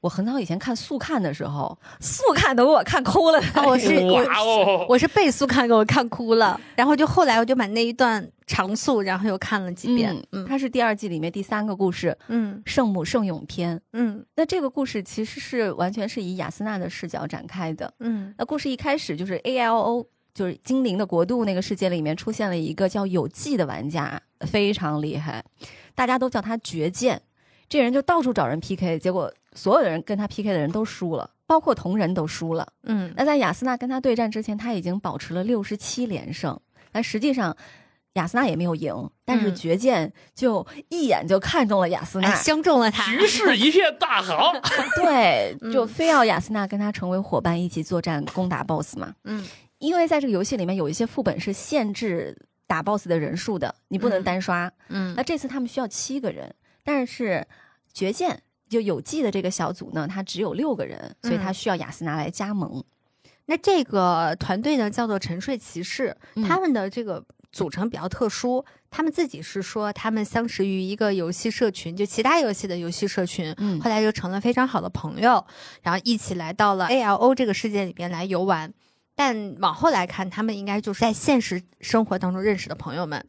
[0.00, 3.38] 我很早以前看速看的时候，速看都给我看哭了。
[3.66, 10.16] 我是 我我是被速看给我看哭了，然后就后来我就把那一段长速，然后又看了几遍。
[10.32, 13.78] 嗯，它是第二季里面第三个故事，嗯，圣母圣咏篇。
[13.92, 17.92] 嗯，那这个故事其实是完全是以雅斯娜的视角展开的。
[18.00, 25.44] 嗯，那故事一开始就是 A L O，就是精灵的国度那个世界里面出现了一个叫有纪的玩家，非常厉害，
[25.94, 27.20] 大家都叫他绝剑。
[27.68, 32.66] 这人就到处找人 PK，结果所有的人跟他 PK 的人都输了，包括同人都输了。
[32.84, 36.58] 嗯，那在雅斯娜跟他对战之前，他已经保持了六十七连胜。
[36.92, 37.56] 但实际上，
[38.12, 44.52] 雅斯娜也没有赢，但是绝剑就一眼就看中了雅斯娜，相中了他，局势一片大好。
[45.02, 49.14] 对， 就非要雅斯娜跟他成为伙伴，一起作战攻打 BOSS 嘛。
[49.24, 49.44] 嗯，
[49.78, 52.36] 因为在这个游戏里面有一些副本是限制
[52.68, 54.70] 打 BOSS 的人数的，你不能单刷。
[54.88, 56.54] 嗯，那这次他们需要七个人。
[56.84, 57.46] 但是，
[57.92, 62.84] 绝剑就有记的这个小组呢，他只有六个人，所以他需要雅斯拿来加盟。
[63.46, 66.16] 那这个团队呢，叫做沉睡骑士，
[66.46, 68.64] 他们的这个组成比较特殊。
[68.90, 75.44] 他们自己是说，他们相识于一个游戏社群，就其他游戏的游戏社群，后来就成了非常好的朋友，
[75.82, 78.72] 然后一起来到了 A L O 这个世界里边来游玩。
[79.16, 83.24] 但往后来看，他们应该就是在现实生活当中认识的朋友们，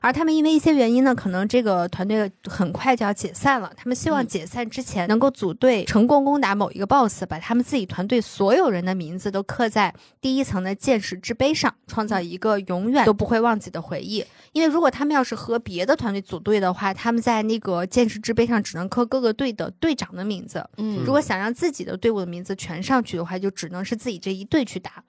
[0.00, 3.70] 而他们因为一些原因呢，可能这个团队很快就要解散了。
[3.76, 14.24] 他们希望解散之前能够组队成功攻打某一个 BOSS，把他们自己团队所有人的名字都刻在第一层的剑士之碑上，创造一个永远都不会忘记的回忆。
[14.52, 20.66] 因为如果他们要是和别的团队组队的话，他们在那个剑士之碑上只能刻各个队的队长的名字。
[20.78, 25.04] 嗯，如果想让自己的队伍的名字全上去的话，就只能是自己这一队去打。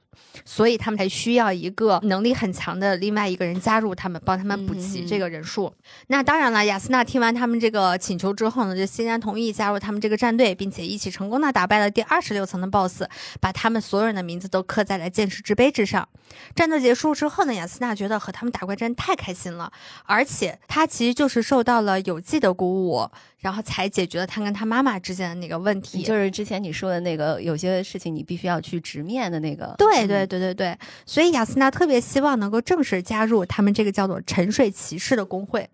[0.46, 5.74] 所以他们才需要一个能力很强的另外一个人加入他们，帮他们补齐这个人数。
[6.08, 13.04] 那当然了，雅斯娜听完他们这个请求之后呢，就欣然同意加入他们这个战队，并且一起成功的打败了第二十六层的 BOSS，
[13.40, 16.08] 把他们所有人的名字都刻在了剑士之碑之上。
[16.56, 19.72] 战斗结束之后呢，雅斯娜觉得和他们打怪真太开心了，
[20.06, 23.10] 而且她其实就是受到了有纪的鼓舞。
[23.40, 29.76] 然后才解决了他跟他妈妈之间的那个问题，就是之前你说的那个有些事情你必须要去直面的那个。
[29.78, 35.70] 对对对对对，所以雅斯娜特别希望能够正式加入他们这个叫做沉睡骑士的工会，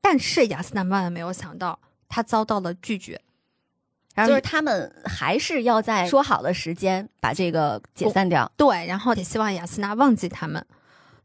[0.00, 1.78] 但是雅斯娜万万没有想到，
[2.08, 3.20] 他遭到了拒绝。
[4.14, 8.50] 然后就是他们还是要在说好的时间把这个解散掉。
[8.56, 10.64] 对，然后也希望雅斯娜忘记他们。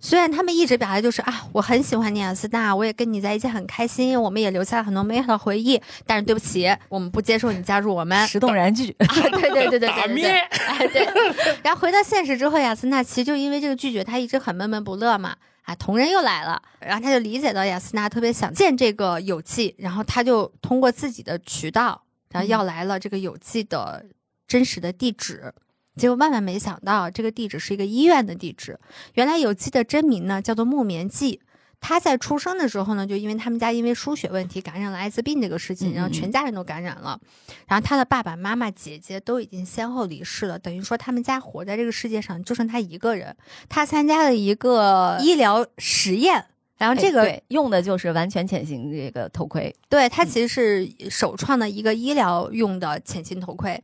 [0.05, 5.81] 虽然他们一直表达就是啊，我很喜欢你雅斯娜，我也跟你在一起很开心，我们也留下了很多美好的回忆。
[6.05, 8.27] 但是对不起，我们不接受你加入我们。
[8.27, 8.95] 石动燃拒。
[9.01, 11.07] 啊，对对对对打对对灭对，哎对。
[11.63, 15.35] 然后回到现实之后，雅斯娜其实就因为这个拒绝，她一直很闷闷不乐嘛。
[15.63, 24.05] 啊，同人又来了，然后他就理解到雅斯娜特别想见这个有纪，然后他就通过自己的渠道，然后要来了这个有纪的
[24.47, 25.51] 真实的地址。
[25.95, 28.79] 结果万万没想到，这个地址是一个医院的地址。
[29.13, 31.39] 原来有纪的真名呢叫做木棉纪，
[31.79, 37.19] 他在出生的时候呢，就因为他们家因为输血问题感染了艾滋病这个事情，然后全家人都感染了，
[37.67, 43.35] 然后他的爸爸妈妈、姐姐都已经先后离世了，等于说他们家活在这个世界上就剩他一个人。
[43.69, 46.47] 他参加了一个医疗实验。
[46.77, 53.81] 然后这个、哎用的就是完全潜行这个头盔，对，它其实是首创的一个医疗用的潜行头盔。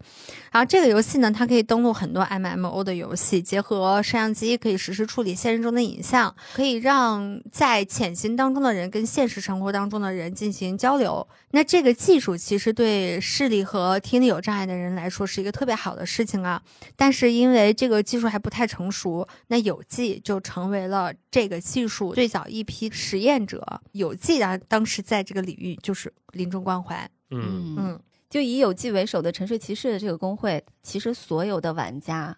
[0.51, 11.25] 然后这个游戏呢，它可以登录很多 MMO 的游戏，结合摄像机可以实时处理现实中的影像，可以让在潜行当中的人跟现实生活当中的人进行交流。
[11.51, 16.61] 那这个技术其实对视力和听力有障碍的人来说是一个特别好的事情啊。
[16.95, 23.81] 但是因为这个技术还不太成熟，那有记就成为了这个技术最早一批实验者。
[23.91, 27.09] 有记啊，当时在这个领域就是临终关怀。
[27.29, 27.99] 嗯嗯
[28.29, 32.37] 就以有纪为首的沉睡骑士的这个工会，其实所有的玩家，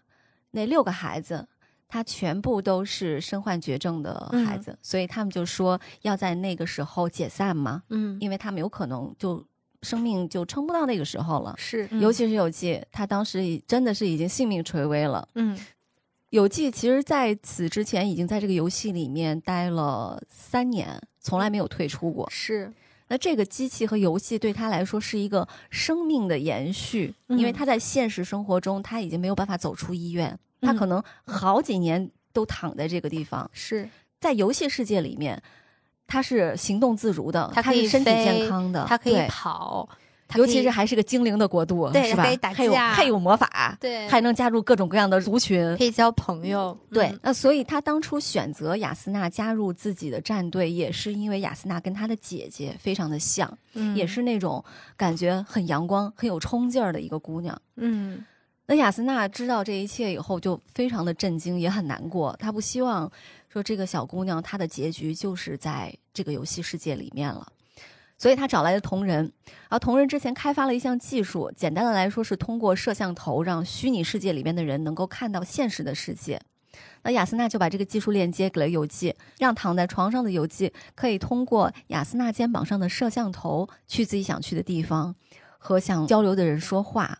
[0.49, 1.48] 那六个孩子，
[1.88, 9.45] 他全部都是身患绝症的孩子，所以他们就说要在那个时候解散嘛，嗯，因为他们有可能就
[9.84, 11.53] 生命就撑不到那个时候了。
[11.57, 15.28] 是，尤其是有纪，他当时已真的是已经性命垂危了。
[15.36, 15.56] 嗯
[16.34, 22.28] 有纪其实在此之前已经在这个游戏里面待了三年，从来没有退出过。
[22.32, 22.74] 是，
[23.08, 30.76] 那这个机器和游戏对他来说是一个生命的延续，嗯因为他在现实生活中他已经没有办法走出医院，他嗯。
[30.76, 33.48] 可能好几年都躺在这个地方。
[33.54, 33.88] 是。
[34.20, 35.40] 在游戏世界里面，
[36.08, 39.98] 他是行动自如的，他可以身体健康的，他可以跑，它
[40.36, 42.38] 尤其是还是个精灵的国度，是吧可以？
[42.38, 45.78] 打还有架还有魔法，对，还能加入各种各样的族群。
[45.78, 46.78] 可以交朋友。
[46.91, 54.64] 对嗯，那所以他当初选择雅斯娜加入自己的战队，也是因为雅斯娜跟他的姐姐非常的像，嗯也是那种
[54.98, 57.60] 感觉很阳光、很有冲劲儿的一个姑娘。
[57.76, 58.26] 嗯
[58.66, 62.34] 那雅斯娜知道这一切以后，就非常的震惊，也很难过。
[62.40, 63.12] 她不希望
[63.50, 67.45] 说这个小姑娘她的结局就是在这个游戏世界里面了，
[68.18, 69.31] 所以他找来了同仁，
[69.69, 76.40] 而同仁之前开发了一项技术，简单的来说是通过摄像头让虚拟世界里面的人能够看到现实的世界。
[77.03, 85.14] 那雅斯娜就把这个技术链接给了游记，让躺在床上的游记可以通过雅斯娜肩膀上的摄像头去自己想去的地方，
[85.57, 87.19] 和想交流的人说话。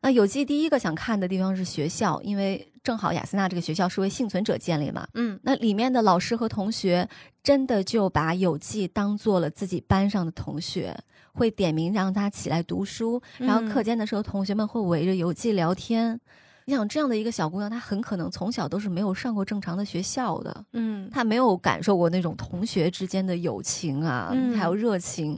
[0.00, 5.06] 那有记第一个想看的地方是学校，因为正好雅斯娜这个学校是为幸存者建立嘛。
[5.14, 7.08] 嗯那里面的老师和同学
[7.42, 10.96] 真的就把有记当做了自己班上的同学，
[11.32, 16.18] 会点名让他起来读书，然后嗯课间的时候，同学们会围着有记聊天。
[16.64, 25.36] 你想这样的一个小姑娘，她很可能从小都是没有上过正常的学校的，嗯她没有感受过那种同学之间的友情啊，嗯还有热情。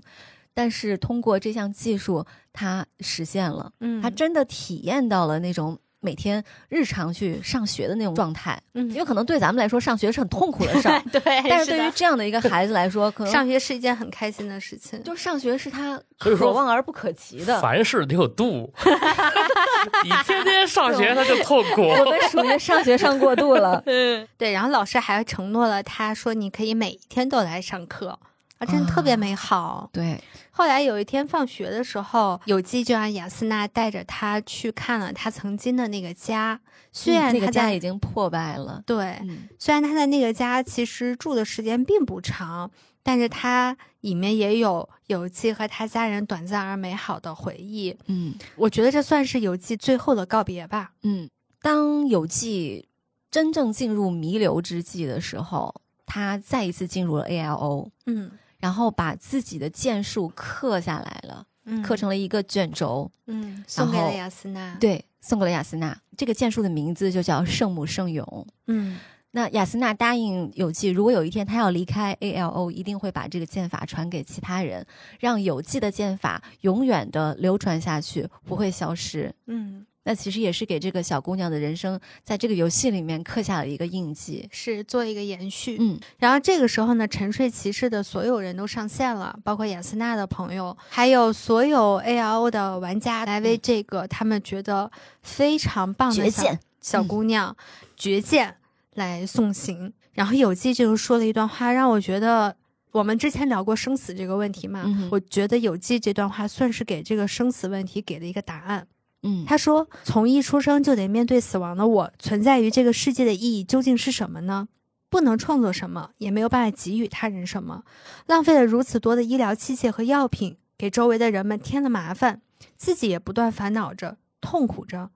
[0.60, 2.22] 但是通过这项技术，
[2.52, 3.72] 他实现了。
[3.80, 8.60] 嗯，他真的体验到了那种每天日常去上学的那种状态。
[8.74, 15.02] 嗯因为可能对咱们来说，上学是很痛苦的事儿， 对，但是对于这样的一个孩子来说，可能上学是一件很开心的事情。
[15.02, 17.58] 就上学是他可望而不可及的。
[17.62, 18.70] 凡事得有度，
[20.04, 21.88] 你天天上学他就痛苦。
[21.88, 23.82] 我们属于上学上过度了。
[23.88, 28.18] 嗯对，然后老师还承诺了他说，你可以每一天都来上课。
[28.58, 29.88] 啊，真的特别美好。
[29.90, 30.22] 对，
[30.60, 36.60] 后来有一天放学的时候，有纪就让雅斯娜带着他去看了他曾经的那个家，
[36.92, 38.82] 虽然嗯那个他在、家已经破败了。
[38.84, 42.70] 对，嗯，虽然他在那个家其实住的时间并不长，
[43.02, 47.96] 但是他里面也有有纪和他家人短暂而美好的回忆。
[48.08, 50.92] 嗯我觉得这算是有纪最后的告别吧。
[51.04, 51.30] 嗯，
[51.62, 52.86] 当有纪
[53.30, 55.74] 真正进入弥留之际的时候，
[56.04, 63.10] 他再一次进入了 ALO，嗯然后把自己的剑术刻下来了，嗯，刻成了一个卷轴。
[63.26, 65.98] 嗯送给了雅斯娜。，对，送给了雅斯娜。
[66.16, 68.46] 这个剑术的名字就叫圣母圣咏。
[68.66, 68.98] 嗯
[69.32, 74.84] 那雅斯娜答应有纪，如果有一天他要离开 ALO，一定会把这个剑法传给其他人，
[75.20, 79.32] 让有纪的剑法永远的流传下去，不会消失。
[79.46, 84.48] 嗯，那其实也是给这个小姑娘的人生，在这个游戏里面刻下了一个印记。
[84.50, 85.76] 是做一个延续。
[85.78, 94.90] 嗯，然后这个时候呢，沉睡骑士的所有人都上线了，包括雅斯娜的朋友，还有所有 A L O 的玩家，来为这个他们觉得
[95.22, 97.54] 非常棒的小小姑娘、
[97.94, 98.56] 绝剑
[98.94, 99.92] 来送行。
[100.12, 102.56] 然后有记就说了一段话，让我觉得
[102.92, 108.86] 我们之前聊过生死这个问题嘛，嗯我觉得有记这段话算是给这个生死问题给了一个答案。
[109.22, 114.68] 嗯，他说：“从一出生就得面对死亡的我，存在于这个世界的意义究竟是什么呢？
[115.10, 117.84] 不能创作什么，也没有办法给予他人什么，
[118.26, 122.40] 浪费了如此多的医疗器械和药品，给周围的人们添了麻烦，
[122.76, 125.10] 自己也不断烦恼着、痛苦着。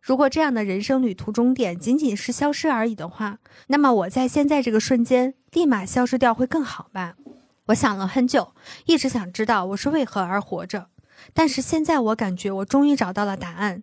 [0.00, 7.16] 如果这样的人生旅途终点仅仅是消失而已的话，那么我在现在这个瞬间立马消失掉会更好吧？
[7.66, 8.54] 我想了很久，
[8.86, 10.86] 一直想知道我是为何而活着。”
[11.32, 13.82] 但是现在我感觉我终于找到了答案，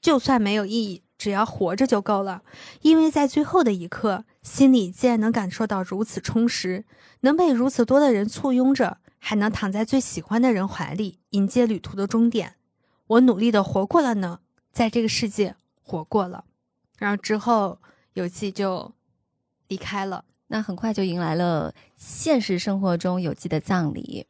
[0.00, 2.42] 就算没有意义，只要活着就够了。
[2.82, 6.84] 因为在最后的一刻，心里竟然能感受到如此充实，
[7.20, 12.54] 能被如此多的人簇拥着，还能躺在最喜欢的人怀里，迎接旅途的终点。
[13.06, 14.40] 我努力的活过了呢，
[14.70, 16.44] 在这个世界活过了。
[16.98, 17.78] 然后之后
[18.14, 18.92] 有记就
[19.68, 20.24] 离开了。
[20.48, 24.26] 那很快就迎来了现实生活中有机的葬礼。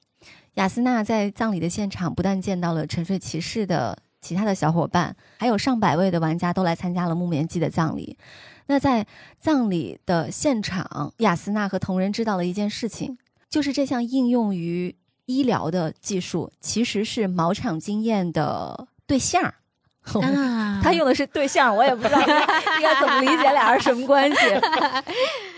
[0.59, 8.18] 雅斯娜在葬礼的现场不但见到了沉睡骑士的其他的小伙伴，还有上百位的玩家都来参加了木棉季的葬礼。
[8.66, 9.06] 那在
[9.39, 13.16] 葬礼的现场，雅斯娜和同仁知道了一件事情，
[13.48, 19.55] 就是这项应用于医疗的技术其实是毛场经验的对象。
[20.20, 22.35] 啊 他用的是对象，我也不知道应该
[22.78, 24.36] 应该怎么理解俩人什么关系。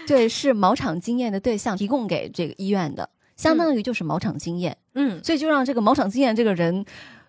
[0.07, 3.09] 对，是毛场经验的对象提供给这个医院的，
[3.41, 6.85] 相当于就是毛场经验，嗯，所以就让这个毛场经验这个人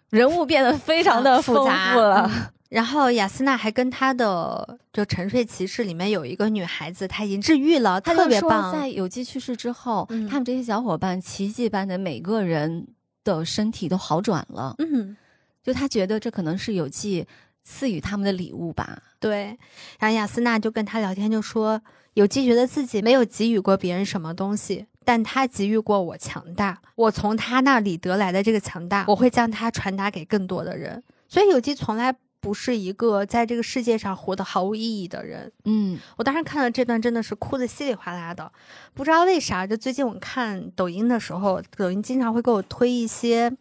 [0.10, 2.30] 人物变得非常的复杂了。
[2.34, 8.72] 嗯然后雅斯娜还跟她的就沉睡骑士里面有一个女孩子，她已经治愈了，她，特别棒。
[8.72, 12.88] 在有机去世之后，嗯他们这些小伙伴奇迹般的每个人
[13.26, 15.18] 的身体都好转了，嗯，
[15.62, 17.28] 就他觉得这可能是有机
[17.62, 19.00] 赐予他们的礼物吧。
[19.20, 19.58] 对。
[20.00, 21.82] 然后雅斯娜就跟他聊天，就说
[22.14, 26.82] 有机觉得自己没有给予过别人什么东西，但他给予过我强大。
[26.96, 31.04] 我从他那里得来的这个强大，我会将它传达给更多的人。
[31.28, 35.52] 所以有机从来不是一个在这个世界上活得毫无意义的人。
[35.66, 38.52] 嗯，我当时看了这段，真的是哭得稀里哗啦的，
[38.94, 39.66] 不知道为啥。
[39.66, 43.52] 就最近我看抖音的时候，抖音经常会给我推一些，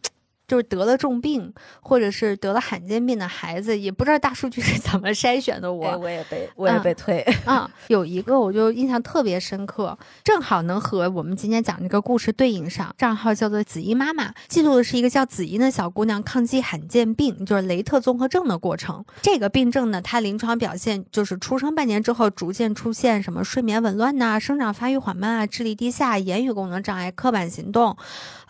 [0.50, 5.86] 就是得了重病或者是得了罕见病的孩子，也不知道大数据是怎么筛选的我。
[5.86, 7.20] 哎我也被我也被推。
[7.44, 12.92] 啊，有一个我就印象特别深刻，正好能和我们今天讲这个故事对应上。
[12.98, 19.04] 账号叫做子怡妈妈，记录的是一个叫子怡的小姑娘抗击罕见病，就是雷特综合症的过程。
[19.22, 27.96] 这个病症呢，它临床表现就是出生半年之后逐渐出现什么睡眠紊乱呐、生长发育缓慢啊、智力低下、言语功能障碍、刻板行动，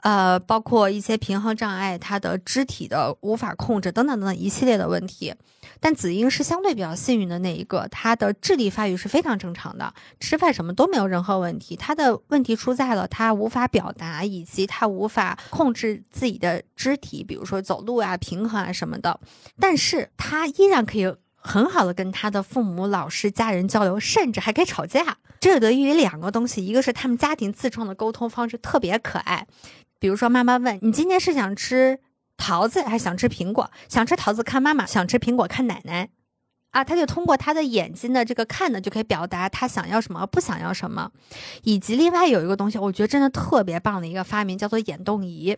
[0.03, 5.35] 呃，包括一些平衡障碍，他的肢体的无法控制等等等等一系列的问题。
[5.83, 11.75] 但子英是相对比较幸运的那一个，他的智力发育是非常正常的，吃饭什么都没有任何问题。
[11.75, 19.19] 他的问题出在了他无法表达，以及他无法控制自己的肢体，比如说走路啊、平衡啊什么的。
[19.59, 25.17] 但是他依然可以很好的跟他的父母、老师、家人交流，甚至还可以吵架。
[25.41, 29.47] 这得益于两个东西，一个是他们家庭自创的沟通方式特别可爱，
[30.01, 32.01] 比如说妈妈问你今天是想吃
[32.37, 33.71] 桃子还是想吃苹果？
[33.89, 36.09] 想吃桃子看妈妈，想吃苹果看奶奶。
[36.71, 41.11] 啊，他就通过他的眼睛的这个看呢，就可以表达他想要什么，不想要什么。
[41.65, 45.57] 以及另外有一个东西，我觉得真的特别棒的一个发明，叫做眼动仪。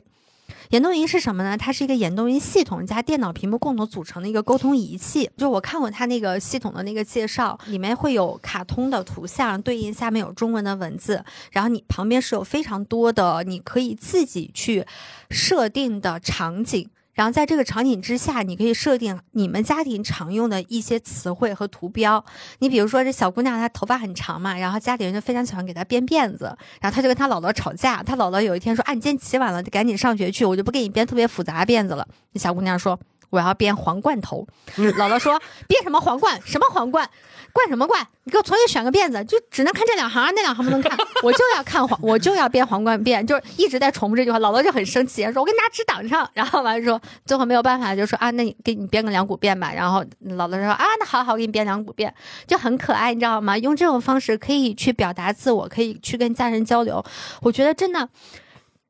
[0.70, 1.56] 眼动仪是什么呢？
[1.56, 5.30] 它是一个眼动仪系统加电脑屏幕共同组成的一个沟通仪器。
[5.36, 14.86] 就我看过它那个系统的那个介绍，里面会有卡通的图像对应下面有中文的文字，然后你旁边是有非常多的你可以自己去
[15.30, 16.88] 设定的场景。
[17.14, 22.24] 然后在这个场景之下，你可以设定你们家庭常用的一些词汇和图标。
[22.60, 26.44] 你比如说，这小姑娘她头发很长嘛，然后家里人就非常喜欢给她编辫子，
[26.80, 28.02] 然后她就跟她姥姥吵架。
[28.02, 32.98] 她姥姥有一天说：“啊，你今天起晚了，赶紧上学去，我就不给你编特别复杂的辫子了。”那小姑娘说
[33.28, 36.40] ：“我要编皇冠头。”姥姥说：“编什么皇冠？
[36.44, 37.10] 什么皇冠？
[37.52, 38.06] 冠什么冠？
[38.24, 40.96] 你给我重新选个辫子，就只能看这两行，那两行不能看。
[41.22, 44.38] 我就要看皇，我就要编皇冠辫，就是一直在重复这句话。
[44.40, 52.10] 姥姥就很生气，说：“我给你拿纸挡上。”然后完了说，最后没有办法，就说：“啊，那你给你编个两股辫吧。”然后姥姥说：“啊，那好好，给你编两股辫，
[52.46, 53.58] 就很可爱，你知道吗？
[53.58, 57.04] 用这种方式可以去表达自我，可以去跟家人交流。
[57.42, 58.08] 我觉得真的。”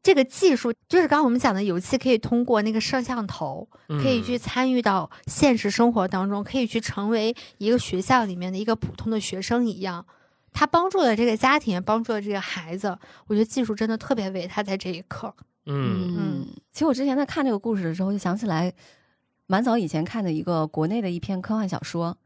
[0.02, 10.04] 这个技术就是刚刚我们讲的，游戏可以通过那个摄像头，可以去参与到现实生活当中，可以去成为一个学校里面的一个普通的学生一样。
[10.52, 12.98] 他帮助了这个家庭，帮助了这个孩子。
[13.26, 15.32] 我觉得技术真的特别伟大，在这一刻。
[15.66, 18.72] 嗯嗯，其实我之前在看这个故事的时候，就想起来
[19.46, 22.18] 蛮早以前看的一个国内的一篇科幻小说，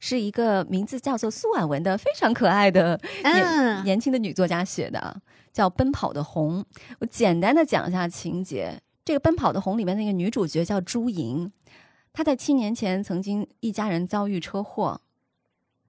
[0.00, 5.22] 是一个名字叫做苏婉文的非常可爱的年年轻的女作家写的，
[5.52, 6.64] 叫《奔跑的红》。
[6.98, 8.80] 我简单的讲一下情节。
[9.04, 11.50] 这个《奔跑的红》里面那个女主角叫朱莹，
[12.12, 15.00] 她在七年前曾经一家人遭遇车祸，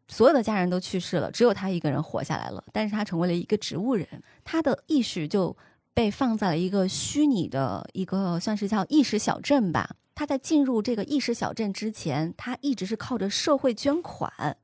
[0.08, 2.64] 所有的家人都去世了，只有她一个人活下来了。
[2.72, 4.08] 但是她成为了一个植物人，
[4.44, 5.56] 她的意识就
[5.94, 9.96] 被放在了一个虚拟的一个算是叫意识小镇吧。
[10.14, 14.58] 他在进入这个意识小镇之前，他一直是靠着社会捐款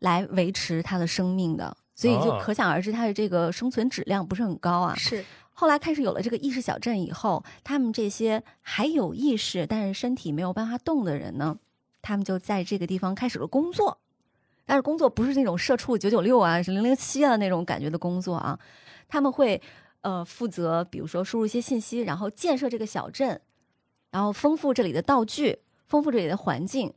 [0.00, 4.94] 来维持他的生命的，所以就可想而知他的这个生存质量不是很高啊。
[4.96, 5.24] 是。
[5.52, 11.56] 后来开始有了这个意识小镇以后，他们这些还有意识但是身体没有办法动的人呢，
[12.02, 13.98] 他们就在这个地方开始了工作，
[14.66, 18.58] 但是工作不是那种社畜九九六啊、是零零七啊那种感觉的工作啊，
[19.08, 19.62] 他们会
[20.06, 23.40] 呃负责，比如说输入一些信息，然后建设这个小镇。
[24.12, 25.58] 然后丰富这里的道具，
[25.88, 26.94] 丰富这里的环境，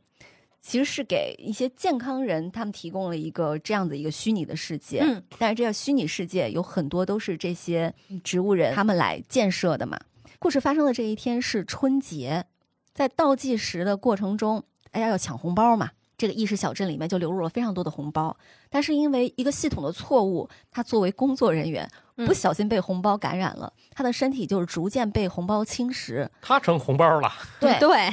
[0.60, 5.00] 其实是给一些健康人他们提供了一个这样的一个虚拟的世界。
[5.00, 7.92] 嗯，但是这个虚拟世界有很多都是这些
[8.22, 9.98] 植物人他们来建设的嘛。
[10.38, 12.46] 故事发生的这一天是春节，
[12.94, 14.62] 在倒计时的过程中，
[14.92, 15.90] 大家要抢红包嘛。
[16.20, 18.36] 这个意识小镇里面就流入了非常多的红包，
[18.68, 21.90] 但是因为一个系统的错误，他作为工作人员
[22.26, 27.32] 不小心被红包感染了，他的身体就是逐渐被红包侵蚀，他成红包了。
[27.58, 28.12] 对 对，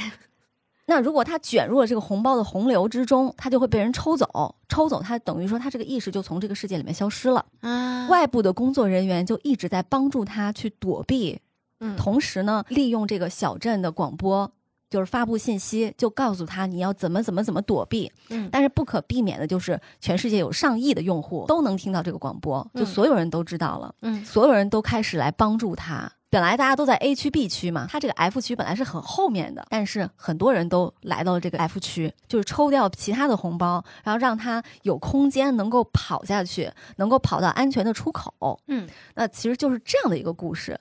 [0.85, 7.45] 那如果他卷入了这个红包的洪流之中，他就会被人抽走，抽走他等于说他这个意识就从这个世界里面消失了。
[7.59, 11.37] 啊，外部的工作人员就一直在帮助他去躲避，
[11.81, 14.49] 嗯，同时呢，利用这个小镇的广播。
[14.89, 18.11] 就是发布信息，就告诉他你要怎么怎么怎么躲避。
[18.29, 23.93] 嗯，但是不可避免的就是全世界有上亿的用户都能听到这个广播，就所有人都知道了。
[24.01, 26.11] 嗯，所有人都开始来帮助他。
[26.29, 38.59] 本来大家都在 A 区、B 区嘛，他这个 F 区本来是很后面的，但是很多人都来到了这个 F 区，就是抽掉其他的红包，然后让他有空间能够跑下去，能够跑到安全的出口。
[38.67, 40.77] 嗯，那其实就是这样的一个故事。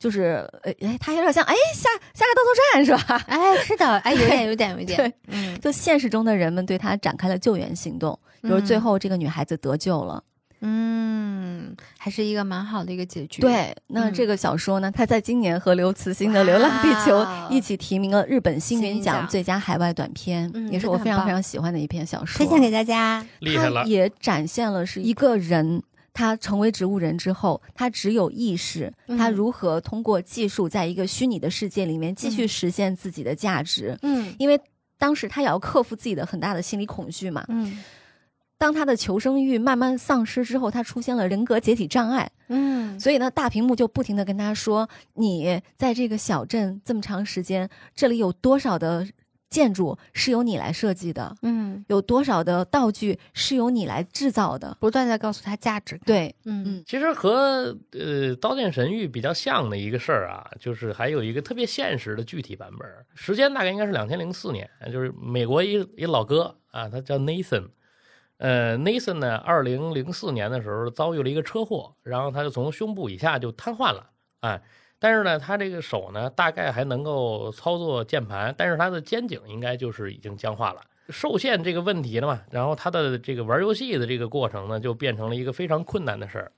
[0.00, 3.22] 就是呃，哎，他有点像哎，下下个大作战是吧？
[3.28, 4.96] 哎，是的，哎，有点，有点，有点。
[4.96, 10.24] 对，嗯，就现实中的人们对他展开了救援行动，比如最后这个女孩子得救了。
[10.62, 13.40] 嗯，还是一个蛮好的一个结局。
[13.40, 17.18] 对，那这个小说呢，它在今年和刘慈欣的《流浪地球》
[17.50, 23.24] 一起提名了日本星云奖最佳海外短片，也是我非常非常喜欢的一篇小说，推荐给大家。
[23.38, 25.82] 厉害了，也展现了是一个人。
[26.20, 33.98] 他成为植物人之后，他只有意识，他如何通过技术，在一个虚拟的世界里面继续实现自己的价值？
[34.02, 34.60] 嗯，因为
[34.98, 37.42] 当时他也要克服自己的很大的心理恐惧嘛。
[37.48, 37.82] 嗯，
[38.58, 42.30] 当他的求生欲慢慢丧失之后，他出现了人格解体障碍。
[42.48, 44.86] 嗯，所以呢，大屏幕就不停的跟他说
[45.16, 49.08] ：“你在这个小镇这么长时间，这里有多少的？”
[49.50, 56.64] 建筑是由你来设计的，嗯，有多少的道具是由你来制造的，不断在告诉他价值，对，嗯。
[56.64, 67.70] 嗯，其实和呃《刀剑神域》比较像的一个事儿啊，就是还有一个特别现实的具体版本，时间大概应该是两千零四年，就是美国一一老哥啊，他叫 Nathan，
[68.36, 74.10] 呃，Nathan 呢，二零零四年的时候遭遇了一个车祸，然后他就从胸部以下就瘫痪了，
[74.42, 74.62] 哎。
[75.02, 82.42] 但是呢，他这个手呢，大概还能够操作键盘，但是他的肩颈应该就是已经僵化了，受限这个问题了嘛。
[82.50, 86.52] 然后他的这个玩游戏的这个过程呢，就变成了一个非常困难的事儿。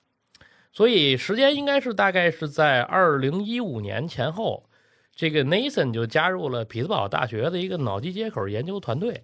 [0.72, 4.68] 所以时间应该是大概是在二零一五年前后，
[5.14, 9.22] 这个 Nathan 就加入了匹兹堡大学的一个脑机接口研究团队，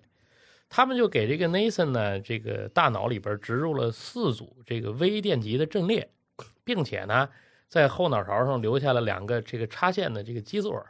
[0.69, 6.09] 他们就给这个 Nathan 呢，这个大脑里边植入了四组这个微电极的阵列，
[6.63, 7.29] 并且呢。
[7.69, 10.83] 在后脑勺上留下了两个这个插线的这个基座，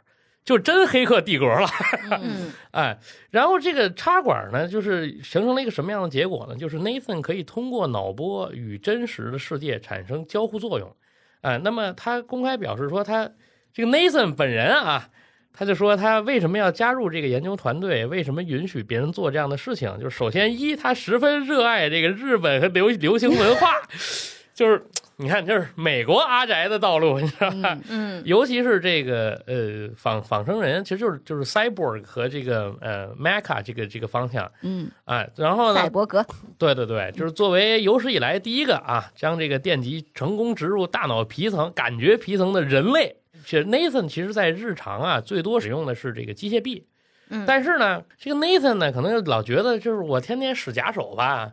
[0.45, 1.67] 就真黑客帝国了。
[2.09, 2.97] 嗯， 哎，
[3.29, 6.55] 然后这个插管呢，就是形成了一个什么样的结果呢？
[6.55, 10.95] 就是 Nathan 可以通过脑波与真实的世界产生交互作用。
[11.41, 13.29] 哎，那么他公开表示说，他
[13.73, 15.09] 这个 Nathan 本人啊，
[15.51, 18.05] 他就说他为什么要加入这个研究团队？
[18.05, 19.95] 为什么允许别人做这样的事情？
[19.99, 23.73] 就是首先一，他十分热爱这个日本和流流行文化，
[24.55, 24.85] 就是。
[25.21, 27.77] 你看，就是美国阿宅的道路，你知道吧？
[27.89, 36.25] 嗯，尤其是这个呃仿仿生人，其实就是就是 cyborg 和这个呃 mecha 这个这个方向，嗯，哎，然后呢，赛博格，
[36.57, 43.17] 对对对，就是作为有史以来第一个啊，将这个电极成功植入大脑皮层、感觉皮层的人类。
[43.43, 46.87] 其实 Nathan 其实在日常啊，最多使用的是这个机械臂，
[47.29, 51.51] 嗯，但是呢，这个 Nathan 呢，可能老觉得就是我天天使假手吧。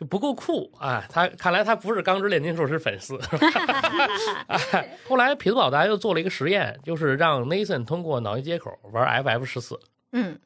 [0.00, 1.04] 就不够酷啊！
[1.10, 3.20] 他看来他不是《钢之炼金术师》粉丝。
[5.06, 9.78] 后来匹兹堡大家又做了一个实验，就是让 Nathan 通过脑机接口玩 FF 十四。
[10.12, 10.38] 嗯，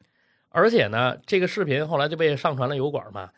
[0.49, 3.29] 而且呢，这个视频后来就被上传了油管嘛。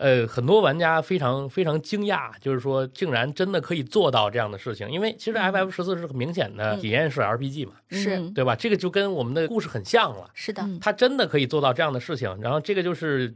[0.00, 4.90] 呃，很多玩家非常非常惊讶，就是说竟然真的可以做到这样的事情。
[4.90, 8.56] 因为其实 FF 十四是很明显的体验式 RPG 嘛，是对吧？
[8.56, 10.30] 这个就跟我们的故事很像了。
[10.32, 12.34] 是的，它真的可以做到这样的事情。
[12.40, 13.34] 然后这个就是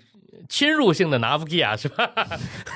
[0.48, 2.10] 侵入性的 Navgia 是吧？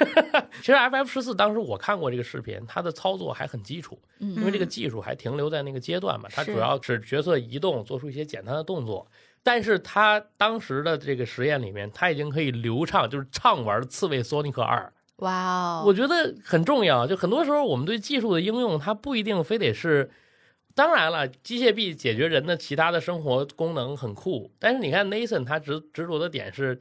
[0.61, 6.29] 其实 FF 十四当时我看过这个视频，它的操作还很基础，因为这个技术还停留在那个阶段嘛。
[6.31, 9.07] 它主要是角色移动，做出一些简单的动作。
[9.49, 14.93] 但是他当时的这个实验里面，他已经可以流畅，就是畅玩《刺猬索尼克二》。
[15.25, 17.07] 哇哦，我觉得很重要。
[17.07, 20.11] 就很多时候，我们对技术的应用，它不一定非得是。
[20.75, 24.53] 当然了，机械臂解决人的其他的生活功能很酷。
[24.59, 26.79] 但是你看，Nathan 他执执着的点是，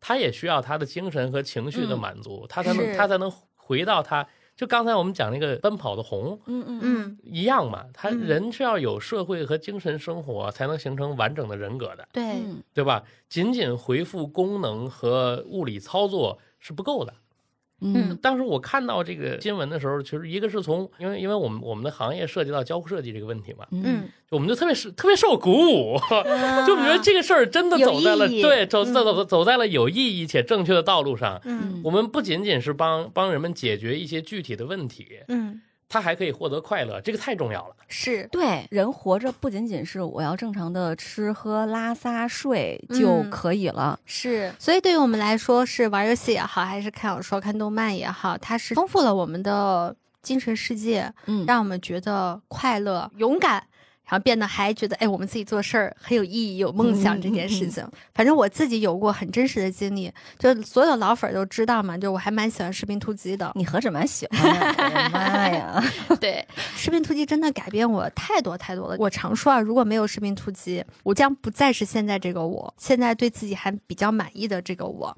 [0.00, 4.26] 他也需要他的精神和情绪的满足，他才能他才能回到他。
[4.60, 7.86] 就刚才我们讲那个奔跑的红，嗯嗯嗯，一样嘛。
[7.94, 12.42] 他人是要有社会和精神生活，才能形成完整的人格的，对
[12.74, 13.02] 对吧？
[13.26, 17.14] 仅仅回复功能和物理操作是不够的。
[17.80, 25.98] 嗯，当时我看到这个新闻的时候，其实一个是从，因为因为我们我们的行业涉及到交互设计这个问题嘛，嗯，我们就特别是特别受鼓舞，
[26.66, 31.40] 就觉得这个事儿真的走在了对走走走走在了有意义且正确的道路上。
[31.44, 35.60] 嗯，我们不仅仅是帮帮人们解决一些具体的问题，嗯。
[35.90, 37.74] 他还可以获得快乐，这个太重要了。
[37.88, 43.98] 是对人活着不仅仅是我要正常的吃喝拉撒睡就可以了。
[44.06, 53.64] 是，所以对于我们来说，是玩游戏也好，还是看小说、看动漫也好，它是丰富了我们的精神世界，嗯，让我们觉得快乐、勇敢。
[54.10, 57.86] 然后变得还觉得，哎，我们自己做事儿很有意义、有梦想这件事情。
[58.12, 61.96] 反正我自己有过很真实的经历，就所有老粉儿都知道嘛。
[61.96, 64.74] 就我还蛮喜欢《士兵突击》的，你何止蛮喜欢 呀？
[64.76, 65.84] 我的妈呀！
[66.20, 66.44] 对，
[66.76, 68.96] 《士兵突击》真的改变我太多太多了。
[68.98, 75.16] 我常说啊，如果没有《士兵突击》，我将不再是现在这个我，现在对自己还比较满意的这个我。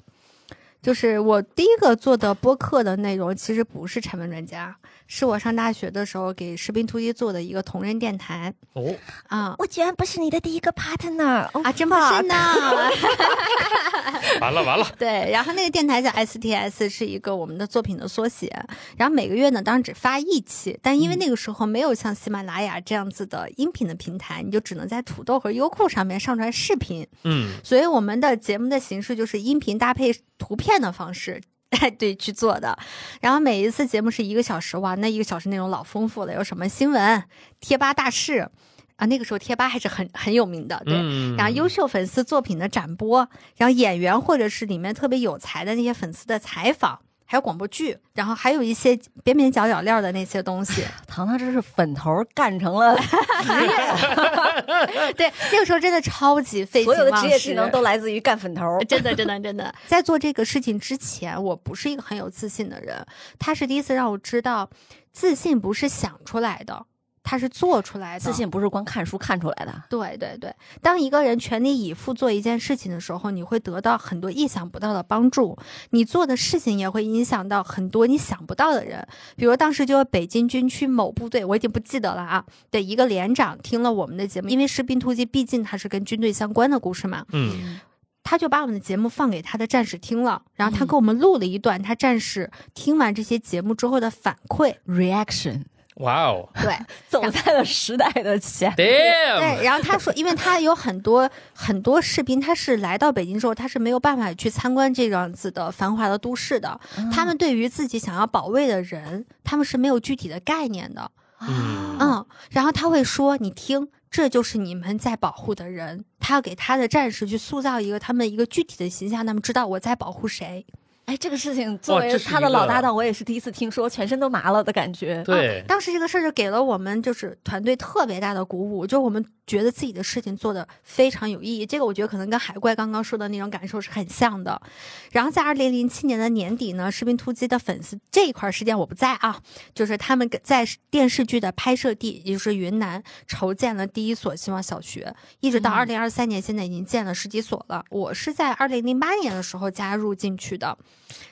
[0.83, 4.75] 就是我第一个做的播客的内容，其实不是产品专家。
[5.07, 8.95] 是我上大学的时候给士兵突击做的一个同人电台哦
[9.27, 12.35] 啊，我居然不是你的第一个 partner 啊，真不是呢！
[14.41, 18.49] 完了完了， 对，然后那个电台叫 STS，是一个我们的作品的缩写。
[18.97, 27.07] 然后每个月呢，当然只发一期，但因为那个时候没有像喜马拉雅这样子的音频的平台，你就只能在土豆和优酷上面上传视频。
[27.25, 31.43] 嗯，所以我们的节目的形式就是音频搭配图片的方式。
[31.71, 32.79] 哎，对，去做的。
[33.23, 37.25] 然后每一次节目是一个小时，哇，那一个小时内容老丰富了，有什么新闻、
[37.61, 38.51] 贴吧大事
[38.97, 39.07] 啊？
[39.07, 40.95] 那个时候贴吧还是很很有名的，对。
[41.35, 43.27] 然后优秀粉丝作品的展播，
[43.57, 47.01] 然后演员或者是里面特别有才的那些粉丝的采访。
[47.25, 50.85] 还有广播剧，然后还有一些边边角角料的那些东西。
[51.07, 52.97] 糖糖这是粉头干成了
[53.43, 59.75] 职业，对，那个时候真的超级费所有的职业技能都来自于干粉头，真的真的真的。
[59.87, 63.05] 在做这个事情之前，我不是一个很有自信的人，
[63.39, 64.69] 他是第一次让我知道，
[65.13, 66.87] 自信不是想出来的。
[67.23, 69.83] 他是做出来的，自信不是光看书看出来的。
[69.89, 75.57] 对对对，当一个人全力以赴做一件事情的时候，你会得到很多意想不到的帮助。
[75.91, 79.07] 你做的事情也会影响到很多你想不到的人。
[79.37, 87.81] 比如当时就有北京军区某部队，我已经不记得了啊的一个连长听了我们的节目，因为士兵突击毕竟它是跟军队相关的故事嘛，嗯，
[88.25, 95.63] 他就把我们的节目放给他的战士听了，然后他给我们录了一段他战士听完这些节目之后的反馈 reaction。
[96.03, 96.77] 哇哦，对，
[97.09, 98.73] 走在了时代的前。
[98.77, 106.79] 对，然后他说，因为他有很多很多士兵，他是来到北京之后，他是没有办法去参观这样子的繁华的都市的。
[107.13, 111.11] 他们对于自己想要保卫的人，他们是没有具体的概念的。
[111.41, 120.65] 嗯嗯，然后他会说：“你听，这就是你们在保护的人。”他要给他的战士去塑造一个他们一个具体的形象，他们知道我在保护谁。
[121.05, 125.23] 哎，这个事情作为他的老搭档，我也是第一次听说，全身都麻了的感觉。
[125.25, 131.67] 对，当时这个事儿就给了我们就是团队特别大的鼓舞，就我们觉得自己的事情做的非常有意义。
[131.67, 134.63] 这个我觉得可能跟海怪刚刚说的那种感受是很像的。
[135.11, 139.41] 然后在二零零七年的年底呢，士兵突击的粉丝这一块时间我不在啊，
[139.75, 147.85] 就是他们在电视剧的拍摄地，也就是云南筹建了第一所希望小学，一直到二零二三年，现在已经建了十几所了。
[147.91, 150.79] 我是在二零零八年的时候加入进去的。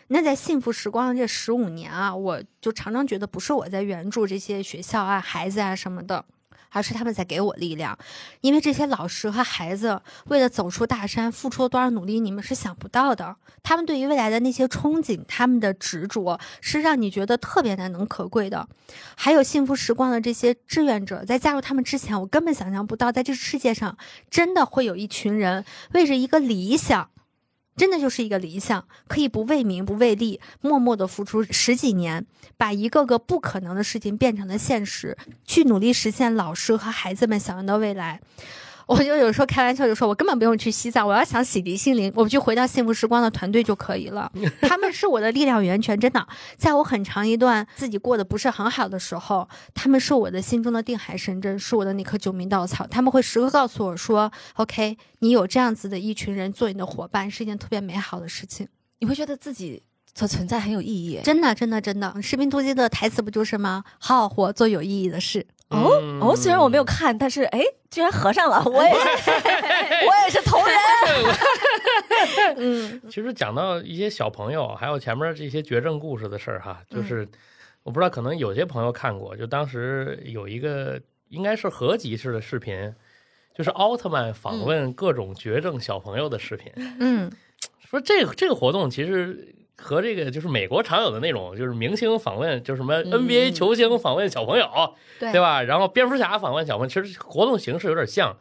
[0.08, 6.24] 那在幸福时光的这十五年啊，我就常常觉得不是我在援助这些学校啊、孩子啊什么的，
[6.70, 7.96] 而是他们在给我力量。
[8.40, 13.36] 因为这些老师和孩子为了走出大山，付出了多少努力，你们是想不到的。
[13.62, 18.68] 他们对于未来的那些憧憬，他们的执着，是让你觉得特别难能可贵的。
[19.14, 23.96] 还有幸福时光的这些志愿者，在加入他们之前，我根本想象不到，在这世界上
[24.28, 27.10] 真的会有一群人为着一个理想。
[27.80, 32.26] 真的就是一个理想，可以不为名不为利，默默的付出十几年，
[32.58, 35.16] 把一个个不可能的事情变成了现实，
[35.46, 38.20] 去努力实现老师和孩子们想要的未来。
[38.90, 44.28] 我就有时候开玩笑就说，我根本不用去西藏，我要想洗涤心灵，我就回到幸福时光的团队就可以了。
[44.62, 46.26] 他们是我的力量源泉，真的，
[46.56, 52.84] 在我很长一段自己过得不是很好的时候，他们是我的心中的定海神针，是我的那颗救命稻草。
[52.88, 58.66] 他们会时刻告诉我说：“OK，你有这样子的一群人做你的伙伴，是一件特别美好的事情。”
[58.98, 59.80] 你会觉得自己
[60.16, 61.20] 的存在很有意义。
[61.22, 63.84] 真的，真的，真的，《士兵突击》的台词不就是吗？
[64.00, 65.46] 好好活，做有意义的事。
[65.70, 67.60] 哦哦，虽然我没有看，但是哎，
[67.90, 69.30] 居然合上了，我也是，
[70.06, 70.76] 我也是同人。
[72.56, 77.26] 嗯，其实讲到一些小朋友，还有前面这些绝症故事的事儿哈，就是
[77.82, 82.94] 我不知道，可能有些朋友看过，就当时有一个应该是合集式的视频，
[83.54, 86.70] 就是奥特曼访问各种绝症小朋友的视频。
[86.98, 87.30] 嗯，
[87.88, 89.54] 说这个这个活动其实。
[89.82, 94.68] 和这个就是美国常有的那种，就是明星访问，就是什么 NBA 球星访问小朋友，
[95.18, 95.62] 对吧？
[95.62, 98.36] 然后蝙蝠侠访问小朋友，其实活动形式有点像，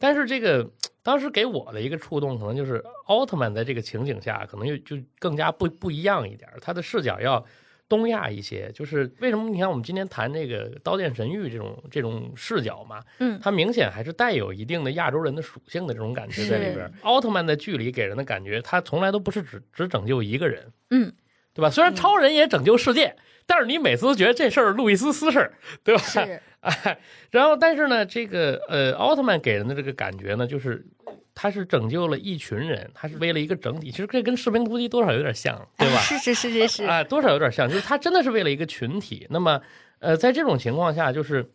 [0.00, 0.68] 但是这个
[1.04, 7.46] 当时给我的一个触动，可能就是奥特曼在这个情景下，可能就就更加不不一样一点，他的视角要。
[7.92, 9.50] 东亚一些，就是为什么？
[9.50, 16.90] 你看，我们今天谈这个《刀剑神域》这种这种视角嘛，嗯，它明显还是带有一定的亚洲人的属性的这种感觉在里边。
[17.02, 21.12] 奥特曼在剧里给人的感觉，他从来都不是只只拯救一个人，嗯，
[21.52, 21.68] 对吧？
[21.68, 23.14] 虽然超人也拯救世界，
[23.46, 25.52] 但是你每次都觉得这事儿路易斯私事，
[25.84, 26.00] 对吧？
[26.02, 26.40] 是。
[26.62, 26.98] 哎，
[27.30, 30.86] 然后但是呢，这个呃，奥特曼给人的这个感觉呢，就是。
[31.42, 35.98] 他是拯救了一群人，他是为了一个整体，其实这跟士兵突击多少有点像，对吧？
[36.06, 39.26] 是是是是是啊，多少有点像，就是他真的是为了一个群体。
[39.28, 39.60] 那么，
[39.98, 41.50] 呃，在这种情况下，就是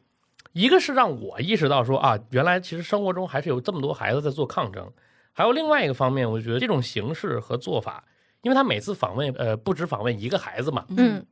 [0.52, 4.92] 一个是让我意识到说啊，原来其实生活中还是有这么多孩子在做抗争，
[5.32, 8.04] 还有另外一个方面，我觉得这种形式和做法，
[8.42, 11.26] 因为他每次访问，呃，不止访问一个孩子嘛，嗯，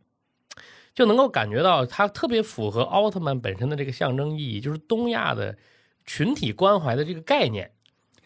[0.93, 5.57] 就能够感觉到他特别符合奥特曼本身的这个象征意义，就是东亚的
[6.05, 7.69] 群体关怀的这个概念。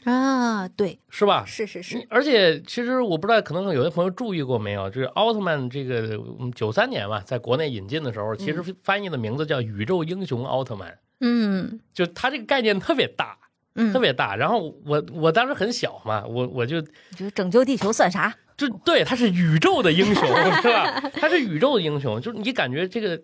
[0.06, 1.44] 啊，对，是吧？
[1.46, 6.18] 是是是，而且其实我不知道，可能有些朋友注意过没有，就是奥特曼这个
[6.56, 10.98] 九三年嘛，在国内引进的时候，其实翻译的名字叫宇宙英雄奥特曼。
[11.20, 13.38] 嗯，就它这个概念特别大，
[13.92, 14.38] 特别大。
[14.38, 18.34] 然后我我当时很小嘛，我我就觉得拯救地球算啥？
[18.56, 20.28] 就对，他是宇宙的英雄，
[20.62, 21.12] 是吧？
[21.14, 23.22] 他是宇宙的英雄，就是你感觉这个。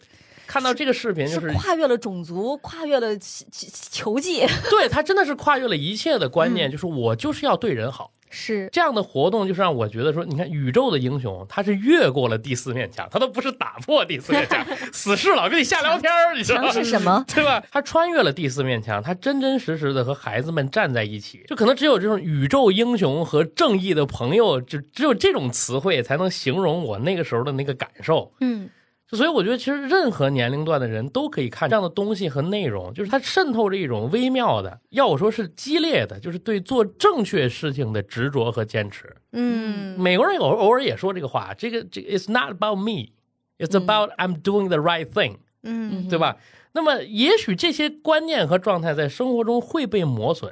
[0.48, 4.46] 看到这个视频，就是跨越了种族，跨越了球技。
[4.70, 8.12] 对他真的是跨越了一切的观念，就是我就是要对人好。
[8.38, 16.72] 是这样的活动，就是让我觉得说，你看宇宙的英雄，他是越过了第四面墙，他都不是打破第四面墙， 死侍老跟你瞎聊天儿，你知道吗？
[16.72, 17.24] 是什么？
[17.34, 17.64] 对吧？
[17.72, 21.46] 他穿越了第四面墙，他真真实实的和孩子们站在一起。
[21.48, 28.34] 就可能只有这种宇宙英雄和正义的朋友，就只有这种词汇才能形容我那个时候的那个感受。
[28.42, 28.70] 嗯。
[29.12, 39.16] 所以我觉得，其实任何年龄段的人都可以看这样的东西和内容，就是它渗透着一种微妙的，要我说是激烈的，就是对做正确事情的执着和坚持。
[39.32, 43.12] 嗯，美国人偶偶尔也说这个话，这个这个 It's not about me,
[43.60, 45.38] it's about I'm doing the right thing。
[45.62, 46.38] 嗯，对吧？
[46.74, 50.52] 那么也许这些观念和状态在生活中会被磨损，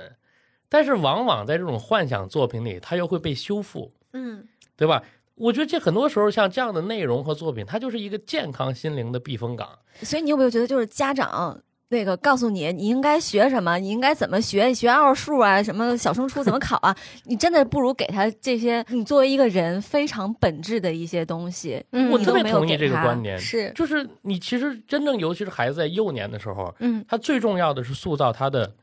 [0.69, 3.91] 但是往往在这种幻想作品里，它又会被修复。
[4.13, 4.47] 嗯，
[4.77, 5.03] 对吧？
[5.35, 9.67] 我觉得这很多时候像这样的内容和作品，它就是一个健康心灵的避风港。
[10.01, 16.95] 所以你有没有觉得，就是家长那个告诉你你应该学什么，你应该怎么学，学奥数啊，什么小升初怎么考啊？
[17.25, 21.83] 你真的不如给他这些你作为一个人非常本质的一些东西。
[21.91, 28.75] 嗯，我特别同意这个观点，是就是你其实真正，尤其是孩子在幼年的时候，嗯，他最重要的是塑造他的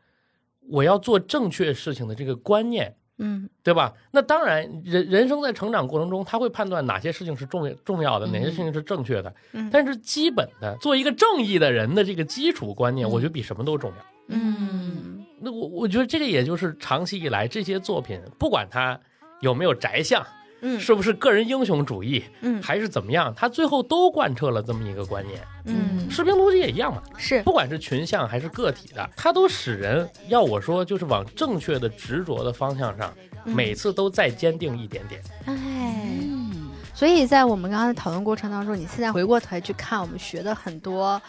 [0.68, 2.96] 我要做正确事情的这个观念。
[3.22, 3.92] 嗯，对吧？
[4.10, 9.32] 那当然，人人生在成长过程中，他会判断哪些事情是重重要的，哪些事情是正确的。
[9.52, 13.96] 嗯，但是基本的做一个正义的人的这个基础观念，我觉得比什么都重要。
[14.28, 18.98] 嗯，那我我觉得这个也就是长期以来这些作品，不管他
[19.40, 20.26] 有没有宅相。
[20.62, 22.22] 嗯，是不是个人英雄主义？
[22.40, 23.32] 嗯，还是怎么样？
[23.36, 25.40] 他最后都贯彻了这么一个观念。
[25.64, 27.02] 嗯，士兵突击也一样嘛。
[27.16, 33.12] 是，不管是群像还是个体的，他都使人要我说，就是往正确的执着的方向上，
[33.44, 35.22] 每次都再坚定一点点。
[35.46, 36.08] 哎，
[36.94, 41.20] 所以在我们刚刚的讨论过程当中，你现在回过头去看，我们学的很多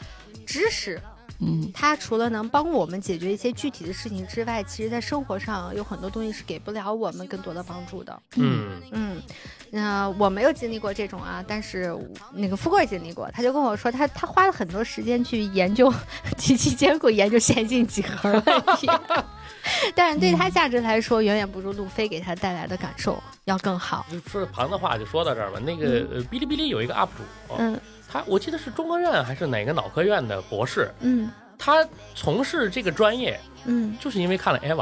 [0.46, 1.00] 知识。
[1.40, 8.22] 嗯，它除了能帮我们解决一些具体的事情之外，其实在生活上有很多东西是给不了我们更多的帮助的。
[8.36, 9.22] 嗯嗯，
[9.70, 11.96] 那我没有经历过这种啊，但是
[12.34, 15.94] 那个富贵经历过，他就跟我说，他他花了很多时间去研究
[16.38, 18.88] 极其艰苦研究线性几何问题。
[19.96, 24.06] 但是对他价值来说，远远不如路飞给他带来的感受要更好。
[24.28, 25.60] 说旁的话就说到这儿吧。
[25.60, 27.80] 那个哔哩哔哩有一个 UP 主，嗯，
[28.12, 34.82] 他我记得是中科院还是哪个脑科院的博士，嗯，他从事这个专业，嗯，就是因为看了 EVA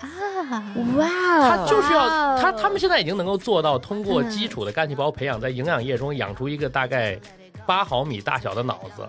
[0.00, 0.64] 啊，
[0.96, 1.08] 哇，
[1.48, 7.18] 他就是要他他们现在已经能够做到通过基础的干细胞培养，在营养液中养出一个大概
[7.66, 9.06] 八毫米大小的脑子。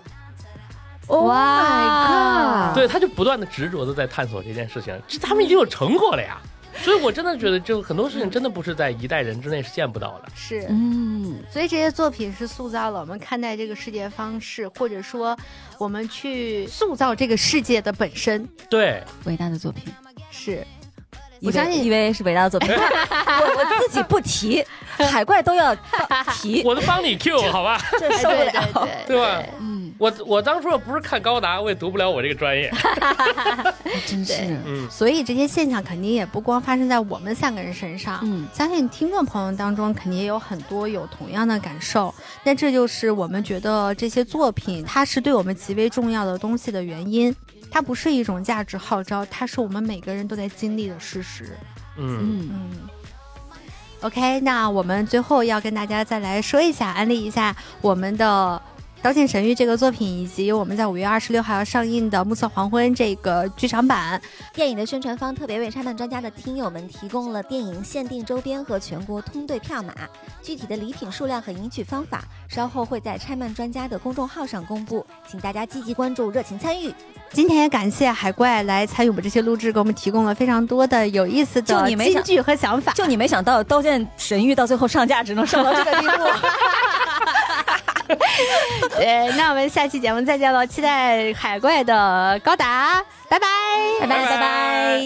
[1.08, 6.38] 哇，对，他就不断的执着的在探索这件事情，这他们已经有成果了呀，
[6.82, 10.28] 所以我真的觉得，就很多事情真的不是在一代人之内是见不到的。
[10.34, 15.36] 是，嗯，所以这些作品是塑造了我们看待这个世界方式，或者说
[15.76, 18.48] 我们去塑造这个世界的本身。
[18.70, 19.92] 对，伟大的作品
[20.30, 20.66] 是。
[21.42, 24.64] 我相信，因为是伟大的作品， 我我自己不提，
[25.10, 25.74] 海怪都要
[26.34, 27.80] 提，我都帮你 Q 好吧？
[27.98, 29.42] 这受不了，对吧？
[29.60, 32.72] 嗯，我我当初要不是看高达，我也读不了我这个专业，
[34.06, 34.34] 真是。
[34.66, 42.14] 嗯，所以这些现象肯定也不光发生在我们三个人身上，嗯，相信听众朋友当中肯定也有很多有同样的感受。
[42.44, 47.34] 那这就是我们觉得这些作品它是对我们极为重要的东西的原因。
[47.70, 51.56] 它不是一种价值号召，它是我们每个人都在经历的事实。
[51.96, 52.70] 嗯嗯。
[54.00, 58.60] OK，那我们最后要跟大家再来说一下，安利一下我们的。
[59.00, 64.20] 《刀剑神域》这个作品，以及我们在五月二十六号要上映的《暮色黄昏》这个剧场版
[64.52, 69.94] 电影的宣传方，特别为拆漫专家的听友们提供了电影限定周边和全国通兑票码。
[70.42, 76.92] 具体的礼品数量和领取方法，稍后会在拆漫专家的公众号上公布，请大家积极关注，热情参与。
[77.32, 82.92] 今天也感谢海怪来参与我们这些录制，给我们提供了非常多的有意思的金句和想法。
[82.94, 86.12] 就你没想到，《刀剑神域》到最后上架只能上到这个地步。
[88.96, 93.46] 呃那我们下期节目再见喽期待海怪的高达拜拜
[94.00, 94.98] 拜拜拜拜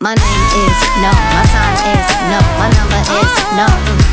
[0.00, 3.66] my name is no my son is no my number is no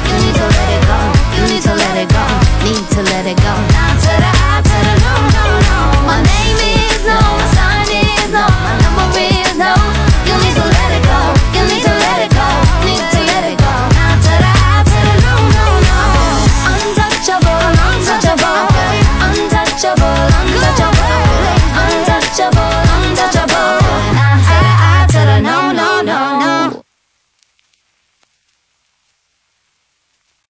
[0.08, 0.98] you need to let it go
[1.38, 2.24] you need to let it go
[2.64, 3.52] need to let it go
[4.00, 5.76] to the ah to the no no no
[6.08, 7.41] my name is no